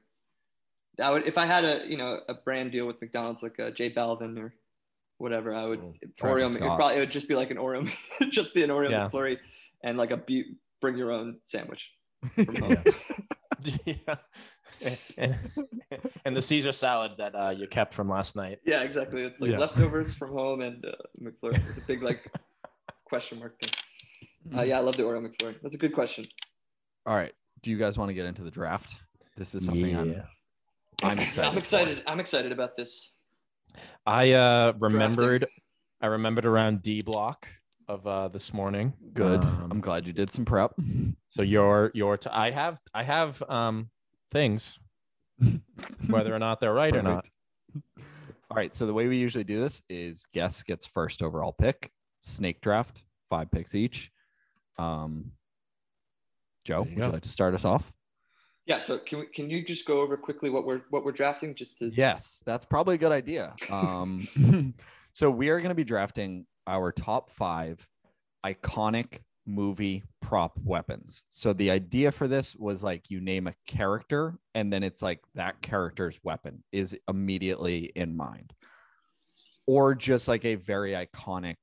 [1.02, 3.68] I would if I had a you know a brand deal with McDonald's like a
[3.68, 4.54] a J Balvin or
[5.22, 5.54] whatever.
[5.54, 5.80] I would
[6.20, 6.48] Oreo.
[6.48, 6.78] It Scott.
[6.78, 7.90] probably it would just be like an Oreo,
[8.32, 9.08] just be an Oreo Yeah.
[9.10, 9.38] McFlurry
[9.84, 11.90] and like a bu- bring your own sandwich.
[12.36, 12.76] From home.
[13.86, 14.16] yeah.
[15.18, 15.36] and,
[16.26, 18.60] and the Caesar salad that uh, you kept from last night.
[18.66, 19.22] Yeah, exactly.
[19.24, 19.60] It's like Yeah.
[19.60, 20.92] leftovers from home and uh,
[21.22, 22.32] McFlurry with a big like
[23.06, 24.58] question mark thing.
[24.58, 25.56] Uh, yeah, I love the Oreo McFlurry.
[25.62, 26.26] That's a good question.
[27.06, 27.32] All right.
[27.62, 28.96] Do you guys want to get into the draft?
[29.38, 30.24] This is something I'm,
[31.04, 31.48] I'm excited.
[31.48, 31.60] I'm for.
[31.60, 32.04] excited.
[32.08, 33.20] I'm excited about this.
[34.06, 35.48] I uh, remembered.
[36.02, 37.48] I remembered around D block
[37.88, 38.94] of uh, this morning.
[39.14, 39.44] Good.
[39.44, 40.74] Um, I'm glad you did some prep.
[41.28, 43.90] So your your t- I have I have um
[44.32, 44.80] things
[46.10, 47.28] whether or not they're right or not.
[47.76, 48.74] All right.
[48.76, 53.04] So the way we usually do this is guest gets first overall pick, snake draft,
[53.30, 54.12] five picks each.
[54.78, 55.32] Um,
[56.66, 57.92] Joe, There you would you like to start us off?
[58.72, 58.80] Yeah.
[58.80, 61.78] So can we, can you just go over quickly what we're what we're drafting just
[61.80, 63.54] to Yes, that's probably a good idea.
[63.70, 64.74] Um,
[65.14, 67.86] so we are going to be drafting our top five
[68.46, 71.26] iconic movie prop weapons.
[71.30, 75.20] So the idea for this was like you name a character and then it's like
[75.36, 78.54] that character's weapon is immediately in mind.
[79.68, 81.58] Or just like a very iconic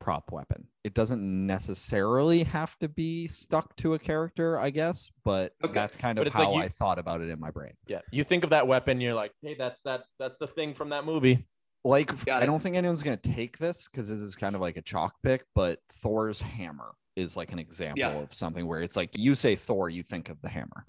[0.00, 0.66] prop weapon.
[0.82, 5.72] It doesn't necessarily have to be stuck to a character, I guess, but Okay.
[5.74, 7.74] that's kind of it's like how you- I thought about it in my brain.
[7.86, 10.88] Yeah, you think of that weapon, you're like, hey, that's that that's the thing from
[10.88, 11.46] that movie.
[11.84, 14.82] like I don't think anyone's gonna take this because this is kind of like a
[14.82, 18.18] chalk pick, but Thor's hammer is like an example Yeah.
[18.18, 20.84] of something where it's like you say Thor, you think of the hammer.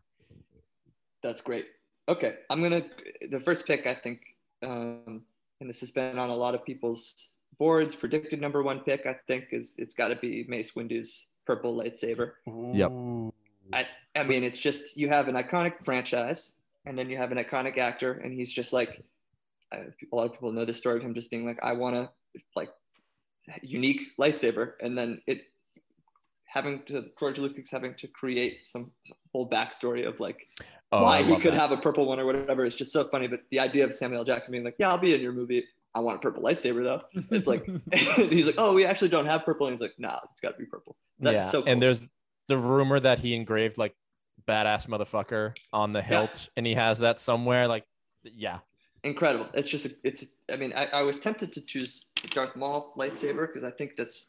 [1.23, 1.67] That's great.
[2.09, 2.83] Okay, I'm gonna
[3.29, 3.85] the first pick.
[3.87, 4.21] I think,
[4.63, 5.23] um,
[5.59, 7.95] and this has been on a lot of people's boards.
[7.95, 9.05] Predicted number one pick.
[9.05, 12.33] I think is it's got to be Mace Windu's purple lightsaber.
[12.73, 12.91] Yep.
[13.73, 16.53] I I mean, it's just you have an iconic franchise,
[16.85, 19.03] and then you have an iconic actor, and he's just like
[19.71, 19.77] I,
[20.11, 22.09] a lot of people know the story of him just being like, I want to
[22.55, 22.69] like
[23.61, 25.43] unique lightsaber, and then it
[26.45, 28.91] having to George Lucas having to create some
[29.31, 30.47] whole backstory of like
[30.93, 31.59] Oh, why he could that.
[31.59, 32.65] have a purple one or whatever.
[32.65, 33.25] It's just so funny.
[33.27, 35.63] But the idea of Samuel Jackson being like, "Yeah, I'll be in your movie.
[35.93, 37.01] I want a purple lightsaber though."
[37.31, 37.65] It's like
[38.29, 40.57] he's like, "Oh, we actually don't have purple." And he's like, "No, it's got to
[40.57, 41.71] be purple." That's yeah, so cool.
[41.71, 42.07] and there's
[42.47, 43.95] the rumor that he engraved like
[44.47, 47.67] badass motherfucker on the hilt, and he has that somewhere.
[47.67, 47.85] Like,
[48.23, 48.59] yeah,
[49.03, 49.47] incredible.
[49.53, 50.25] It's just it's.
[50.51, 53.95] I mean, I, I was tempted to choose the Darth Maul lightsaber because I think
[53.95, 54.27] that's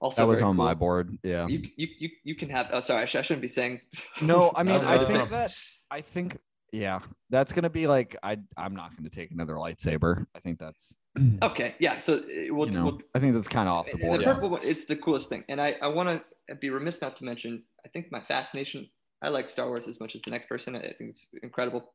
[0.00, 1.16] also That was very on my board.
[1.22, 1.46] Yeah.
[1.46, 2.70] You, you, you, you can have.
[2.72, 3.80] Oh, sorry, I, sh- I shouldn't be saying.
[4.22, 5.54] No, I mean I think that
[5.90, 6.38] I think
[6.72, 7.00] yeah,
[7.30, 10.26] that's gonna be like I I'm not gonna take another lightsaber.
[10.34, 10.94] I think that's
[11.42, 11.98] Okay, yeah.
[11.98, 12.20] So uh,
[12.50, 14.20] we'll, you know we'll I think that's kind of off the And board.
[14.20, 15.44] The purple one, it's the coolest thing.
[15.48, 16.08] And I, I want
[16.48, 18.88] to be remiss not to mention, I think my fascination,
[19.22, 20.74] I like Star Wars as much as the next person.
[20.74, 21.92] I think it's incredible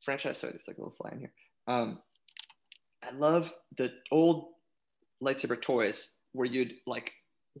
[0.00, 0.38] franchise.
[0.38, 1.32] Sorry, there's like a little fly in here.
[1.66, 1.98] Um,
[3.02, 4.50] I love the old
[5.22, 7.12] lightsaber toys where you'd like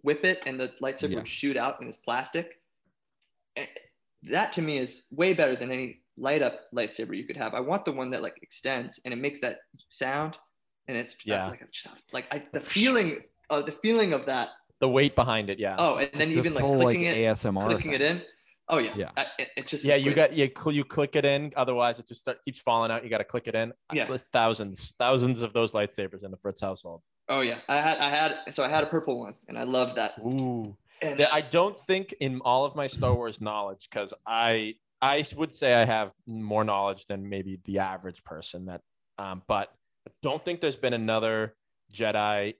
[0.02, 1.16] whip it and the lightsaber Yeah.
[1.18, 2.60] would shoot out and it's plastic.
[3.56, 3.66] And
[4.30, 7.54] that to me is way better than any light up lightsaber you could have.
[7.54, 9.58] I want the one that like extends and it makes that
[9.90, 10.36] sound,
[10.88, 11.48] and it's Yeah.
[11.48, 11.62] like
[12.12, 14.50] like I, the oh, feeling of the feeling of that.
[14.80, 15.76] The weight behind it, yeah.
[15.78, 17.64] Oh, and then It's a even like full, clicking like it, ASMR.
[17.70, 18.22] clicking it in.
[18.68, 19.10] Oh yeah, Yeah.
[19.16, 22.06] I, it, it just yeah, you got you cl- you click it in, otherwise it
[22.06, 23.04] just start, keeps falling out.
[23.04, 23.72] You got to click it in.
[23.92, 24.06] Yeah.
[24.06, 27.02] There's thousands, thousands of those lightsabers in the Fritz household.
[27.28, 29.96] Oh yeah, I had I had so I had a purple one, and I loved
[29.96, 30.14] that.
[30.18, 30.76] Ooh.
[31.02, 34.74] And I don't think in all of my Star Wars knowledge, because I
[35.06, 38.80] I would say I have more knowledge than maybe the average person that,
[39.18, 39.72] um, but
[40.08, 41.54] I don't think there's been another
[41.92, 42.54] Jedi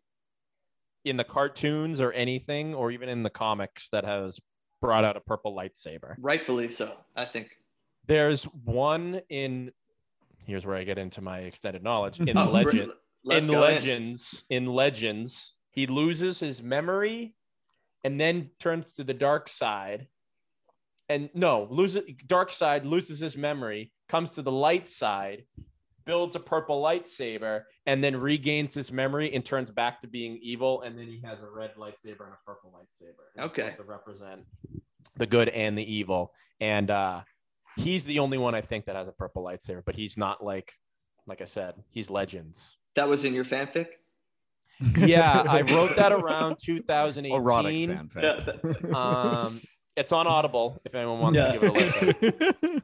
[1.04, 4.40] in the cartoons or anything, or even in the comics that has
[4.80, 6.14] brought out a purple lightsaber.
[6.18, 7.48] rightfully so, I think.
[8.06, 9.72] There's one in.
[10.46, 12.92] Here's where I get into my extended knowledge in Oh, Legend.
[13.28, 17.34] in legends in legends he loses his memory
[18.04, 20.06] and then turns to the dark side
[21.08, 25.44] and no loses dark side loses his memory comes to the light side
[26.04, 30.82] builds a purple lightsaber and then regains his memory and turns back to being evil
[30.82, 33.74] and then he has a red lightsaber and a purple lightsaber Okay.
[33.76, 34.42] to represent
[35.16, 37.20] the good and the evil and uh
[37.76, 40.72] he's the only one i think that has a purple lightsaber but he's not like
[41.26, 43.88] like i said he's legends That was in your fanfic.
[44.98, 47.32] yeah, I wrote that around 2018.
[47.32, 48.94] Erotic fanfic.
[48.94, 49.60] Um,
[49.96, 51.52] it's on Audible if anyone wants Yeah.
[51.52, 52.82] to give it a listen.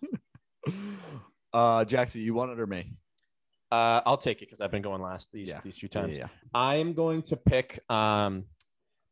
[1.53, 2.93] uh, Jackson, you want it or me?
[3.71, 5.61] Uh, I'll take it because I've been going last these Yeah.
[5.65, 6.17] these few times.
[6.19, 6.29] yeah.
[6.53, 8.45] I'm going to pick um,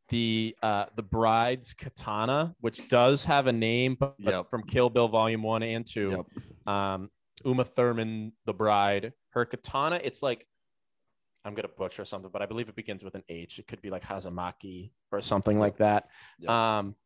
[0.09, 4.51] the uh, the bride's katana, which does have a name, but, Yep.
[4.51, 6.27] from Kill Bill Volume One and Two.
[6.67, 7.11] Um,
[7.45, 9.99] Uma Thurman, the bride, her katana.
[10.03, 10.47] It's like
[11.43, 13.59] I'm gonna butcher something, but I believe it begins with an H.
[13.59, 16.09] It could be like Hazamaki or something like that.
[16.41, 16.51] Yep.
[16.51, 16.97] Um,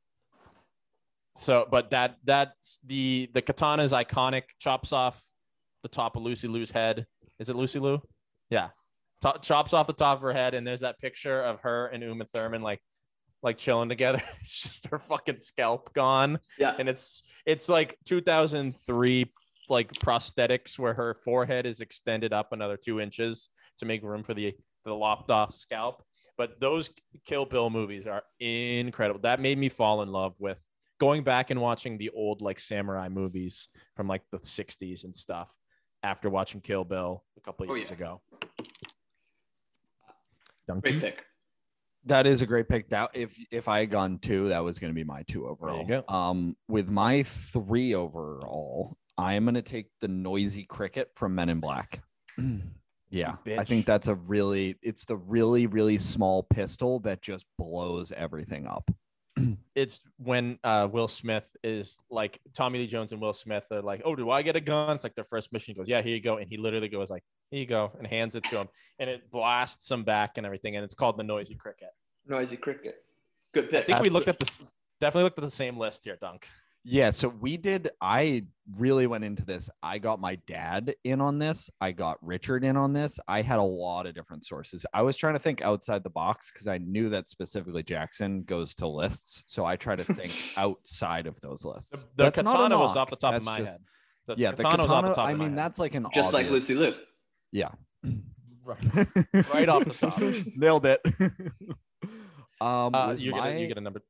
[1.37, 4.43] so, but that that's the the katana is iconic.
[4.59, 5.23] Chops off
[5.83, 7.07] the top of Lucy Liu's head.
[7.39, 8.01] Is it Lucy Liu?
[8.51, 8.69] Yeah.
[9.43, 12.25] Chops off the top of her head, and there's that picture of her and Uma
[12.27, 12.81] Thurman like
[13.43, 14.23] like chilling together.
[14.41, 16.75] It's just her fucking scalp gone, Yeah.
[16.79, 19.33] and it's it's like 2003
[19.71, 23.49] like prosthetics where her forehead is extended up another two inches
[23.79, 24.55] to make room for the
[24.85, 26.03] the lopped off scalp.
[26.37, 26.91] But those
[27.25, 29.21] Kill Bill movies are incredible.
[29.21, 30.59] That made me fall in love with
[31.05, 35.53] going back and watching the old like samurai movies from like the 60s and stuff
[36.03, 37.95] after watching Kill Bill a couple of Oh, years yeah.
[37.97, 38.21] ago.
[40.81, 41.25] Great pick.
[42.07, 42.89] That is a great pick.
[42.89, 45.85] That if if I had gone two, that was going to be my two overall.
[45.85, 46.05] go.
[46.09, 51.49] Um, with my three overall, I am going to take the noisy cricket from Men
[51.51, 52.03] in Black.
[53.11, 54.77] yeah, I think that's a really.
[54.83, 58.91] It's the really really small pistol that just blows everything up.
[59.75, 64.03] it's when uh, Will Smith is like Tommy Lee Jones and Will Smith are like,
[64.05, 65.75] "Oh, do I get a gun?" It's like their first mission.
[65.75, 68.07] He goes, "Yeah, here you go," and he literally goes like, "Here you go," and
[68.07, 71.25] hands it to him, and it blasts him back and everything, and it's called the
[71.25, 71.91] Noisy Cricket.
[72.27, 73.05] Noisy cricket.
[73.53, 73.87] Good I pick.
[73.87, 74.59] think we That's- looked at this,
[75.01, 76.47] definitely looked at the same list here, Dunk.
[76.87, 77.91] Yeah, so we did.
[78.03, 78.45] I
[78.77, 79.71] really went into this.
[79.83, 81.71] I got my dad in on this.
[81.81, 83.19] I got Richard in on this.
[83.27, 84.85] I had a lot of different sources.
[84.93, 88.75] I was trying to think outside the box because I knew that specifically Jackson goes
[88.77, 89.45] to lists.
[89.47, 92.07] So I try to think outside of those lists.
[92.17, 93.81] the That's not a katana was off the top That's of my just- head.
[94.27, 95.09] The Yeah, the katana was katana.
[95.09, 95.59] off the top I of my mean, head.
[95.59, 96.95] that's like an Just like Lucy Liu.
[97.53, 97.69] Yeah,
[98.65, 98.85] right,
[99.55, 100.19] right off the top.
[100.57, 101.01] nailed it.
[102.61, 104.01] um, Uh, with you get a, you get a number.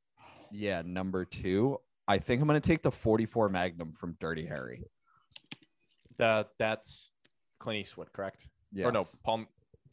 [0.51, 1.79] yeah, number two.
[2.07, 4.83] I think I'm gonna take the 44 Magnum from Dirty Harry.
[6.17, 7.11] The that's
[7.59, 8.47] Clint Eastwood, correct?
[8.71, 8.85] Yes.
[8.87, 9.45] Or no, Paul.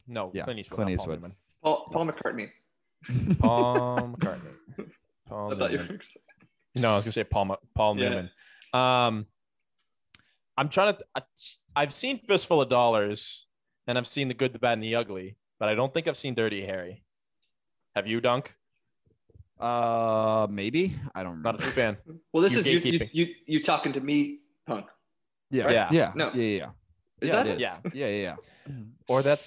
[0.07, 0.75] No, Yeah, Clint Eastwood.
[0.77, 1.21] Clint not Paul Eastwood.
[1.21, 1.35] Newman.
[1.63, 3.37] Paul, Paul McCartney.
[3.39, 4.89] Paul McCartney.
[5.27, 5.99] Paul I thought you were.
[6.75, 8.09] No, I was gonna say Paul Ma- Paul Yeah.
[8.09, 8.29] Newman.
[8.73, 9.25] Um,
[10.57, 11.05] I'm trying to.
[11.15, 11.21] I,
[11.75, 13.47] I've seen Fistful of Dollars,
[13.87, 16.17] and I've seen the Good, the Bad, and the Ugly, but I don't think I've
[16.17, 17.03] seen Dirty Harry.
[17.95, 18.53] Have you, Dunk?
[19.63, 21.97] Uh, maybe I don't Not a true fan.
[22.33, 24.87] Well, this You're is you, you, you, you talking to me, punk.
[25.49, 25.87] Yeah, Yeah.
[25.91, 26.31] yeah, No.
[26.33, 26.69] yeah, yeah, yeah.
[27.21, 27.61] Is yeah, that it is.
[27.61, 27.77] Yeah.
[27.93, 28.35] yeah, yeah,
[28.67, 28.73] yeah.
[29.07, 29.45] Or that's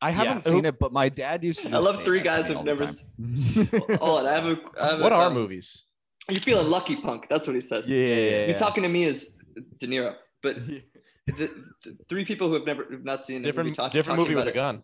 [0.00, 0.52] I haven't Yeah.
[0.52, 1.68] seen it, but my dad used to.
[1.68, 2.86] I love say three that guys me who've never.
[2.86, 3.66] Seen...
[3.66, 3.98] s- time.
[4.00, 4.56] Hold on, I have a.
[4.80, 5.84] I have a what are um, movies?
[6.30, 7.28] You're feeling lucky, punk.
[7.28, 7.88] That's what he says.
[7.88, 8.54] yeah, yeah, yeah, You yeah.
[8.64, 9.36] talking to me is
[9.78, 10.56] De Niro, but
[11.26, 11.50] the,
[11.84, 14.48] the three people who have never who've not seen Different movie talk- different movie with
[14.48, 14.82] a gun.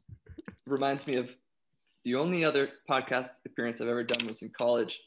[0.66, 1.30] reminds me of
[2.04, 5.00] the only other podcast appearance I've ever done was in college.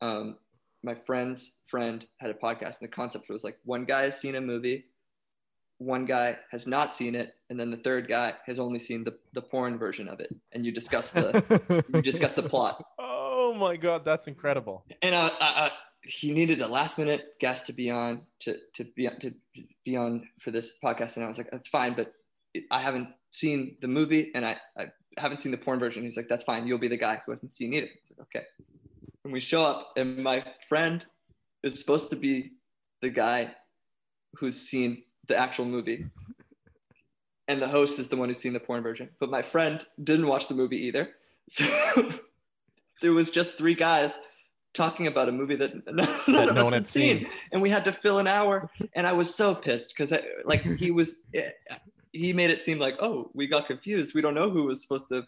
[0.00, 0.36] Um,
[0.82, 4.36] my friend's friend had a podcast, and the concept was like one guy has seen
[4.36, 4.84] a movie,
[5.78, 9.14] one guy has not seen it, and then the third guy has only seen the,
[9.32, 12.84] the porn version of it, and you discuss the you discuss the plot.
[12.98, 14.84] Oh my god, that's incredible.
[15.02, 15.70] And uh, uh, uh,
[16.02, 19.34] he needed a last minute guest to be on to to be to
[19.84, 22.12] be on for this podcast, and I was like, that's fine, but
[22.70, 24.86] I haven't seen the movie and I, I
[25.18, 26.04] haven't seen the porn version.
[26.04, 26.66] He's like, that's fine.
[26.66, 27.86] You'll be the guy who hasn't seen either.
[28.08, 28.46] Was like, okay.
[29.24, 31.04] And we show up, and my friend
[31.62, 32.52] is supposed to be
[33.02, 33.52] the guy
[34.36, 36.06] who's seen the actual movie.
[37.48, 39.08] And the host is the one who's seen the porn version.
[39.20, 41.10] But my friend didn't watch the movie either.
[43.00, 44.12] So there was just three guys
[44.74, 47.18] talking about a movie that none That of no us one had had seen.
[47.20, 47.28] seen.
[47.52, 48.68] And we had to fill an hour.
[48.94, 50.12] And I was so pissed because
[50.44, 51.24] like he was
[52.18, 54.14] he made it seem like, oh, we got confused.
[54.14, 55.24] We don't know who was supposed to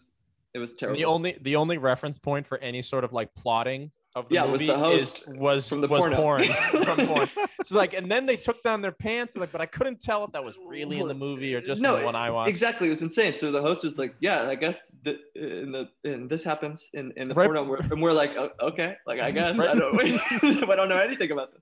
[0.53, 0.97] it was And terrible.
[0.97, 4.43] the only the only reference point for any sort of like plotting of the Yeah,
[4.43, 6.17] was movie the host is, was from the was porno.
[6.17, 6.43] porn
[6.83, 7.27] from porn.
[7.63, 9.37] So like, and then they took down their pants.
[9.37, 11.95] Like, but I couldn't tell if that was really in the movie or just No,
[11.97, 12.49] the one I watched.
[12.49, 13.33] Exactly, it was insane.
[13.35, 17.13] So the host was like, "Yeah, I guess th- in the and this happens in
[17.15, 17.45] in the Right.
[17.45, 19.97] porno," we're, and we're like, "O- "Okay, like I guess I don't
[20.69, 21.61] I don't know anything about this."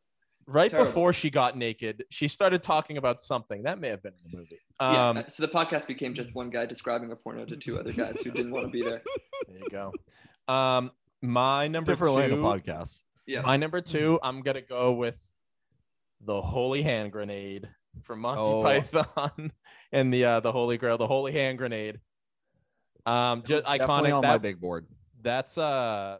[0.52, 0.90] Right terrible.
[0.90, 4.38] before she got naked, she started talking about something that may have been in the
[4.38, 4.60] movie.
[4.82, 5.10] yeah.
[5.10, 7.92] Um, uh, So the podcast became just one guy describing a porno to two other
[7.92, 9.02] guys who didn't want to be there.
[9.48, 9.94] there you go.
[10.52, 12.44] Um, my number Different line of two.
[12.44, 13.04] podcasts.
[13.28, 13.42] Yeah.
[13.42, 15.18] My number two, I'm gonna go with
[16.22, 17.70] the Holy Hand Grenade
[18.04, 18.64] from Monty Oh.
[18.64, 19.52] Python
[19.92, 22.00] and the uh, the Holy Grail, the Holy Hand Grenade.
[23.06, 24.16] Um, just It was definitely iconic.
[24.16, 24.88] on my big board.
[25.22, 26.18] that's uh,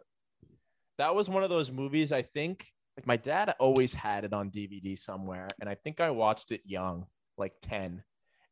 [0.98, 2.12] that was one of those movies.
[2.12, 2.66] I think
[3.00, 6.60] like my dad always had it on DVD somewhere, and I think I watched it
[6.66, 7.06] young,
[7.38, 8.02] like ten,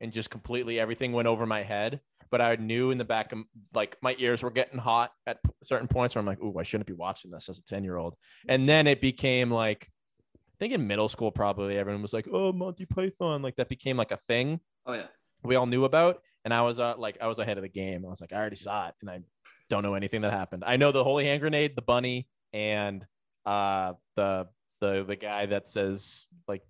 [0.01, 2.01] and just completely everything went over my head.
[2.31, 3.41] But I knew in the back of
[3.75, 6.87] like my ears were getting hot at certain points where I'm like, "Ooh, I shouldn't
[6.87, 8.15] be watching this as a ten year old."
[8.49, 9.91] And then it became like,
[10.35, 13.99] I think in middle school probably everyone was like, "Oh, Monty Python," like that became
[13.99, 15.09] like a thing Oh yeah.
[15.43, 16.23] we all knew about.
[16.47, 18.07] And I was uh, like, I was ahead of the game.
[18.07, 19.21] I was like, I already saw it, and I
[19.69, 20.65] don't know anything that happened.
[20.67, 23.05] I know the holy hand grenade, the bunny, and
[23.49, 24.49] uh, the
[24.81, 26.63] the the guy that says like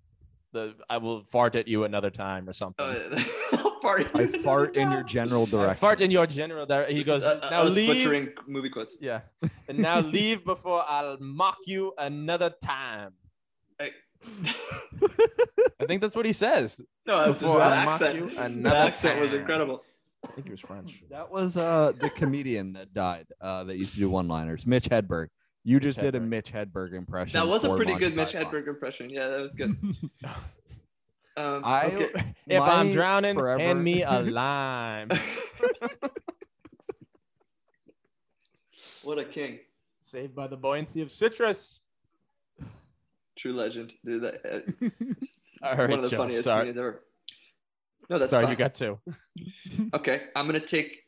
[0.53, 2.85] the I will fart at you another time or something.
[3.51, 4.05] Oh, party.
[4.13, 5.79] I fart in your general I direction.
[5.79, 6.65] fart in your general.
[6.65, 8.29] There, he goes is, uh, now us leave.
[8.47, 8.95] movie quotes.
[8.99, 9.21] Yeah,
[9.67, 13.13] and now leave before I'll mock you another time.
[13.77, 13.91] Hey.
[15.81, 16.81] I think that's what he says.
[17.05, 18.15] No, the Before I mock accent.
[18.15, 19.83] you The another accent was incredible.
[20.25, 21.01] I think he was French.
[21.09, 25.27] That was uh the comedian that died uh that used to do one-liners, Mitch Hedberg.
[25.69, 27.39] You just did a Mitch Hedberg impression.
[27.39, 28.51] That was a pretty Monty good Mitch Python.
[28.51, 29.07] Hedberg impression.
[29.11, 29.77] Yeah, that was good.
[31.37, 32.35] Um, I okay.
[32.47, 35.09] If I'm drowning, forever- hand me a lime.
[39.03, 39.59] what a king.
[40.03, 41.81] Saved by the buoyancy of citrus.
[43.37, 44.23] True legend, dude.
[44.23, 44.89] That, uh,
[45.65, 46.61] All right, one of the Joe, funniest sorry.
[46.73, 47.03] comedians ever.
[48.09, 48.51] No, that's Sorry, fine.
[48.51, 48.99] you got two.
[49.93, 51.03] Okay, I'm gonna take.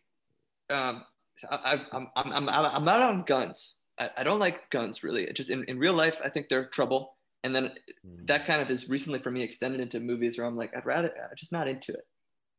[0.69, 1.03] Um,
[1.49, 3.73] I, I, I'm, I'm, I'm, I'm not on guns.
[4.01, 5.23] I, I don't like guns really.
[5.23, 7.15] It just in, in real life, I think they're trouble.
[7.43, 7.71] And then
[8.25, 11.11] that kind of is recently for me extended into movies where I'm like, I'd rather,
[11.23, 12.05] I'm just not into it.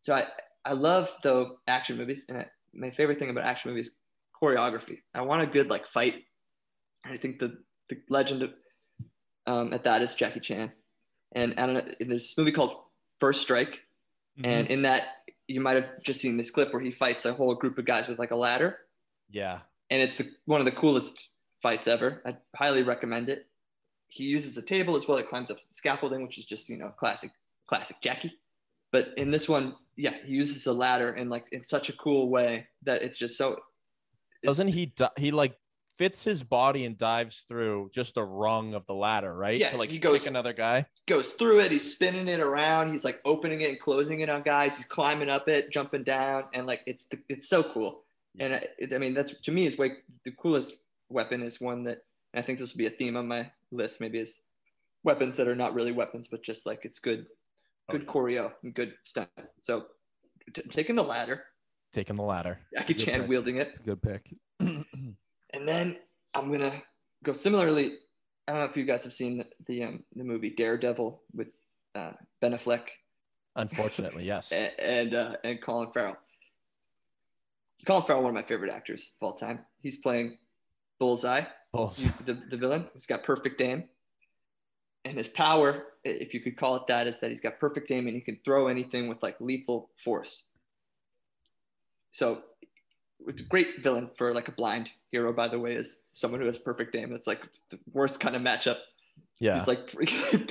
[0.03, 0.27] So I,
[0.65, 3.97] I love though action movies, and I, my favorite thing about action movies,
[4.41, 4.99] choreography.
[5.15, 6.15] I want a good like fight.
[7.05, 7.59] And I think the
[7.89, 8.51] the legend of
[9.47, 10.71] um, at that is Jackie Chan,
[11.33, 11.95] and I don't know.
[12.01, 12.75] There's this movie called
[13.21, 13.81] First Strike,
[14.39, 14.51] Mm-hmm.
[14.51, 15.09] and in that
[15.47, 18.09] you might have just seen this clip where he fights a whole group of guys
[18.09, 18.79] with like a ladder,
[19.31, 19.59] yeah,
[19.91, 21.29] and it's the, one of the coolest
[21.63, 22.21] fights ever.
[22.27, 23.47] I highly recommend it.
[24.09, 25.17] He uses a table as well.
[25.17, 27.31] He climbs up scaffolding, which is just you know classic,
[27.67, 28.33] classic Jackie.
[28.91, 32.29] But in this one, yeah, he uses a ladder in like in such a cool
[32.29, 33.59] way that it's just so.
[34.43, 34.87] doesn't he?
[34.87, 35.57] Di- he like
[35.97, 39.59] fits his body and dives through just a rung of the ladder, right?
[39.59, 40.85] Yeah, to like he goes- another guy.
[41.07, 41.71] goes through it.
[41.71, 42.91] He's spinning it around.
[42.91, 44.77] He's like opening it and closing it on guys.
[44.77, 48.05] He's climbing up it, jumping down, and like it's it's so cool.
[48.39, 49.93] And I, I mean, that's to me is way
[50.25, 50.75] the coolest
[51.13, 51.99] weapon is one that
[52.35, 54.01] I think this will be a theme on my list.
[54.01, 54.43] Maybe is
[55.05, 57.27] weapons that are not really weapons, but just like it's good,
[57.91, 59.29] good choreo and good stunt.
[59.61, 59.87] So
[60.55, 61.45] t- taking the ladder,
[61.93, 62.59] Taking the ladder.
[62.75, 63.29] Jackie Chan pick.
[63.29, 64.35] wielding it, It's a good pick.
[64.61, 64.87] and
[65.69, 65.99] then
[66.35, 66.83] I'm gonna
[67.23, 67.99] go similarly.
[68.49, 71.49] I don't know if you guys have seen the the, um, the movie Daredevil with
[71.95, 72.85] uh, Ben Affleck
[73.57, 74.51] Unfortunately, yes.
[74.53, 76.17] a- and uh, and Colin Farrell.
[77.87, 79.61] Colin Farrell, one of my favorite actors of all time.
[79.83, 80.39] He's playing
[81.03, 81.43] Bullseye,
[81.73, 82.07] Bulls.
[82.27, 82.87] the, the villain.
[82.93, 83.83] He's got perfect aim,
[85.05, 88.07] and his power, if you could call it that, is that he's got perfect aim
[88.07, 90.45] and he can throw anything with like lethal force.
[92.11, 92.43] So,
[93.27, 95.33] it's a great villain for like a blind hero.
[95.33, 97.13] By the way, is someone who has perfect aim.
[97.13, 98.77] It's like the worst kind of matchup
[99.41, 99.59] Yeah.
[99.59, 99.91] He's like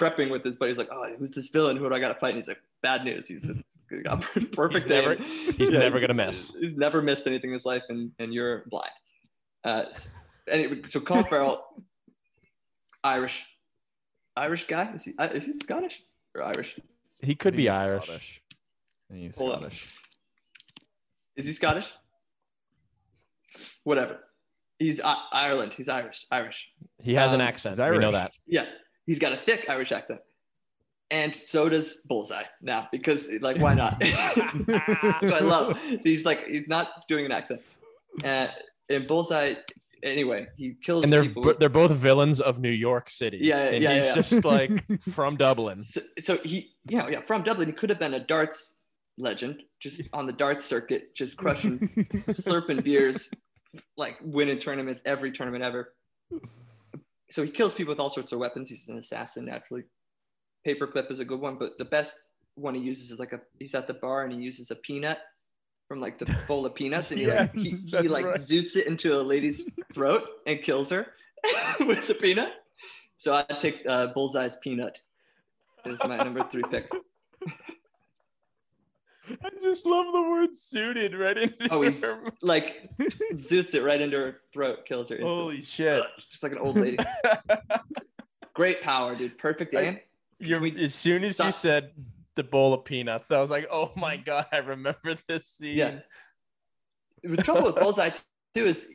[0.01, 0.71] prepping with his buddy.
[0.71, 1.77] He's like, "Oh, who's this villain?
[1.77, 3.25] Who do I got to fight?" And he's like, "Bad news.
[3.29, 3.43] He's,
[3.89, 4.21] he's got
[4.51, 4.83] perfect.
[4.83, 5.53] He's never- aim.
[5.57, 6.53] he's never gonna miss.
[6.59, 8.91] He's never missed anything in his life, and and you're blind."
[9.63, 9.83] Uh,
[10.51, 11.63] anyway, so Colin Farrell,
[13.03, 13.45] Irish,
[14.35, 14.91] Irish guy?
[14.93, 16.01] Is he uh, is he Scottish
[16.35, 16.77] or Irish?
[17.21, 18.05] He could be He's Irish.
[18.05, 18.41] Scottish.
[19.11, 19.59] He's Hold on.
[19.61, 19.93] Scottish.
[21.35, 21.87] Is he Scottish?
[23.83, 24.19] Whatever.
[24.79, 25.73] He's uh, Ireland.
[25.73, 26.25] He's Irish.
[26.31, 26.69] Irish.
[26.99, 27.79] He has an Um, accent.
[27.79, 28.31] I We know that.
[28.47, 28.65] Yeah,
[29.05, 30.21] he's got a thick Irish accent.
[31.11, 33.97] And so does Bullseye now because like why not?
[34.01, 35.77] I love.
[35.79, 37.61] So he's like he's not doing an accent.
[38.23, 38.47] Uh,
[38.89, 39.55] and Bullseye,
[40.03, 41.53] anyway, he kills And they're people.
[41.59, 43.39] they're both villains of New York City.
[43.41, 44.15] Yeah, yeah, and yeah, he's yeah.
[44.15, 45.83] just like from Dublin.
[45.83, 48.81] so, so he, yeah, yeah, from Dublin, he could have been a darts
[49.17, 51.79] legend, just on the darts circuit, just crushing,
[52.29, 53.29] slurping beers,
[53.97, 55.93] like winning tournaments every tournament ever.
[57.29, 58.69] So he kills people with all sorts of weapons.
[58.69, 59.83] He's an assassin naturally.
[60.67, 62.15] Paperclip is a good one, but the best
[62.55, 65.19] one he uses is like a he's at the bar and he uses a peanut
[65.91, 68.39] from like the bowl of peanuts and he like he, he like right.
[68.39, 71.07] zoots it into a lady's throat and kills her
[71.81, 72.53] with the peanut.
[73.18, 75.01] So I take uh, Bullseye's peanut
[75.84, 76.89] is my number three pick.
[79.30, 82.89] I just love the word suited right into Oh, he's her- like
[83.34, 85.15] zoots it right into her throat, kills her.
[85.15, 85.35] instantly.
[85.41, 86.01] Holy shit.
[86.31, 86.99] just like an old lady.
[88.53, 89.38] Great power, dude.
[89.38, 89.99] Perfect I- aim.
[90.39, 91.91] You're, as soon as you said
[92.35, 95.77] the bowl of peanuts, I was like, oh my God, I remember this scene.
[95.77, 95.99] Yeah.
[97.23, 98.09] The trouble with Bullseye
[98.55, 98.87] too is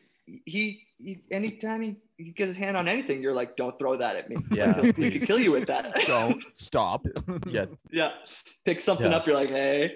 [0.44, 4.16] he, he anytime he, he gets his hand on anything, you're like, don't throw that
[4.16, 4.36] at me.
[4.50, 5.10] Yeah, Like, he please.
[5.18, 5.94] could kill you with that.
[6.06, 7.06] Don't stop.
[7.48, 7.66] Yeah.
[7.92, 8.12] yeah.
[8.64, 9.18] Pick something Yeah.
[9.18, 9.92] up, you're like, hey.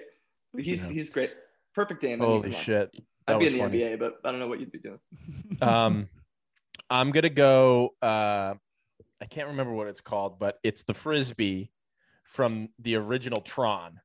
[0.57, 0.91] He's Yeah.
[0.93, 1.31] he's great.
[1.75, 2.19] Perfect aim.
[2.19, 2.91] Holy shit.
[3.27, 3.79] That I'd be in the funny.
[3.79, 4.99] NBA, but I don't know what you'd be doing.
[5.61, 6.07] um
[6.89, 8.53] i'm gonna go uh
[9.21, 11.69] i can't remember what it's called but it's the frisbee
[12.31, 13.99] from the original tron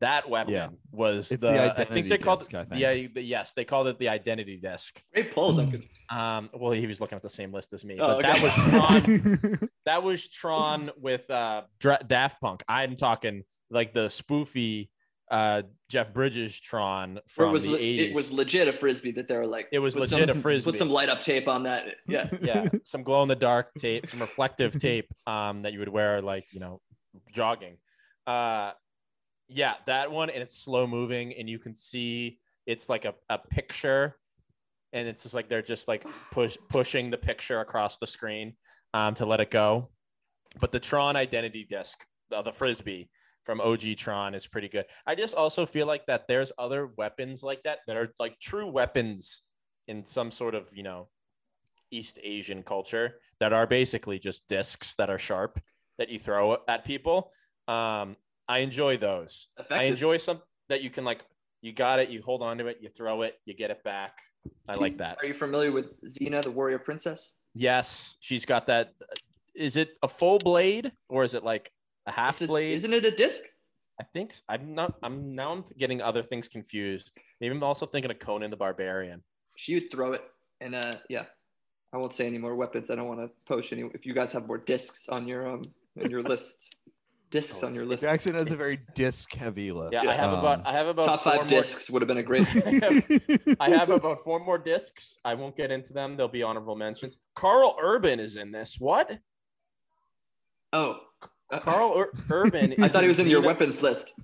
[0.00, 0.68] that weapon Yeah.
[0.92, 3.10] was It's the, the I think they called disc, it the, think.
[3.10, 5.82] uh, the yes they called it the identity disc Great pull, Duncan.
[6.10, 8.52] um well he was looking at the same list as me Oh, but that was
[8.54, 14.90] tron that was tron with uh Dra- daft punk i'm talking like the spoofy
[15.30, 19.10] uh jeff bridges tron from it was the le- 80s it was legit a frisbee
[19.12, 21.48] that they were like It was legit some- a frisbee Put some light up tape
[21.48, 21.96] on that.
[22.06, 22.28] Yeah.
[22.42, 26.20] yeah some glow in the dark tape some reflective tape um that you would wear
[26.22, 26.80] like you know
[27.32, 27.76] jogging.
[28.26, 28.72] Uh
[29.48, 33.38] yeah that one and it's slow moving and you can see it's like a, a
[33.38, 34.16] picture
[34.92, 38.54] and it's just like they're just like push pushing the picture across the screen
[38.94, 39.88] um to let it go.
[40.60, 43.08] But the tron identity disc the, the frisbee
[43.44, 44.86] from og tron is pretty good.
[45.06, 48.66] I just also feel like that there's other weapons like that that are like true
[48.66, 49.42] weapons
[49.86, 51.08] in some sort of you know
[51.92, 55.60] East Asian culture that are basically just discs that are sharp
[55.98, 57.32] that you throw at people.
[57.68, 58.16] Um,
[58.48, 59.48] I enjoy those.
[59.70, 61.22] I enjoy some that you can like,
[61.62, 64.18] you got it, you hold on to it, you throw it, you get it back.
[64.68, 65.18] I like that.
[65.20, 67.38] Are you familiar with Xena, the warrior princess?
[67.54, 68.92] Yes, she's got that.
[69.54, 71.72] Is it a full blade or is it like
[72.06, 72.74] a half a- blade?
[72.74, 73.42] isn't it a disc?
[73.98, 74.94] I think I'm not.
[75.02, 75.52] I'm now.
[75.52, 77.16] I'm getting other things confused.
[77.40, 79.22] Maybe I'm also thinking of Conan the Barbarian.
[79.56, 80.22] She would throw it,
[80.60, 81.24] and uh, yeah,
[81.94, 82.90] I won't say any more weapons.
[82.90, 83.88] I don't want to poach any.
[83.94, 85.62] If you guys have more discs on your um
[86.02, 86.74] on your list,
[87.30, 88.02] discs on your list.
[88.02, 89.92] Jackson has a very disc heavy list.
[89.94, 90.66] Yeah, I have Um, about.
[90.66, 92.46] I have about Top four five more- discs would have been a great.
[93.60, 95.18] I have about four more discs.
[95.24, 96.16] I won't get into them.
[96.16, 97.18] They'll be honorable mentions.
[97.34, 98.76] Karl Urban is in this.
[98.78, 99.18] What?
[100.72, 100.98] Oh,
[101.52, 102.74] uh, Karl Ur- Urban.
[102.78, 104.14] I is thought he was in your Xena- weapons list.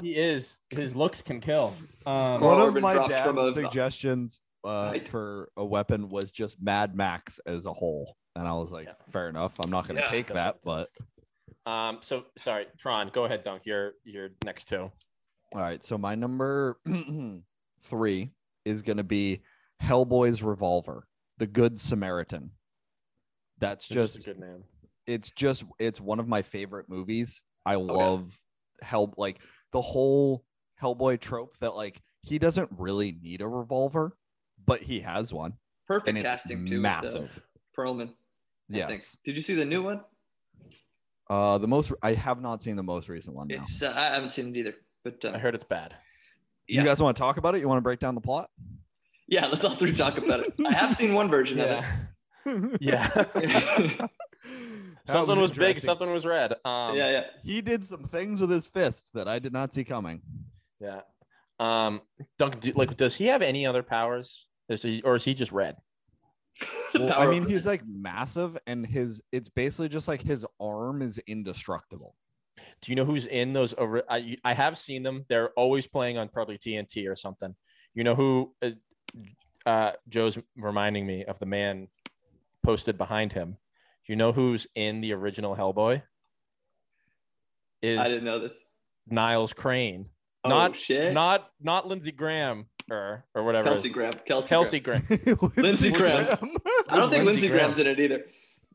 [0.00, 0.56] He is.
[0.70, 1.74] His looks can kill.
[2.06, 5.08] Um, Karl One of Urban my dropped dad's from a- suggestions uh, Right.
[5.08, 8.94] for a weapon was just Mad Max as a whole, and I was like, Yeah.
[9.08, 9.58] fair enough.
[9.60, 10.06] I'm not going to Yeah.
[10.06, 10.88] take that, but
[11.66, 11.98] um.
[12.02, 13.10] So sorry, Tron.
[13.12, 13.62] Go ahead, Dunk.
[13.66, 14.90] You're you're next two.
[15.54, 15.82] all right.
[15.84, 16.78] So my number
[17.82, 18.30] three
[18.64, 19.42] is going to be
[19.82, 21.06] Hellboy's Revolver,
[21.38, 22.50] the Good Samaritan.
[23.58, 24.64] That's just just a good name.
[25.06, 27.42] it's just it's one of my favorite movies.
[27.64, 28.38] I love
[28.80, 29.40] Hell like
[29.72, 30.44] the whole
[30.82, 34.16] Hellboy trope that like he doesn't really need a revolver,
[34.66, 35.54] but he has one,
[35.86, 36.80] Perfect and it's casting too.
[36.80, 37.42] massive.
[37.76, 38.10] Perlman.
[38.72, 38.90] I think.
[38.90, 39.16] Yes.
[39.24, 40.00] Did you see the new one?
[41.28, 43.48] Uh, the most I have not seen the most recent one.
[43.48, 43.56] Now.
[43.56, 44.74] It's uh, I haven't seen it either.
[45.04, 45.94] But uh, I heard it's bad.
[46.66, 46.84] You yeah.
[46.84, 47.60] guys want to talk about it?
[47.60, 48.50] You want to break down the plot?
[49.28, 50.52] yeah, let's all three talk about it.
[50.66, 51.84] I have seen one version Yeah.
[52.80, 53.06] Yeah.
[53.16, 53.40] of it.
[53.48, 54.06] Yeah.
[55.06, 55.78] something was, big.
[55.78, 56.52] Something was red.
[56.64, 57.22] Um, yeah, yeah.
[57.42, 60.22] He did some things with his fist that I did not see coming.
[60.80, 61.00] Yeah.
[61.58, 62.02] Um.
[62.38, 62.60] Dunk.
[62.60, 64.46] Do, like, does he have any other powers?
[64.72, 65.76] Is he, or is he just red?
[66.94, 71.18] Well, I mean, he's like massive, and his it's basically just like his arm is
[71.26, 72.14] indestructible.
[72.82, 73.74] Do you know who's in those?
[73.78, 75.24] Over, I I have seen them.
[75.30, 77.54] They're always playing on probably TNT or something.
[77.94, 78.54] You know who?
[78.60, 78.70] Uh,
[79.64, 81.88] uh, Joe's reminding me of the man
[82.62, 83.52] posted behind him.
[84.06, 86.02] Do you know who's in the original Hellboy?
[87.80, 88.62] Is I didn't know this.
[89.08, 90.06] Niles Crane.
[90.44, 91.12] Oh, not shit.
[91.12, 93.68] not not Lindsey Graham or or whatever.
[93.68, 93.94] it Kelsey is.
[93.94, 94.12] Graham.
[94.26, 94.48] Kelsey.
[94.48, 95.02] Kelsey Graham.
[95.02, 95.52] Graham.
[95.56, 96.26] Lindsey Graham.
[96.88, 98.24] I don't think Lindsey Lindsey Graham's in it either.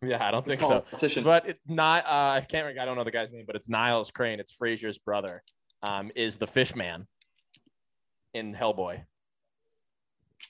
[0.03, 0.83] Yeah, I don't think so.
[1.23, 2.81] But it, not uh, I can't remember.
[2.81, 4.39] I don't know the guy's name, but it's Niles Crane.
[4.39, 5.43] It's Frasier's brother.
[5.83, 7.05] Um, is the fish man
[8.33, 9.03] in Hellboy,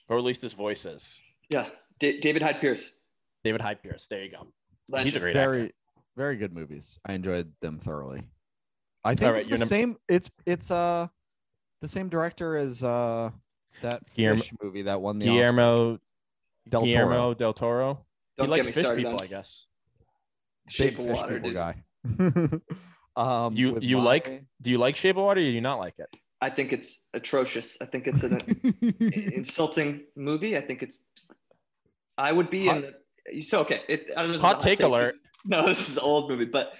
[0.07, 1.19] or at least his voice is
[1.49, 1.68] yeah,
[1.99, 2.91] Da- David Hyde Pierce.
[3.44, 4.07] David Hyde Pierce.
[4.10, 4.48] There you go.
[5.03, 5.73] He's a great very actor.
[6.15, 6.98] very good movies.
[7.06, 8.23] I enjoyed them thoroughly.
[9.03, 9.98] I think All right, the your num- same.
[10.07, 11.07] It's it's uh
[11.81, 13.30] the same director as uh
[13.82, 15.34] that Guillermo- fish movie that won the Oscar.
[15.38, 15.99] Guillermo
[16.70, 16.86] Del Toro.
[16.86, 18.06] Guillermo del Toro.
[18.38, 19.66] Don't he likes me fish people, on I guess.
[20.70, 21.56] Shape Big of fish Water, people dude.
[21.56, 21.84] guy.
[23.16, 24.44] um, You you my- like?
[24.62, 25.40] Do you like Shape of Water?
[25.40, 26.10] or do you not like it?
[26.41, 27.78] I think it's atrocious.
[27.82, 28.38] I think it's an
[29.34, 30.56] insulting movie.
[30.58, 31.08] I think it's.
[32.18, 33.41] I would be in the.
[33.44, 34.36] So okay, it, I don't know.
[34.38, 35.10] if Hot it's a take alert.
[35.16, 36.74] It's- No, this is an old movie, but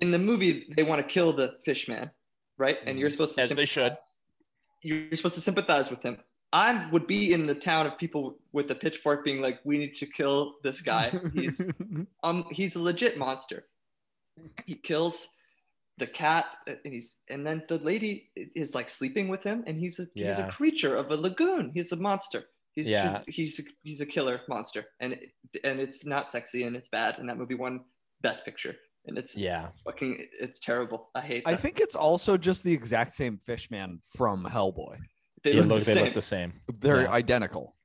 [0.00, 2.10] in the movie they want to kill the fish man,
[2.58, 2.76] right?
[2.84, 3.92] And you're supposed to As they should.
[3.92, 4.15] sympathize-
[4.86, 6.16] You're supposed to sympathize with him.
[6.52, 9.94] I would be in the town of people with the pitchfork being like, "We need
[10.02, 11.06] to kill this guy.
[11.34, 11.58] He's
[12.22, 13.66] um he's a legit monster.
[14.64, 15.28] He kills
[15.98, 19.98] the cat and he's and then the lady is like sleeping with him and he's
[19.98, 21.72] a he's a creature of a lagoon.
[21.74, 22.44] He's a monster.
[22.76, 23.22] He's Yeah.
[23.26, 25.16] he's a, he's a killer monster and
[25.64, 27.80] and it's not sexy and it's bad and that movie won
[28.20, 28.74] best picture
[29.06, 29.68] and it's Yeah.
[29.84, 31.08] fucking it's terrible.
[31.14, 31.42] I hate.
[31.46, 34.98] I think it's also just the exact same fish man from Hellboy.
[35.44, 36.04] they They look, look, the they same.
[36.04, 36.52] look the same.
[36.80, 37.12] They're Yeah.
[37.12, 37.76] identical.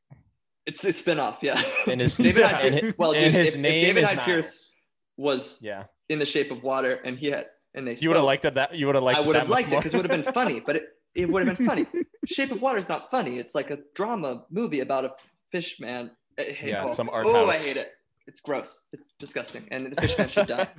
[0.65, 1.61] It's a spin-off, yeah.
[1.87, 4.07] And his David Hyde and his, well, and dude, his if- if name David is
[4.09, 4.25] Hyde Niles.
[4.25, 4.71] Pierce
[5.17, 5.83] was Yeah.
[6.09, 8.55] in the shape of water and he had and they You would have liked it
[8.55, 10.23] that you would have liked I would have much liked it because it would have
[10.23, 10.83] been funny, but it,
[11.15, 11.85] it would have been funny.
[12.25, 13.37] Shape of Water is not funny.
[13.39, 15.11] It's like a drama movie about a
[15.51, 16.11] fish man.
[16.39, 17.91] I hate- Yeah, oh, some art Oh, I hate it.
[18.27, 18.81] It's gross.
[18.93, 20.67] It's disgusting, and the fish man should die.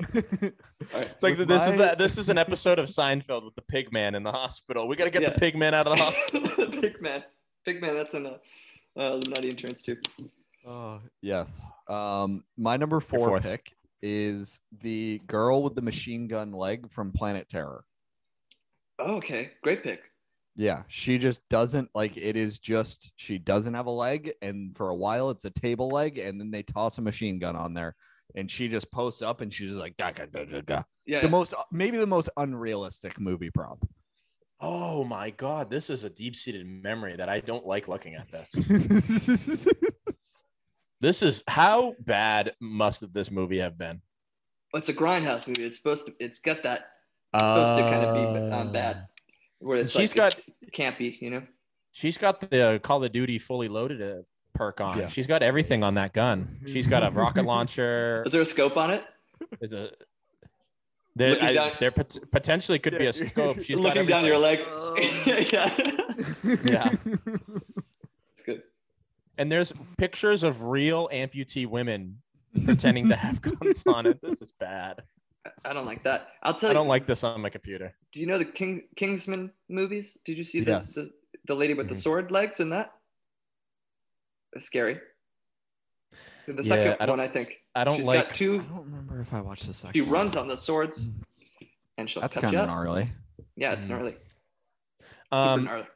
[0.00, 3.92] It's like With this is that this is an episode of Seinfeld with the pig
[3.92, 4.86] man in the hospital.
[4.86, 5.30] We gotta get Yeah.
[5.30, 6.04] the pig man out of the
[6.46, 6.66] hospital.
[6.80, 7.24] pig man,
[7.66, 7.94] pig man.
[7.96, 8.38] That's in a uh,
[9.14, 9.96] Illuminati interns too.
[10.66, 11.68] Oh, yes.
[11.88, 17.48] Um, my number four pick is the girl with the machine gun leg from Planet
[17.48, 17.84] Terror.
[19.00, 20.00] Oh, okay, great pick.
[20.58, 24.90] Yeah, she just doesn't like it is just she doesn't have a leg, and for
[24.90, 27.94] a while it's a table leg, and then they toss a machine gun on there,
[28.34, 31.28] and she just posts up and she's like "Gah, gah, gah, gah, gah." Yeah, the
[31.28, 33.78] most maybe the most unrealistic movie prop.
[34.60, 38.56] Oh my god, this is a deep-seated memory that I don't like looking at this.
[41.00, 44.00] This is how bad must this movie have been?
[44.74, 45.64] it's a grindhouse movie.
[45.64, 46.14] It's supposed to.
[46.18, 46.90] It's got that.
[47.34, 49.06] It's supposed to kind of be um, bad.
[49.60, 51.16] Where it's She's like, got- it's- it can't be.
[51.20, 51.42] You know.
[51.92, 54.22] She's got the uh, Call of Duty fully loaded uh,
[54.54, 54.98] perk on.
[54.98, 55.06] Yeah.
[55.08, 56.60] She's got everything on that gun.
[56.66, 58.22] She's got a rocket launcher.
[58.26, 59.02] Is there a scope on it?
[59.60, 59.90] Is a
[61.16, 63.60] there, I- down- there pot- potentially could be a scope.
[63.62, 64.60] She's got Looking down your leg.
[65.26, 65.74] yeah.
[66.64, 66.92] Yeah.
[68.36, 68.62] It's good.
[69.36, 72.18] And there's pictures of real amputee women
[72.64, 74.20] pretending to have guns on it.
[74.22, 75.02] This is bad.
[75.64, 76.28] I don't like that.
[76.42, 76.74] I'll tell I you.
[76.78, 77.94] don't like this on my computer.
[78.12, 80.18] Do you know the King Kingsman movies?
[80.24, 80.94] Did you see the Yes.
[80.94, 81.10] the,
[81.46, 82.02] the lady with the Mhm.
[82.02, 82.92] sword legs in that?
[84.52, 85.00] It's scary.
[86.46, 87.62] The Yeah, second I one, I think.
[87.74, 88.28] I don't She's like.
[88.28, 89.94] got two, I don't remember if I watched the second.
[89.94, 90.10] She one.
[90.10, 91.10] runs on the swords,
[91.98, 93.08] and she'll That's kind of gnarly.
[93.56, 93.88] Yeah, it's Mhm.
[93.90, 94.16] gnarly.
[95.30, 95.86] Um, gnarly.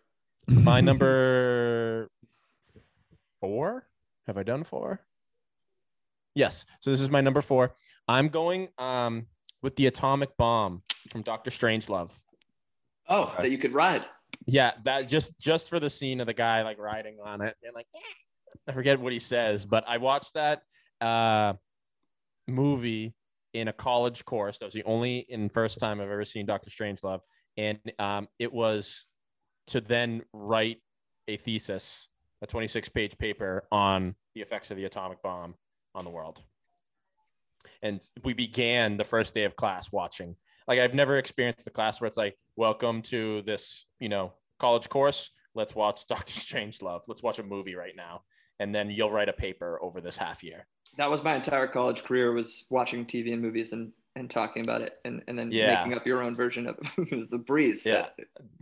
[0.48, 2.10] my number
[3.40, 3.86] four.
[4.26, 5.00] Have I done four?
[6.34, 6.64] Yes.
[6.80, 7.74] So this is my number four.
[8.12, 9.26] I'm going um
[9.62, 12.10] with the atomic bomb from Doctor Strangelove.
[13.08, 14.04] Oh, that you could ride.
[14.44, 17.74] Yeah, that just just for the scene of the guy like riding on it and
[17.74, 17.86] like
[18.68, 20.60] I forget what he says, but I watched that
[21.00, 21.54] uh
[22.46, 23.14] movie
[23.54, 24.58] in a college course.
[24.58, 27.20] That was the only and first time I've ever seen Doctor Strangelove,
[27.56, 29.06] and um, it was
[29.68, 30.82] to then write
[31.28, 32.08] a thesis,
[32.42, 35.54] a 26 page paper on the effects of the atomic bomb
[35.94, 36.42] on the world.
[37.82, 40.36] And we began the first day of class watching.
[40.68, 44.88] Like I've never experienced the class where it's like, "Welcome to this, you know, college
[44.88, 45.30] course.
[45.54, 47.02] Let's watch Doctor Strangelove.
[47.08, 48.22] Let's watch a movie right now."
[48.60, 50.66] And then you'll write a paper over this half year.
[50.98, 54.82] That was my entire college career was watching TV and movies and and talking about
[54.82, 55.74] it and, and then Yeah.
[55.76, 56.86] making up your own version of it.
[57.10, 57.86] it was the breeze.
[57.86, 58.08] Yeah.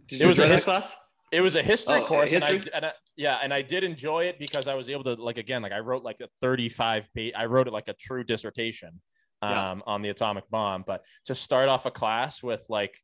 [0.07, 0.97] Did It you was a class?
[1.33, 2.43] It was a history Oh, course, And.
[2.43, 5.39] I, and I, yeah, and I did enjoy it because I was able to like
[5.39, 7.33] again, like I wrote like a 35 page.
[7.37, 9.01] I wrote it like a true dissertation
[9.43, 9.75] um, Yeah.
[9.87, 10.85] on the atomic bomb.
[10.87, 12.99] But to start off a class with like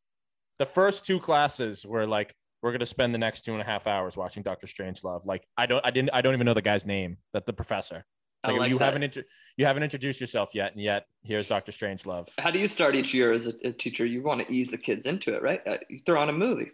[0.58, 3.86] the first two classes were like we're gonna spend the next two and a half
[3.86, 5.24] hours watching Doctor Strangelove.
[5.24, 7.18] Like I don't, I didn't, I don't even know the guy's name.
[7.32, 8.04] That the professor.
[8.44, 8.84] Like, like you that.
[8.86, 9.22] haven't intro-
[9.56, 12.28] you haven't introduced yourself yet, and yet here's Doctor Strangelove.
[12.38, 14.06] How do you start each year as a, a teacher?
[14.06, 15.60] You want to ease the kids into it, right?
[15.66, 16.70] Uh, you throw on a movie,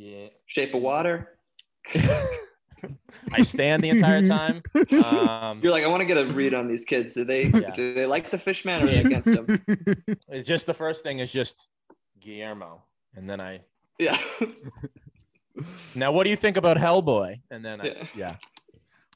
[0.00, 0.28] Yeah.
[0.46, 1.28] Shape of Water.
[3.32, 4.62] I stand the entire time.
[5.04, 7.12] Um, You're like, I want to get a read on these kids.
[7.12, 7.74] Do they Yeah.
[7.76, 9.62] do they like the fish man or are they against him?
[10.28, 11.68] it's just the first thing is just
[12.18, 12.82] Guillermo,
[13.14, 13.60] and then I.
[13.98, 14.18] Yeah.
[15.94, 17.40] Now, what do you think about Hellboy?
[17.50, 18.06] And then I, Yeah.
[18.16, 18.36] yeah.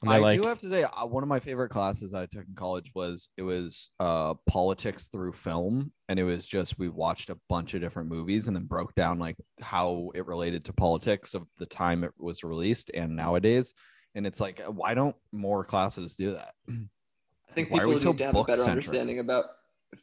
[0.05, 2.45] And I like, do have to say, uh, one of my favorite classes I took
[2.47, 7.29] in college was it was uh, politics through film, and it was just we watched
[7.29, 11.33] a bunch of different movies and then broke down like how it related to politics
[11.33, 13.73] of the time it was released and nowadays.
[14.13, 16.53] And it's like, why don't more classes do that?
[16.69, 18.69] I think Why are people we need so to have a better book-centric?
[18.69, 19.45] understanding about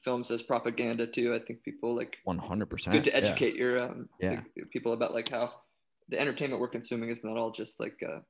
[0.04, 1.34] films as propaganda too.
[1.34, 2.66] I think people like 100.
[2.66, 4.40] percent good to educate your um, Yeah.
[4.72, 5.52] people about like how
[6.08, 8.20] the entertainment we're consuming is not all just like uh,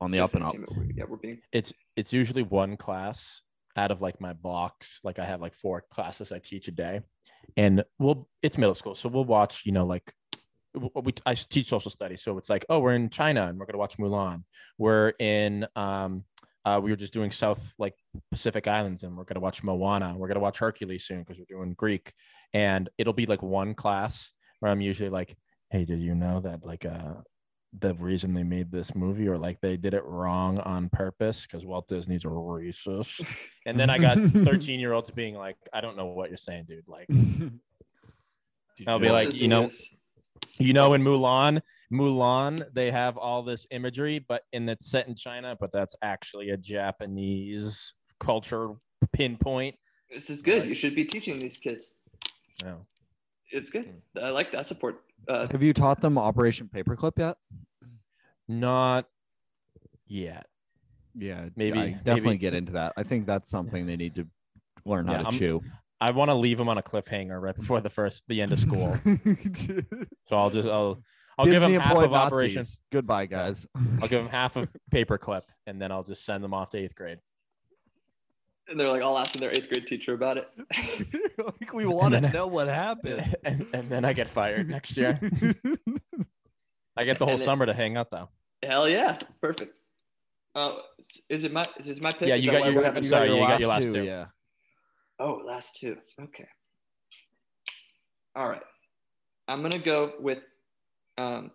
[0.00, 0.76] on the just up and up.
[0.76, 3.42] We- Yeah, we're being it's it's usually one class
[3.76, 5.00] out of like my blocks.
[5.04, 7.00] Like I have like four classes I teach a day,
[7.56, 9.64] and we'll it's middle school, so we'll watch.
[9.64, 10.12] You know, like
[10.74, 13.78] we I teach social studies, so it's like, oh, we're in China and we're gonna
[13.78, 14.44] watch Mulan.
[14.78, 16.24] We're in um.
[16.62, 17.94] Uh, we were just doing South like
[18.30, 20.14] Pacific Islands, and we're gonna watch Moana.
[20.16, 22.12] We're gonna watch Hercules soon because we're doing Greek,
[22.52, 25.34] and it'll be like one class where I'm usually like,
[25.70, 27.14] "Hey, did you know that like uh
[27.78, 31.64] the reason they made this movie or like they did it wrong on purpose because
[31.64, 33.24] Walt Disney's a racist.
[33.66, 36.64] And then I got 13 year olds being like, I don't know what you're saying,
[36.66, 36.88] dude.
[36.88, 37.08] Like,
[38.86, 39.68] I'll be like, you know,
[40.58, 41.60] you know, in Mulan,
[41.92, 46.50] Mulan, they have all this imagery, but and it's set in China, but that's actually
[46.50, 48.70] a Japanese culture
[49.12, 49.76] pinpoint.
[50.10, 50.66] this is good.
[50.66, 51.98] You should be teaching these kids.
[52.60, 52.86] You know,
[53.50, 53.84] It's good.
[54.16, 54.24] Hmm.
[54.24, 55.02] I like that support.
[55.28, 57.36] Uh, Have you taught them Operation Paperclip yet?
[58.48, 59.06] not
[60.06, 60.46] yet.
[61.14, 62.92] Yeah, Maybe- I definitely maybe- get into that.
[62.96, 64.26] I think that's something they need to
[64.84, 65.62] learn how Yeah, to I'm- chew.
[66.00, 68.58] I want to leave them on a cliffhanger right before the first the end of
[68.58, 68.96] school.
[70.28, 71.02] So I'll just I'll
[71.38, 72.56] I'll give them half of Operation.
[72.60, 72.78] Nazis.
[72.90, 73.66] Goodbye, guys.
[74.00, 76.94] I'll give them half of paperclip, and then I'll just send them off to eighth
[76.94, 77.18] grade.
[78.70, 80.48] And they're like all asking their eighth grade teacher about it.
[81.38, 83.34] like we want to know what happened.
[83.44, 85.18] and, and then I get fired next year.
[86.96, 88.28] I get the whole And it- summer to hang out though.
[88.62, 89.80] Hell yeah, perfect.
[90.54, 90.76] Uh,
[91.28, 92.28] is it my is it my pick?
[92.28, 94.04] Yeah, you got your- we're having- I'm sorry, you got your last two.
[94.04, 94.26] Yeah.
[95.18, 95.96] Oh, last two.
[96.20, 96.46] Okay.
[98.36, 98.62] All right.
[99.48, 100.38] I'm gonna go with.
[101.18, 101.50] Um,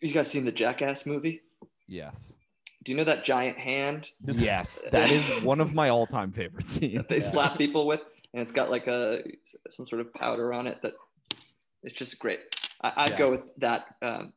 [0.00, 1.42] you guys seen the Jackass movie?
[1.86, 2.34] Yes.
[2.82, 4.82] Do you know that giant hand Yes.
[4.90, 6.96] That is one of my all-time favorite scenes.
[6.96, 8.00] that they slap people with,
[8.32, 9.22] and it's got like a
[9.70, 10.94] some sort of powder on it that
[11.84, 12.40] it's just great.
[12.82, 13.18] I, I'd Yeah.
[13.18, 13.94] go with that.
[14.02, 14.32] Um,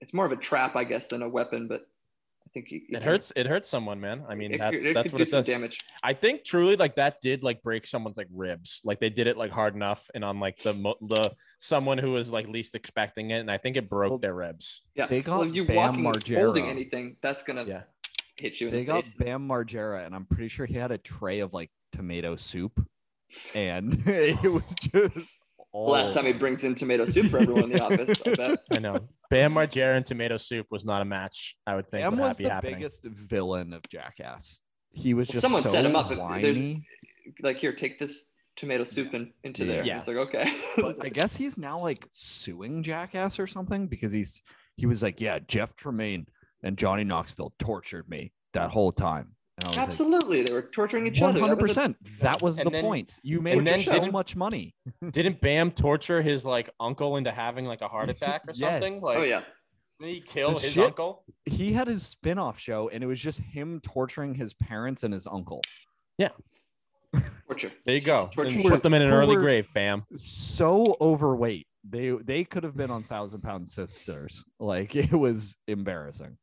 [0.00, 1.87] it's more of a trap, I guess, than a weapon, but
[2.48, 3.32] I think you, you It can- hurts.
[3.36, 4.24] It hurts someone, man.
[4.26, 5.44] I mean, it, that's it that's could what it does.
[5.46, 5.80] damage.
[6.02, 8.80] I think truly, like that did like break someone's like ribs.
[8.84, 12.12] Like they did it like hard enough, and on like the mo- the someone who
[12.12, 14.82] was like least expecting it, and I think it broke Well, their ribs.
[14.94, 16.04] Yeah, They got well, you Bam walking
[16.38, 16.70] holding Margera.
[16.70, 17.82] anything, that's gonna Yeah.
[18.36, 19.14] hit you in They the got face.
[19.14, 22.80] Bam Margera, and I'm pretty sure he had a tray of like tomato soup,
[23.54, 25.14] and it was just
[25.74, 28.18] The last time he brings in tomato soup for everyone in the office.
[28.26, 28.58] I bet.
[28.72, 29.06] I know.
[29.30, 31.56] Bam Margera and tomato soup was not a match.
[31.66, 32.74] I would think Bam would was the happening.
[32.76, 34.60] biggest villain of Jackass.
[34.90, 36.10] He was Well, just someone so set him up.
[36.16, 36.86] Whiny.
[37.42, 39.72] Like, here, take this tomato soup in, into Yeah.
[39.72, 39.84] there.
[39.84, 39.98] Yeah.
[39.98, 40.54] It's like, okay.
[40.76, 44.42] But I guess he's now like suing Jackass or something because he's
[44.76, 46.26] he was like, yeah, Jeff Tremaine
[46.62, 49.34] and Johnny Knoxville tortured me that whole time.
[49.58, 50.42] And I was Absolutely.
[50.42, 51.40] They were torturing each like, other.
[51.46, 51.94] That was a- 100%.
[52.20, 53.14] That was the then- point.
[53.22, 54.74] You made then so didn't- much money.
[55.10, 59.00] Didn't Bam torture his like uncle into having like a heart attack or something?
[59.02, 59.42] Oh, like, oh, yeah.
[60.00, 61.24] did he kill The his shit- uncle?
[61.44, 65.26] He had his spin-off show and it was just him torturing his parents and his
[65.26, 65.60] uncle.
[66.18, 66.28] Yeah.
[67.48, 67.72] Torture.
[67.86, 68.28] There you go.
[68.32, 68.60] torture.
[68.62, 69.68] Put them in an early were- grave.
[69.74, 70.04] Bam.
[70.16, 71.66] So overweight.
[71.88, 74.44] They they could have been on thousand pound sisters.
[74.60, 76.36] Like it was embarrassing.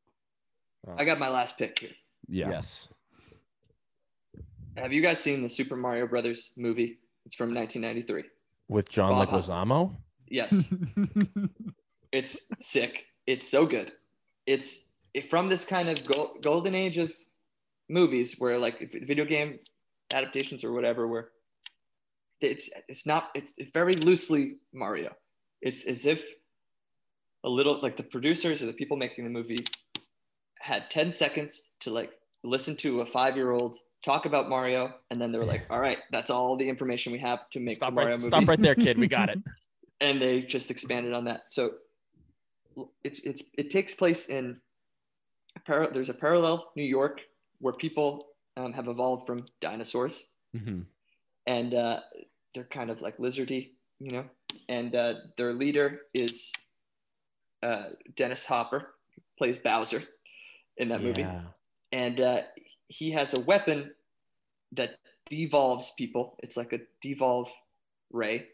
[0.97, 1.89] I got my last pick here.
[2.27, 2.49] Yeah.
[2.49, 2.87] Yes.
[4.77, 6.99] Have you guys seen the Super Mario Brothers movie?
[7.25, 8.23] It's from 1993.
[8.67, 9.95] With John Bob- Leguizamo.
[10.27, 10.65] Yes.
[12.11, 13.05] it's sick.
[13.25, 13.93] It's so good.
[14.45, 14.87] It's
[15.29, 17.13] from this kind of go- golden age of
[17.89, 19.59] movies where like video game
[20.11, 21.29] adaptations or whatever, where
[22.41, 25.15] it's it's not it's, it's very loosely Mario.
[25.61, 26.21] It's as if
[27.45, 29.65] a little like the producers or the people making the movie
[30.59, 32.11] had 10 seconds to like
[32.43, 35.79] listen to a five year old talk about Mario, and then they were like, "All
[35.79, 38.47] right, that's all the information we have to make Stop the Mario right, movie." stop
[38.47, 38.97] right there, kid.
[38.97, 39.39] We got it.
[40.01, 41.41] and they just expanded on that.
[41.49, 41.73] So
[43.03, 44.61] it's it's it takes place in
[45.55, 47.21] a par- there's a parallel New York
[47.59, 48.27] where people
[48.57, 50.23] um, have evolved from dinosaurs,
[50.55, 50.85] Mhm.
[51.47, 51.99] and uh,
[52.53, 54.25] they're kind of like lizardy, you know.
[54.69, 56.51] And uh, their leader is
[57.63, 58.93] uh, Dennis Hopper,
[59.37, 60.03] plays Bowser
[60.77, 61.41] in that movie, Yeah.
[61.91, 62.41] and uh,
[62.87, 63.91] he has a weapon
[64.77, 64.97] that
[65.29, 66.37] devolves people.
[66.43, 67.51] It's like a devolve
[68.11, 68.47] ray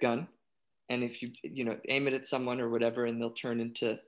[0.00, 0.28] gun,
[0.88, 3.98] and if you you know aim it at someone or whatever, and they'll turn into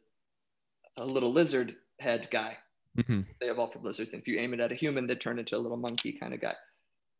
[0.98, 2.56] a little lizard head guy.
[2.96, 3.26] Mhm.
[3.40, 4.12] They evolve from lizards.
[4.12, 6.32] And if you aim it at a human, they turn into a little monkey kind
[6.32, 6.54] of guy.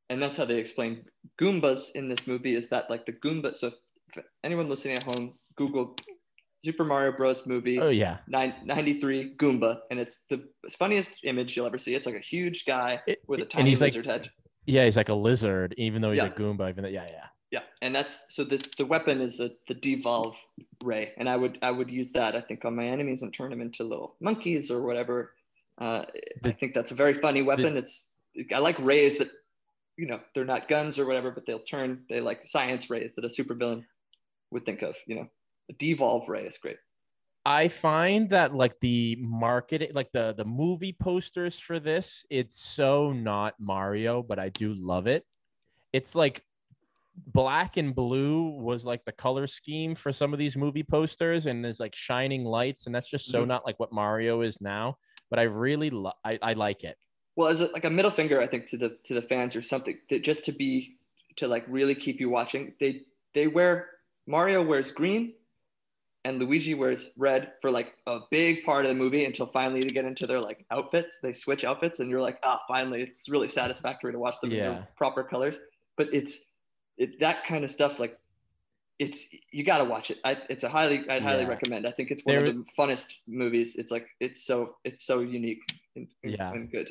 [0.09, 1.05] And that's how they explain
[1.39, 2.55] Goombas in this movie.
[2.55, 3.57] Is that like the Goomba?
[3.57, 3.73] So
[4.15, 5.97] if anyone listening at home, Google
[6.67, 7.47] Super Mario Bros.
[7.47, 7.79] movie.
[7.81, 8.19] Oh yeah.
[8.27, 10.43] Nine, 93 Goomba, and it's the
[10.79, 11.95] funniest image you'll ever see.
[11.95, 14.31] It's like a huge guy It- with a tiny he's like- lizard head.
[14.65, 16.27] Yeah, he's like a lizard, even though he's Yeah.
[16.27, 16.69] a Goomba.
[16.69, 17.27] Even though, yeah, yeah.
[17.53, 20.35] Yeah, and that's so this the weapon is a, the devolve
[20.83, 23.51] ray, and I would I would use that I think on my enemies and turn
[23.51, 25.35] them into little monkeys or whatever.
[25.79, 26.05] Uh,
[26.43, 27.77] I think that's a very funny weapon.
[27.77, 28.11] it's
[28.53, 29.31] I like rays that
[29.97, 33.25] you know they're not guns or whatever, but they'll turn they like science rays that
[33.25, 33.85] a supervillain
[34.51, 34.97] would think of.
[35.07, 35.29] You know,
[35.79, 36.77] devolve ray is great.
[37.45, 43.13] I find that like the marketing, like the the movie posters for this, it's so
[43.13, 45.25] not Mario, but I do love it.
[45.93, 46.43] It's like
[47.17, 51.65] black and blue was like the color scheme for some of these movie posters, and
[51.65, 53.49] there's like shining lights, and that's just so Mhm.
[53.49, 54.99] not like what Mario is now.
[55.31, 56.97] But I really lo- I, I like it.
[57.37, 59.63] Well, as a, like a middle finger, I think to the to the fans or
[59.63, 60.97] something that just to be
[61.37, 62.75] to like really keep you watching.
[62.81, 63.03] They
[63.35, 63.91] they wear
[64.27, 65.35] Mario wears green,
[66.27, 69.91] and Luigi wears red for like a big part of the movie until finally they
[69.91, 71.21] get into their like outfits.
[71.23, 74.59] They switch outfits, and you're like, ah, finally, it's really satisfactory to watch them in
[74.59, 75.57] their proper colors.
[75.97, 76.33] But it's
[76.99, 78.19] it that kind of stuff like.
[78.99, 80.19] It's you got to watch it.
[80.25, 81.49] I, it's a highly I'd highly Yeah.
[81.49, 81.87] recommend.
[81.87, 83.77] I think it's one of the funnest movies.
[83.77, 85.61] It's like it's so it's so unique
[85.95, 86.51] and, and- Yeah.
[86.53, 86.91] and good.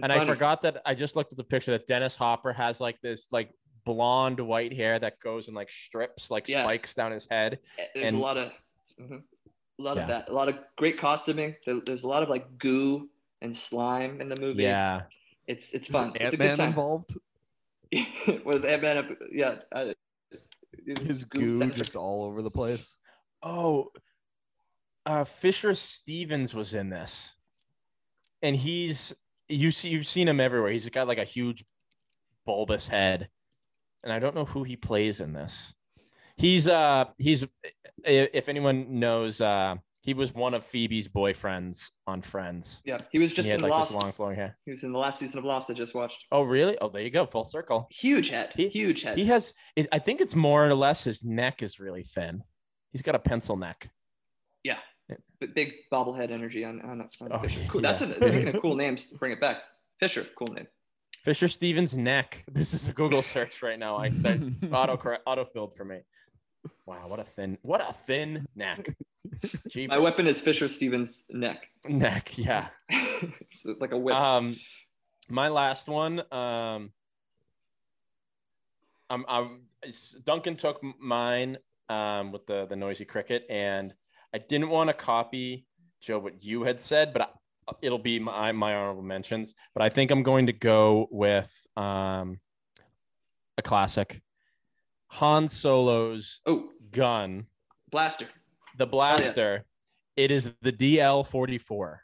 [0.00, 3.00] And I forgot that I just looked at the picture that Dennis Hopper has like
[3.00, 3.50] this like
[3.84, 6.62] blonde white hair that goes in like strips, like Yeah.
[6.64, 7.58] spikes down his head.
[7.78, 8.52] Eh, there's And- a lot of
[9.00, 9.22] mhm.
[9.78, 10.02] a lot Yeah.
[10.02, 13.08] of that a lot of great costuming There- there's a lot of like goo
[13.40, 15.02] and slime in the movie Yeah.
[15.46, 17.16] it's it's Is fun it's a good Ant-Man time involved?
[18.44, 19.92] was ant-man yeah uh,
[20.86, 21.78] it was His goo centric.
[21.78, 22.96] just all over the place.
[23.42, 23.90] Oh,
[25.06, 27.36] uh, Fisher Stevens was in this,
[28.42, 29.14] and he's
[29.48, 30.70] you see you've seen him everywhere.
[30.70, 31.64] He's got like a huge
[32.46, 33.28] bulbous head,
[34.04, 35.74] and I don't know who he plays in this.
[36.36, 37.46] He's uh he's
[38.04, 42.80] if anyone knows uh he was one of Phoebe's boyfriends on Friends.
[42.86, 44.56] yeah he was just he had in like lost this long flowing hair.
[44.64, 46.78] he was in the last season of lost i just watched Oh really?
[46.80, 47.86] Oh there you go, full circle.
[47.90, 51.22] huge head He- huge head He has it, I think it's more or less his
[51.22, 52.42] neck is really thin.
[52.92, 53.90] He's got a pencil neck.
[55.40, 57.58] B- big bobblehead energy on, on, on Oh, Fisher.
[57.68, 57.80] Cool.
[57.80, 59.10] That's a, speaking of cool names.
[59.18, 59.56] Bring it back.
[59.98, 60.68] Fisher, cool name.
[61.24, 62.44] Fisher Stevens neck.
[62.52, 63.96] This is a Google search right now.
[63.96, 64.40] I that
[64.72, 66.00] auto auto filled for me.
[66.86, 68.94] Wow, what a thin, what a thin neck.
[69.88, 71.68] My weapon is Fisher Stevens' neck.
[71.86, 72.36] neck.
[72.36, 72.68] Yeah.
[72.88, 74.14] it's like a whip.
[74.14, 74.56] Um,
[75.28, 76.20] my last one.
[76.32, 76.92] Um,
[79.08, 79.60] I'm, I'm
[80.24, 83.94] Duncan took mine um with the the noisy cricket, and
[84.34, 85.66] I didn't want to copy
[86.00, 87.28] Joe what you had said, but I,
[87.82, 89.54] it'll be my my honorable mentions.
[89.74, 92.40] But I think I'm going to go with um
[93.58, 94.20] a classic,
[95.08, 97.46] Han Solo's oh, gun,
[97.90, 98.26] blaster.
[98.78, 99.64] the blaster.
[100.16, 101.98] It is the DL44.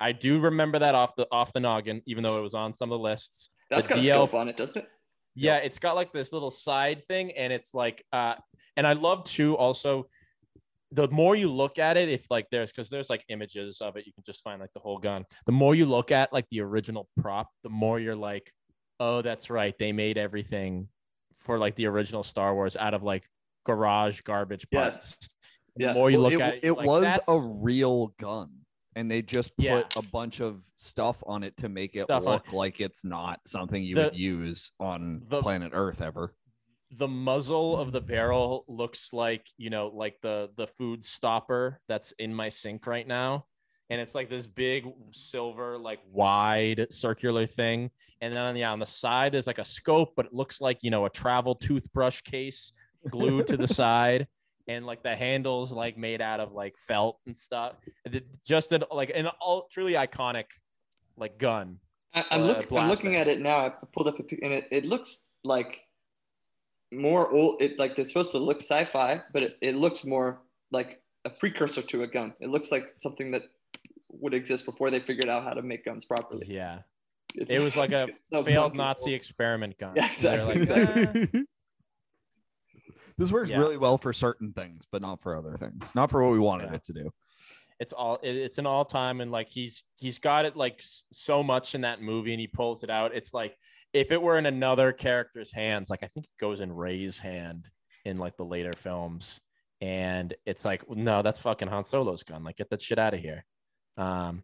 [0.00, 2.92] I do remember that off the off the noggin, even though it was on some
[2.92, 3.50] of the lists.
[3.70, 4.88] That's The got DL scope on it, doesn't it?
[5.34, 8.34] Yeah, it's got like this little side thing, and it's like, uh,
[8.76, 9.56] and I love too.
[9.56, 10.08] Also,
[10.92, 14.06] the more you look at it, if like there's because there's like images of it,
[14.06, 15.24] you can just find like the whole gun.
[15.46, 18.50] The more you look at like the original prop, the more you're like,
[19.00, 20.88] oh, that's right, they made everything
[21.40, 23.24] for like the original Star Wars out of like
[23.64, 24.90] garage garbage Yeah.
[24.90, 25.18] parts.
[25.76, 25.88] Yeah.
[25.88, 28.50] The more you Well, look it, at it, it like, was "That's- a real gun,
[28.96, 29.82] and they just put Yeah.
[29.94, 33.40] a bunch of stuff on it to make it Stuff on- look like it's not
[33.46, 36.34] something you The- would use on the- planet Earth ever.
[36.96, 42.12] The muzzle of the barrel looks like you know like the the food stopper that's
[42.18, 43.46] in my sink right now.
[43.90, 47.90] And it's like this big silver like wide circular thing.
[48.20, 50.78] And then on the on the side is like a scope but it looks like
[50.82, 52.72] you know a travel toothbrush case
[53.10, 54.26] glued to the side.
[54.66, 57.76] And like the handles like made out of like felt and stuff.
[58.46, 60.44] Just an like an all truly iconic
[61.16, 61.78] like gun
[62.14, 63.66] I, I'm, Uh, look, looking at it now.
[63.66, 65.80] I pulled up a and it, it looks like
[66.92, 67.60] more old.
[67.62, 70.40] It like it's supposed to look sci-fi, but it, it looks more
[70.70, 72.34] like a precursor to a gun.
[72.40, 73.42] It looks like something that
[74.10, 76.46] would exist before they figured out how to make guns properly.
[76.48, 76.80] Yeah.
[77.34, 79.92] It's, It was like a so failed Nazi experiment gun.
[79.96, 81.38] Yeah, They're like, exactly, "Ah."
[83.18, 83.58] this works Yeah.
[83.58, 85.92] really well for certain things, but not for other things.
[85.94, 86.76] Not for what we wanted Yeah.
[86.76, 87.10] it to do.
[87.80, 90.82] it's all it's an all time and like he's he's got it like
[91.12, 93.56] so much in that movie and he pulls it out it's like
[93.92, 97.66] if it were in another character's hands like i think it goes in Rey's hand
[98.04, 99.40] in like the later films
[99.80, 103.20] and it's like no that's fucking han solo's gun like get that shit out of
[103.20, 103.44] here
[103.96, 104.42] um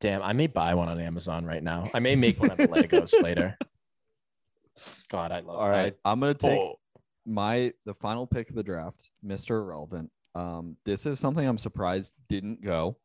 [0.00, 2.68] damn i may buy one on amazon right now i may make one of the
[2.68, 3.56] legos later
[5.10, 6.76] god i love All right, I'm gonna take Oh,
[7.26, 9.50] my the final pick of the draft, Mr.
[9.50, 10.10] Irrelevant.
[10.34, 12.96] Um, this is something I'm surprised didn't go.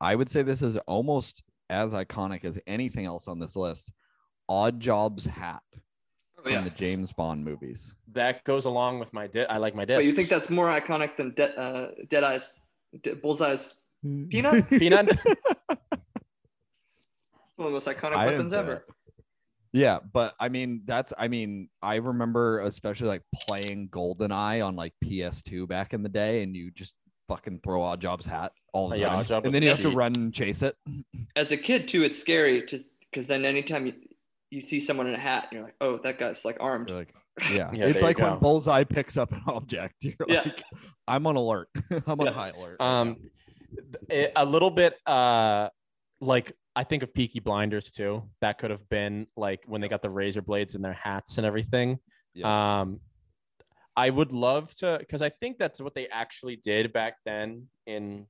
[0.00, 3.92] I would say this is almost as iconic as anything else on this list.
[4.50, 5.62] Oddjob's hat
[6.38, 6.60] Oh, from yeah.
[6.62, 7.94] the James Bond movies.
[8.12, 10.66] that goes along with my di- i like my disc But you think that's more
[10.68, 12.62] iconic than De- uh, Deadeye's,
[13.02, 13.74] De- Bullseye's
[14.30, 14.68] peanut?
[14.70, 15.24] peanut It's
[17.56, 18.84] one of the most iconic I weapons ever.
[18.86, 18.94] that.
[19.72, 24.94] Yeah, but I mean that's I mean I remember especially like playing GoldenEye on like
[25.04, 26.94] PS2 back in the day, and you just
[27.28, 30.14] fucking throw Oddjob's hat all the Oh, time, Odd and then you have to run
[30.16, 30.74] and chase it.
[31.36, 32.78] As a kid too, it's scary to
[33.10, 33.92] because then anytime you,
[34.50, 36.90] you see someone in a hat, and you're like, oh, that guy's like armed.
[36.90, 37.14] Like,
[37.52, 38.38] yeah, Yeah, it's like when.
[38.38, 39.94] Bullseye picks up an object.
[40.02, 40.42] You're Yeah.
[40.44, 40.62] like,
[41.06, 41.68] I'm on alert.
[42.06, 42.32] I'm on Yeah.
[42.32, 42.80] high alert.
[42.80, 43.16] um
[44.08, 45.68] it- a little bit uh
[46.22, 50.00] like i think of peaky blinders too that could have been like when they got
[50.00, 51.98] the razor blades in their hats and everything
[52.34, 52.80] Yeah.
[52.80, 53.00] um
[53.94, 58.26] i would love to because i think that's what they actually did back then in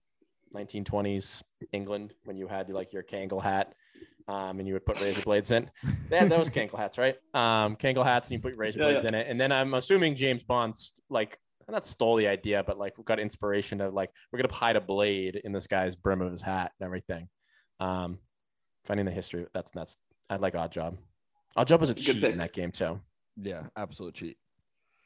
[0.55, 1.43] 1920s
[1.73, 3.73] england when you had like your Kangol hat
[4.29, 5.71] um, and you would put razor blades in.
[6.11, 7.17] Yeah, that was Kangol hats, right?
[7.35, 9.09] Um, Kangol hats, and you put razor Yeah, blades yeah.
[9.09, 9.27] in it.
[9.29, 11.39] And then I'm assuming James Bond's like
[11.71, 15.37] not stole the idea, but like got inspiration of like we're gonna hide a blade
[15.45, 17.29] in this guy's brim of his hat and everything.
[17.81, 18.19] Um,
[18.87, 19.97] finding the history that's that's
[20.31, 20.97] I like Oddjob.
[21.57, 22.33] Odd Job was a Good cheat pick.
[22.33, 23.01] in that game too.
[23.37, 24.37] Yeah, absolute cheat.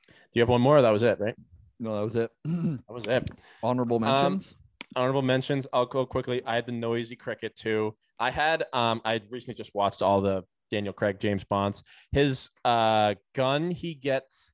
[0.09, 0.81] Do you have one more?
[0.83, 1.35] That was it, right?
[1.81, 2.31] No, that was it.
[2.45, 3.29] That was it.
[3.63, 4.55] Honorable Um, mentions.
[4.97, 6.43] Honorable mentions i'll go quickly.
[6.45, 7.95] I had the noisy cricket too.
[8.19, 11.83] I had um i recently just watched all the daniel craig james bonds.
[12.13, 14.53] His uh gun he gets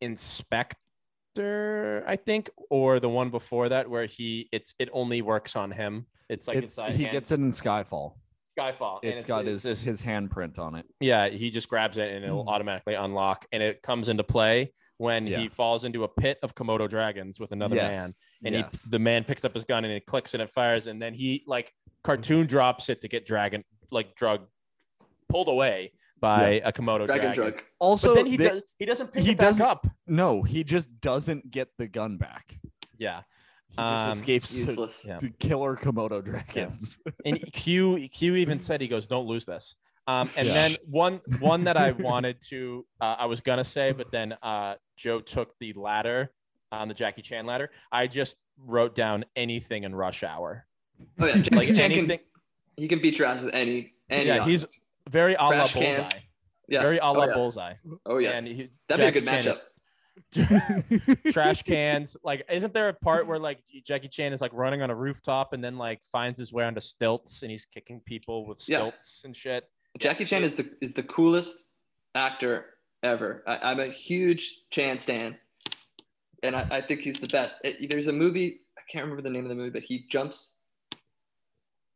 [0.00, 5.70] inspector i think or the one before that where he it's it only works on
[5.70, 6.06] him.
[6.28, 8.14] It's like it's, he gets it in Skyfall.
[8.56, 10.86] Skyfall and it's got his his handprint on it.
[11.00, 12.48] yeah, he just grabs it and it'll hmm.
[12.48, 15.40] automatically unlock, and it comes into play when Yeah.
[15.40, 18.12] he falls into a pit of Komodo dragons with another Yes, man,
[18.44, 18.84] and yes.
[18.84, 21.14] he the man picks up his gun and it clicks and it fires, and then
[21.14, 21.90] he like hmm.
[22.04, 24.42] cartoon drops it to get dragon like drug
[25.28, 27.34] pulled away by a Komodo Dragon dragon.
[27.34, 27.62] drug.
[27.78, 29.86] Also, But then he they- does he doesn't pick he it back doesn't- up.
[30.06, 32.58] no, he just doesn't get the gun back.
[32.98, 33.35] Yeah, He just
[33.78, 35.18] Um, escapes to, yeah.
[35.18, 36.98] to killer Komodo dragons.
[37.24, 39.74] and Q Q even said he goes, "Don't lose this."
[40.06, 40.54] Um, and Yeah.
[40.54, 44.76] then one one that I wanted to uh, I was gonna say, but then uh,
[44.96, 46.32] Joe took the ladder
[46.72, 47.70] on the Jackie Chan ladder.
[47.92, 50.66] I just wrote down anything in Rush Hour,
[51.18, 52.06] Oh yeah, Jackie like Chan anything.
[52.18, 52.18] can,
[52.76, 54.26] he can beat your ass with any any.
[54.26, 54.64] Yeah, he's-
[55.10, 55.82] Very a la Trash can.
[56.00, 56.18] Bullseye.
[56.68, 56.82] yeah.
[56.82, 57.34] Very a la oh, yeah.
[57.34, 57.74] Bullseye.
[58.06, 59.60] Oh yeah, And he, that'd be a Jackie good Chan- matchup.
[61.32, 62.16] trash cans.
[62.22, 65.52] Like, isn't there a part where like Jackie Chan is like running on a rooftop
[65.52, 68.78] and then like finds his way onto stilts and he's kicking people with Yeah.
[68.78, 69.64] stilts and shit?
[69.98, 71.64] Jackie Chan is the is the coolest
[72.14, 72.66] actor
[73.02, 73.42] ever.
[73.46, 75.36] I, I'm a huge Chan stan,
[76.42, 77.56] and I, I think he's the best.
[77.64, 80.56] It- there's a movie I can't remember the name of the movie, but he jumps,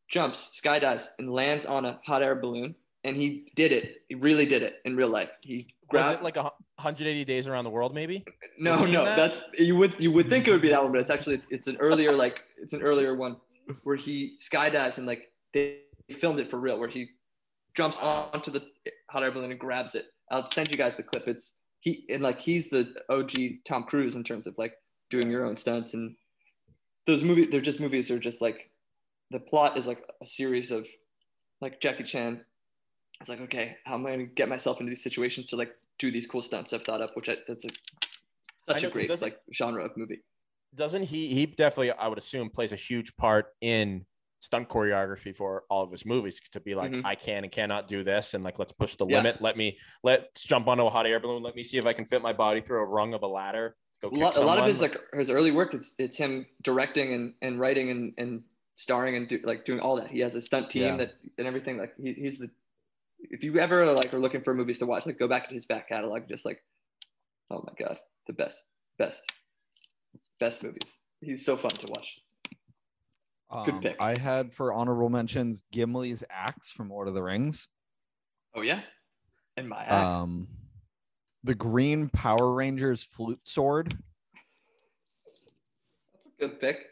[0.08, 2.74] jumps, skydives, and lands on a hot air balloon,
[3.04, 4.02] and he did it.
[4.08, 5.30] He really did it in real life.
[5.42, 8.24] He It like a 180 days around the world, maybe?
[8.58, 9.16] no, was he in no, that?
[9.16, 11.66] that's you would you would think it would be that one, but it's actually it's
[11.68, 13.36] an earlier like it's an earlier one
[13.84, 15.78] where he skydives and like they
[16.20, 17.08] filmed it for real, where he
[17.74, 18.62] jumps onto the
[19.10, 20.06] hot air balloon and grabs it.
[20.30, 21.26] I'll send you guys the clip.
[21.26, 24.74] It's he and like he's the OG Tom Cruise in terms of like
[25.08, 26.14] doing your own stunts and
[27.06, 27.48] those movies.
[27.50, 28.10] They're just movies.
[28.10, 28.70] Are just like
[29.30, 30.86] the plot is like a series of
[31.60, 32.44] like Jackie Chan.
[33.20, 36.10] It's like okay, how am I gonna get myself into these situations to like do
[36.10, 37.60] these cool stunts I've thought up, which I that's
[38.68, 40.22] I such know, a great like genre of movie.
[40.74, 41.28] Doesn't he?
[41.34, 44.06] He definitely, I would assume, plays a huge part in
[44.40, 47.02] stunt choreography for all of his movies to be like, Mhm.
[47.04, 49.18] I can and cannot do this, and like, let's push the Yeah.
[49.18, 49.42] limit.
[49.42, 51.42] Let me let's jump onto a hot air balloon.
[51.42, 53.76] Let me see if I can fit my body through a rung of a ladder.
[54.00, 57.12] Go A lot, a lot of his like his early work, it's it's him directing
[57.12, 58.42] and, and writing and, and
[58.76, 60.08] starring and do, like doing all that.
[60.10, 60.96] He has a stunt team Yeah.
[60.96, 61.76] that and everything.
[61.76, 62.50] Like he, he's the
[63.30, 65.66] if you ever like are looking for movies to watch, like go back to his
[65.66, 66.22] back catalog.
[66.28, 66.62] Just like,
[67.50, 68.64] oh my god, the best,
[68.98, 69.20] best,
[70.38, 70.98] best movies.
[71.20, 72.18] He's so fun to watch.
[73.66, 73.96] Good Um, pick.
[74.00, 77.68] I had for honorable mentions Gimli's axe from Lord of the Rings.
[78.54, 78.80] Oh yeah,
[79.56, 80.16] and my axe.
[80.18, 80.48] Um,
[81.42, 83.96] the Green Power Rangers flute sword.
[85.24, 86.86] That's a good pick.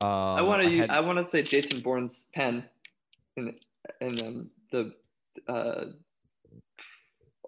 [0.00, 0.76] Um, I want to.
[0.78, 2.64] had- I want to say Jason Bourne's pen,
[3.36, 3.54] in
[4.00, 4.94] and um, the
[5.48, 5.84] uh,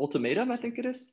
[0.01, 0.51] ultimatum.
[0.51, 1.13] I think it is.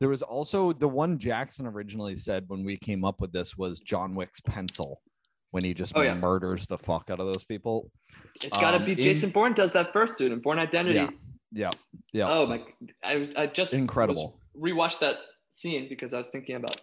[0.00, 3.80] There was also the one Jackson originally said when we came up with this was
[3.80, 5.02] John Wick's pencil
[5.50, 6.14] when he just Oh, yeah.
[6.14, 7.90] murders the fuck out of those people.
[8.36, 10.30] It's got to Um, be in- Jason Bourne does that first, dude.
[10.32, 10.94] In Bourne Identity.
[10.98, 11.10] Yeah.
[11.50, 11.70] Yeah.
[12.12, 12.26] Yeah.
[12.28, 12.62] Oh my!
[13.02, 14.38] I I just Incredible.
[14.56, 15.16] rewatched that
[15.50, 16.78] scene because I was thinking about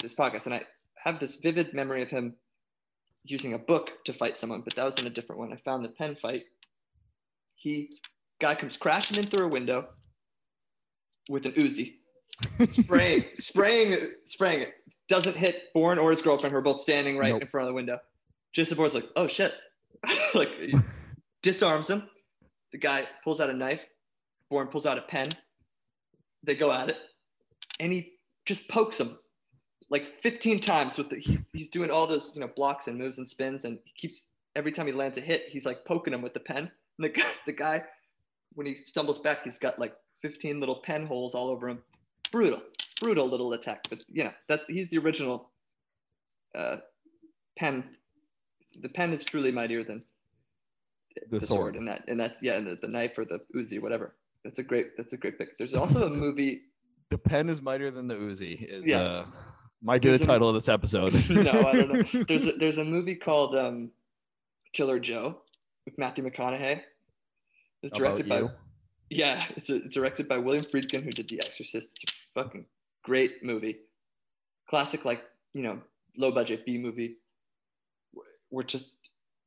[0.00, 0.62] this podcast, and I
[1.04, 2.34] have this vivid memory of him
[3.24, 5.52] using a book to fight someone, but that was in a different one.
[5.52, 6.44] I found the pen fight.
[7.56, 7.90] He
[8.40, 9.88] guy comes crashing in through a window
[11.28, 11.94] with an Uzi,
[12.70, 14.74] spraying, spraying, spraying it.
[15.08, 17.42] Doesn't hit Bourne or his girlfriend, who are both standing right Nope.
[17.42, 17.98] in front of the window.
[18.54, 19.54] Jason Bourne's like, "Oh shit!"
[20.34, 20.50] like
[21.42, 22.08] disarms him.
[22.72, 23.82] The guy pulls out a knife.
[24.50, 25.28] Bourne pulls out a pen.
[26.42, 26.96] They go at it,
[27.80, 28.14] and he
[28.44, 29.18] just pokes him
[29.90, 31.18] like 15 times with the.
[31.18, 34.30] He, he's doing all those you know blocks and moves and spins, and he keeps
[34.56, 36.70] every time he lands a hit, he's like poking him with the pen.
[36.98, 37.82] And the guy, the guy,
[38.56, 41.78] when he stumbles back, he's got like 15 little pen holes all over him.
[42.32, 42.60] Brutal,
[43.00, 43.86] brutal little attack.
[43.88, 45.50] But you know that's he's the original
[46.54, 46.78] uh,
[47.58, 47.84] pen.
[48.80, 50.02] The pen is truly mightier than
[51.30, 51.60] The the, sword.
[51.60, 51.76] sword.
[51.76, 54.16] and that and that's yeah and the, the knife or the Uzi whatever.
[54.44, 55.56] That's a great that's a great pick.
[55.58, 56.62] There's also a movie.
[57.08, 58.60] The pen is mightier than the Uzi.
[58.68, 58.98] Is Yeah.
[59.00, 59.26] uh,
[59.80, 61.12] might be There's the a- title of this episode.
[61.30, 62.24] no, I don't know.
[62.28, 63.92] There's a, there's a movie called um,
[64.72, 65.38] Killer Joe
[65.84, 66.80] with Matthew McConaughey.
[67.86, 68.48] It's directed by
[69.10, 71.90] yeah, it's a, directed by William Friedkin who did The Exorcist.
[71.94, 72.66] It's a fucking
[73.04, 73.78] great movie,
[74.68, 75.22] classic like
[75.54, 75.80] you know
[76.16, 77.18] low budget B movie.
[78.50, 78.90] We're just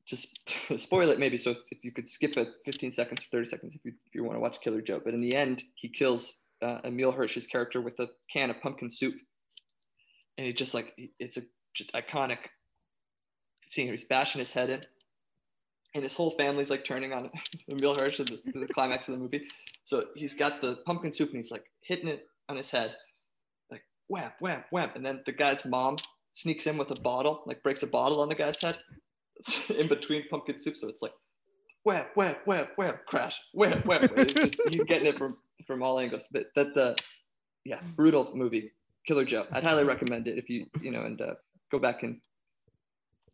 [0.05, 0.39] just
[0.77, 1.37] spoil it maybe.
[1.37, 4.23] So if you could skip it 15 seconds or 30 seconds if you if you
[4.23, 7.81] want to watch Killer Joe, but in the end he kills uh, Emile Hirsch's character
[7.81, 9.15] with a can of pumpkin soup,
[10.37, 11.41] and he just like it's a
[11.73, 12.39] just iconic
[13.65, 13.89] scene.
[13.89, 14.81] He's bashing his head in,
[15.95, 17.29] and his whole family's like turning on
[17.69, 19.47] Emile Hirsch at this- the climax of the movie.
[19.85, 22.95] So he's got the pumpkin soup and he's like hitting it on his head,
[23.71, 24.91] like wham, wham, wham.
[24.95, 25.97] And then the guy's mom
[26.31, 28.77] sneaks in with a bottle, like breaks a bottle on the guy's head
[29.75, 30.77] in between pumpkin soup.
[30.77, 31.13] So it's like
[31.83, 34.07] wham, wham, wham, wham, crash, wham, wham.
[34.15, 36.25] It's just, he's getting it from from all angles.
[36.31, 36.95] But that, uh,
[37.65, 38.71] yeah, brutal movie,
[39.07, 39.45] Killer Joe.
[39.51, 41.33] I'd highly recommend it if you you know and uh,
[41.71, 42.19] go back and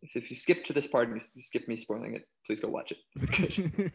[0.02, 2.92] if you skip to this part and you skip me spoiling it, please go watch
[2.92, 2.98] it.
[3.16, 3.92] It's good.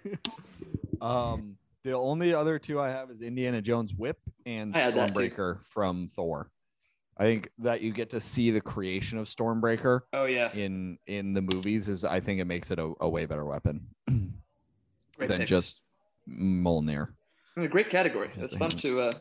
[1.02, 5.16] um, the only other two I have is Indiana Jones Whip and I had that
[5.16, 5.22] too.
[5.30, 6.52] Stormbreaker from Thor.
[7.18, 11.34] I think that you get to see the creation of Stormbreaker Oh yeah, in in
[11.34, 14.34] the movies is I think it makes it a, a way better weapon than
[15.18, 15.50] picks.
[15.50, 15.82] just
[16.30, 17.10] Mjolnir.
[17.56, 18.30] Mean, great category.
[18.38, 19.14] It's fun to uh,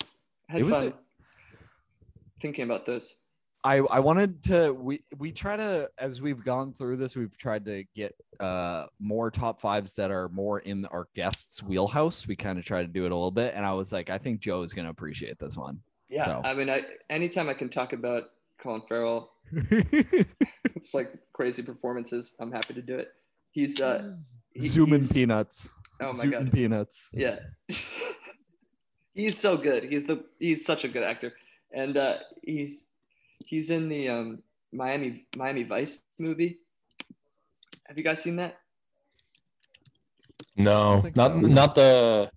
[0.49, 0.95] had It was fun a-
[2.41, 3.17] thinking about those.
[3.63, 7.65] I I wanted to we we try to as we've gone through this we've tried
[7.67, 12.27] to get uh more top fives that are more in our guests wheelhouse.
[12.27, 14.17] We kind of try to do it a little bit and I was like I
[14.19, 15.79] think Joe is going to appreciate this one.
[16.09, 21.63] Yeah, So- I mean, I anytime I can talk about Colin Farrell, it's like crazy
[21.63, 22.35] performances.
[22.41, 23.13] I'm happy to do it.
[23.53, 24.17] He's uh,
[24.55, 25.69] he- Zooming he's- peanuts.
[26.03, 27.11] Oh my Zootin' god, peanuts.
[27.13, 27.41] yeah,
[29.15, 29.85] he's so good.
[29.85, 31.35] He's the he's such a good actor,
[31.73, 32.87] and uh, he's
[33.45, 34.43] he's in the um,
[34.73, 36.59] Miami Miami Vice movie.
[37.87, 38.59] Have you guys seen that?
[40.57, 41.41] No, not so.
[41.41, 42.31] not the.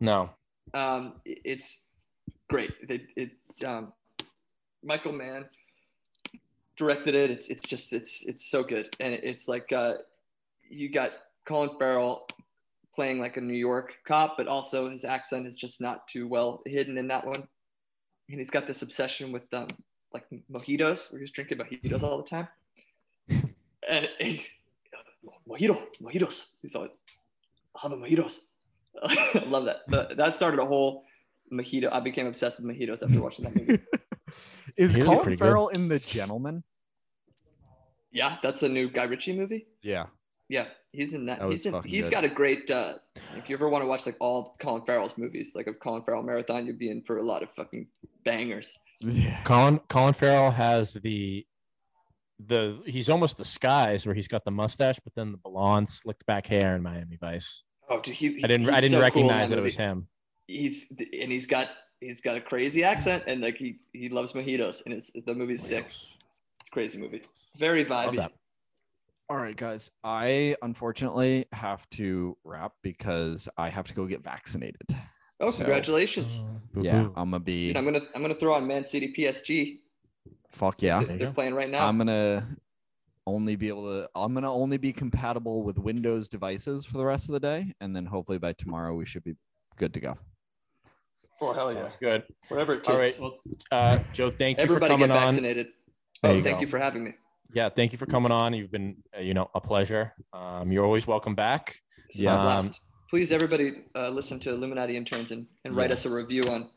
[0.00, 0.30] No.
[0.74, 1.84] Um, it's
[2.50, 2.72] great.
[2.88, 3.30] It, it
[3.64, 3.92] um,
[4.82, 5.46] Michael Mann
[6.76, 7.30] directed it.
[7.30, 9.94] It's it's just it's it's so good, and it's like uh,
[10.68, 11.12] you got
[11.46, 12.26] Colin Farrell
[12.94, 16.62] playing like a New York cop, but also his accent is just not too well
[16.66, 17.46] hidden in that one.
[18.30, 19.68] And he's got this obsession with um
[20.12, 22.48] like mojitos, where he's drinking mojitos all the time.
[23.86, 24.40] And, and
[25.46, 26.54] mojito, mojitos.
[26.62, 26.90] He's like,
[27.76, 28.38] I'll have a mojitos.
[29.02, 29.80] I love that.
[29.88, 31.04] The- that started a whole
[31.52, 31.92] mojito.
[31.92, 33.82] I became obsessed with mojitos after watching that movie.
[34.78, 35.44] Is He Colin pretty good.
[35.44, 36.62] Farrell in The Gentlemen?
[38.10, 39.66] yeah, that's a new Guy Ritchie movie.
[39.82, 40.06] Yeah.
[40.48, 41.38] Yeah, he's in that.
[41.38, 42.12] That was he's in, fucking he's good.
[42.12, 42.70] got a great.
[42.70, 42.94] Uh,
[43.36, 46.22] if you ever want to watch like all Colin Farrell's movies, like a Colin Farrell
[46.22, 47.86] marathon, you'd be in for a lot of fucking
[48.24, 48.76] bangers.
[49.00, 49.42] Yeah.
[49.44, 51.46] Colin Colin Farrell has the
[52.46, 56.46] the he's almost disguised where he's got the mustache, but then the blonde slicked back
[56.46, 57.62] hair in Miami Vice.
[57.88, 60.08] Oh, dude, he, I didn't I didn't so cool recognize that it was him.
[60.46, 64.84] He's and he's got he's got a crazy accent and like he he loves mojitos
[64.84, 65.86] and it's the movie's sick.
[65.86, 67.22] It's a crazy movie.
[67.56, 68.28] Very Love vibey.
[69.28, 69.34] That.
[69.34, 69.90] All right, guys.
[70.02, 74.82] I unfortunately have to wrap because I have to go get vaccinated.
[75.40, 76.44] Oh, So- congratulations!
[76.80, 77.68] Yeah, I'm gonna be.
[77.68, 79.80] Dude, I'm gonna I'm gonna throw on Man City PSG.
[80.48, 81.02] fuck yeah.
[81.02, 81.86] They're, they're playing right now.
[81.88, 82.46] I'm gonna
[83.26, 84.08] only be able to.
[84.14, 87.94] I'm gonna only be compatible with Windows devices for the rest of the day, and
[87.94, 89.34] then hopefully by tomorrow we should be
[89.76, 90.14] good to go.
[91.40, 92.22] oh hell Sounds good.
[92.48, 92.88] Whatever it takes.
[92.88, 93.18] All right.
[93.20, 93.38] Well,
[93.72, 95.18] uh, Joe, thank you Everybody for coming on.
[95.30, 95.66] vaccinated.
[96.22, 96.60] There Oh, thank go.
[96.60, 97.14] you for having me.
[97.54, 98.52] Yeah, thank you for coming on.
[98.54, 100.12] You've been, uh, you know, a pleasure.
[100.32, 101.76] Um, you're always welcome back.
[102.08, 102.42] This is a Yes.
[102.42, 102.80] blast.
[103.10, 106.68] Please, everybody, uh, listen to Illuminati interns and, and write us a review on.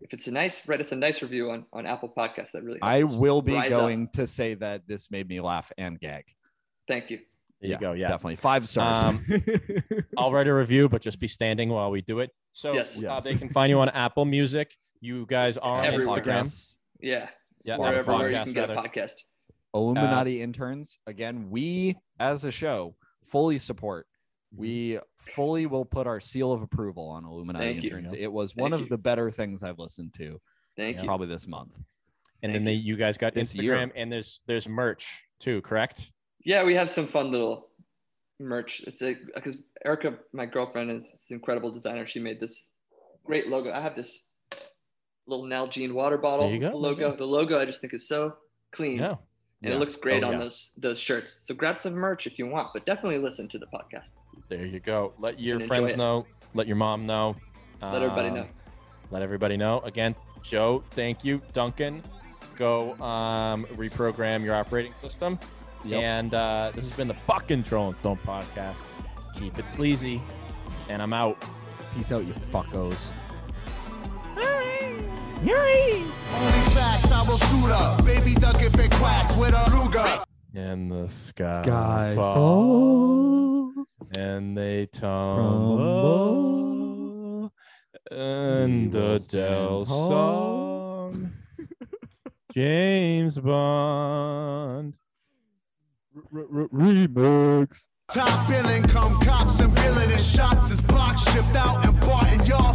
[0.00, 2.50] If it's a nice, write us a nice review on on Apple Podcasts.
[2.52, 2.80] That really.
[2.82, 3.80] I will be rise up.
[3.80, 6.24] going to say that this made me laugh and gag.
[6.88, 7.20] Thank you.
[7.60, 7.92] There you go.
[7.92, 8.08] Yeah.
[8.08, 9.04] definitely five stars.
[9.04, 9.24] Um,
[10.18, 12.30] I'll write a review, but just be standing while we do it.
[12.52, 12.96] So Yes.
[12.96, 13.22] Uh, Yes.
[13.24, 14.74] they can find you on Apple Music.
[15.00, 16.16] You guys are on Everywhere.
[16.20, 16.42] Instagram.
[16.42, 17.28] Podcasts, Yeah.
[17.64, 19.12] Yeah, Wherever where you can get a podcast.
[19.74, 20.98] Uh, Illuminati interns.
[21.06, 24.06] Again, we as a show fully support.
[24.54, 24.58] Mhm.
[24.58, 24.98] We
[25.34, 27.90] fully will put our seal of approval on Illuminati Thank you.
[27.90, 28.12] interns.
[28.12, 30.40] It was one Thank of the better things I've listened to
[30.76, 31.02] Thank Yeah.
[31.02, 31.06] you.
[31.08, 31.72] probably this month.
[32.42, 33.92] And Thank then they, you guys got This Instagram, year.
[33.94, 36.10] and there's there's merch too, correct?
[36.44, 37.70] Yeah, we have some fun little
[38.40, 38.80] merch.
[38.86, 42.06] It's a because Erica, my girlfriend, is an incredible designer.
[42.06, 42.72] She made this
[43.24, 43.70] great logo.
[43.70, 44.26] I have this
[45.26, 46.70] little Nalgene water bottle There you go.
[46.70, 47.14] the logo.
[47.14, 48.34] The logo I just think is so
[48.72, 48.96] clean.
[48.98, 49.16] Yeah.
[49.62, 49.76] And Yeah.
[49.76, 50.38] it looks great Oh, on yeah.
[50.40, 51.40] those those shirts.
[51.46, 54.10] So grab some merch if you want, but definitely listen to the podcast.
[54.48, 55.12] There you go.
[55.18, 55.96] Let your friends it.
[55.98, 56.26] know.
[56.54, 57.36] Let your mom know.
[57.82, 58.46] Let everybody Um, know.
[59.10, 59.80] Let everybody know.
[59.80, 61.42] Again, Joe, thank you.
[61.52, 62.02] Duncan,
[62.56, 65.38] go um, reprogram your operating system.
[65.84, 66.02] Yep.
[66.02, 68.84] And uh, this has been the fucking Troll and Stone podcast.
[69.38, 70.20] Keep it sleazy.
[70.88, 71.42] And I'm out.
[71.94, 72.98] Peace out, you fuckos.
[75.42, 76.04] Only
[76.74, 78.04] facts I will shoot up.
[78.04, 80.22] Baby duck if it quacks with a Ruger.
[80.54, 81.62] In the sky.
[81.62, 83.72] Sky fall, fall.
[84.16, 86.20] And they tumble.
[88.10, 91.32] And We will Adele song.
[92.54, 94.94] James Bond.
[96.32, 97.86] Remix.
[98.12, 100.18] Top billing, come cops and billing it.
[100.20, 102.74] Shots is blocked, shipped out, and bought, and y'all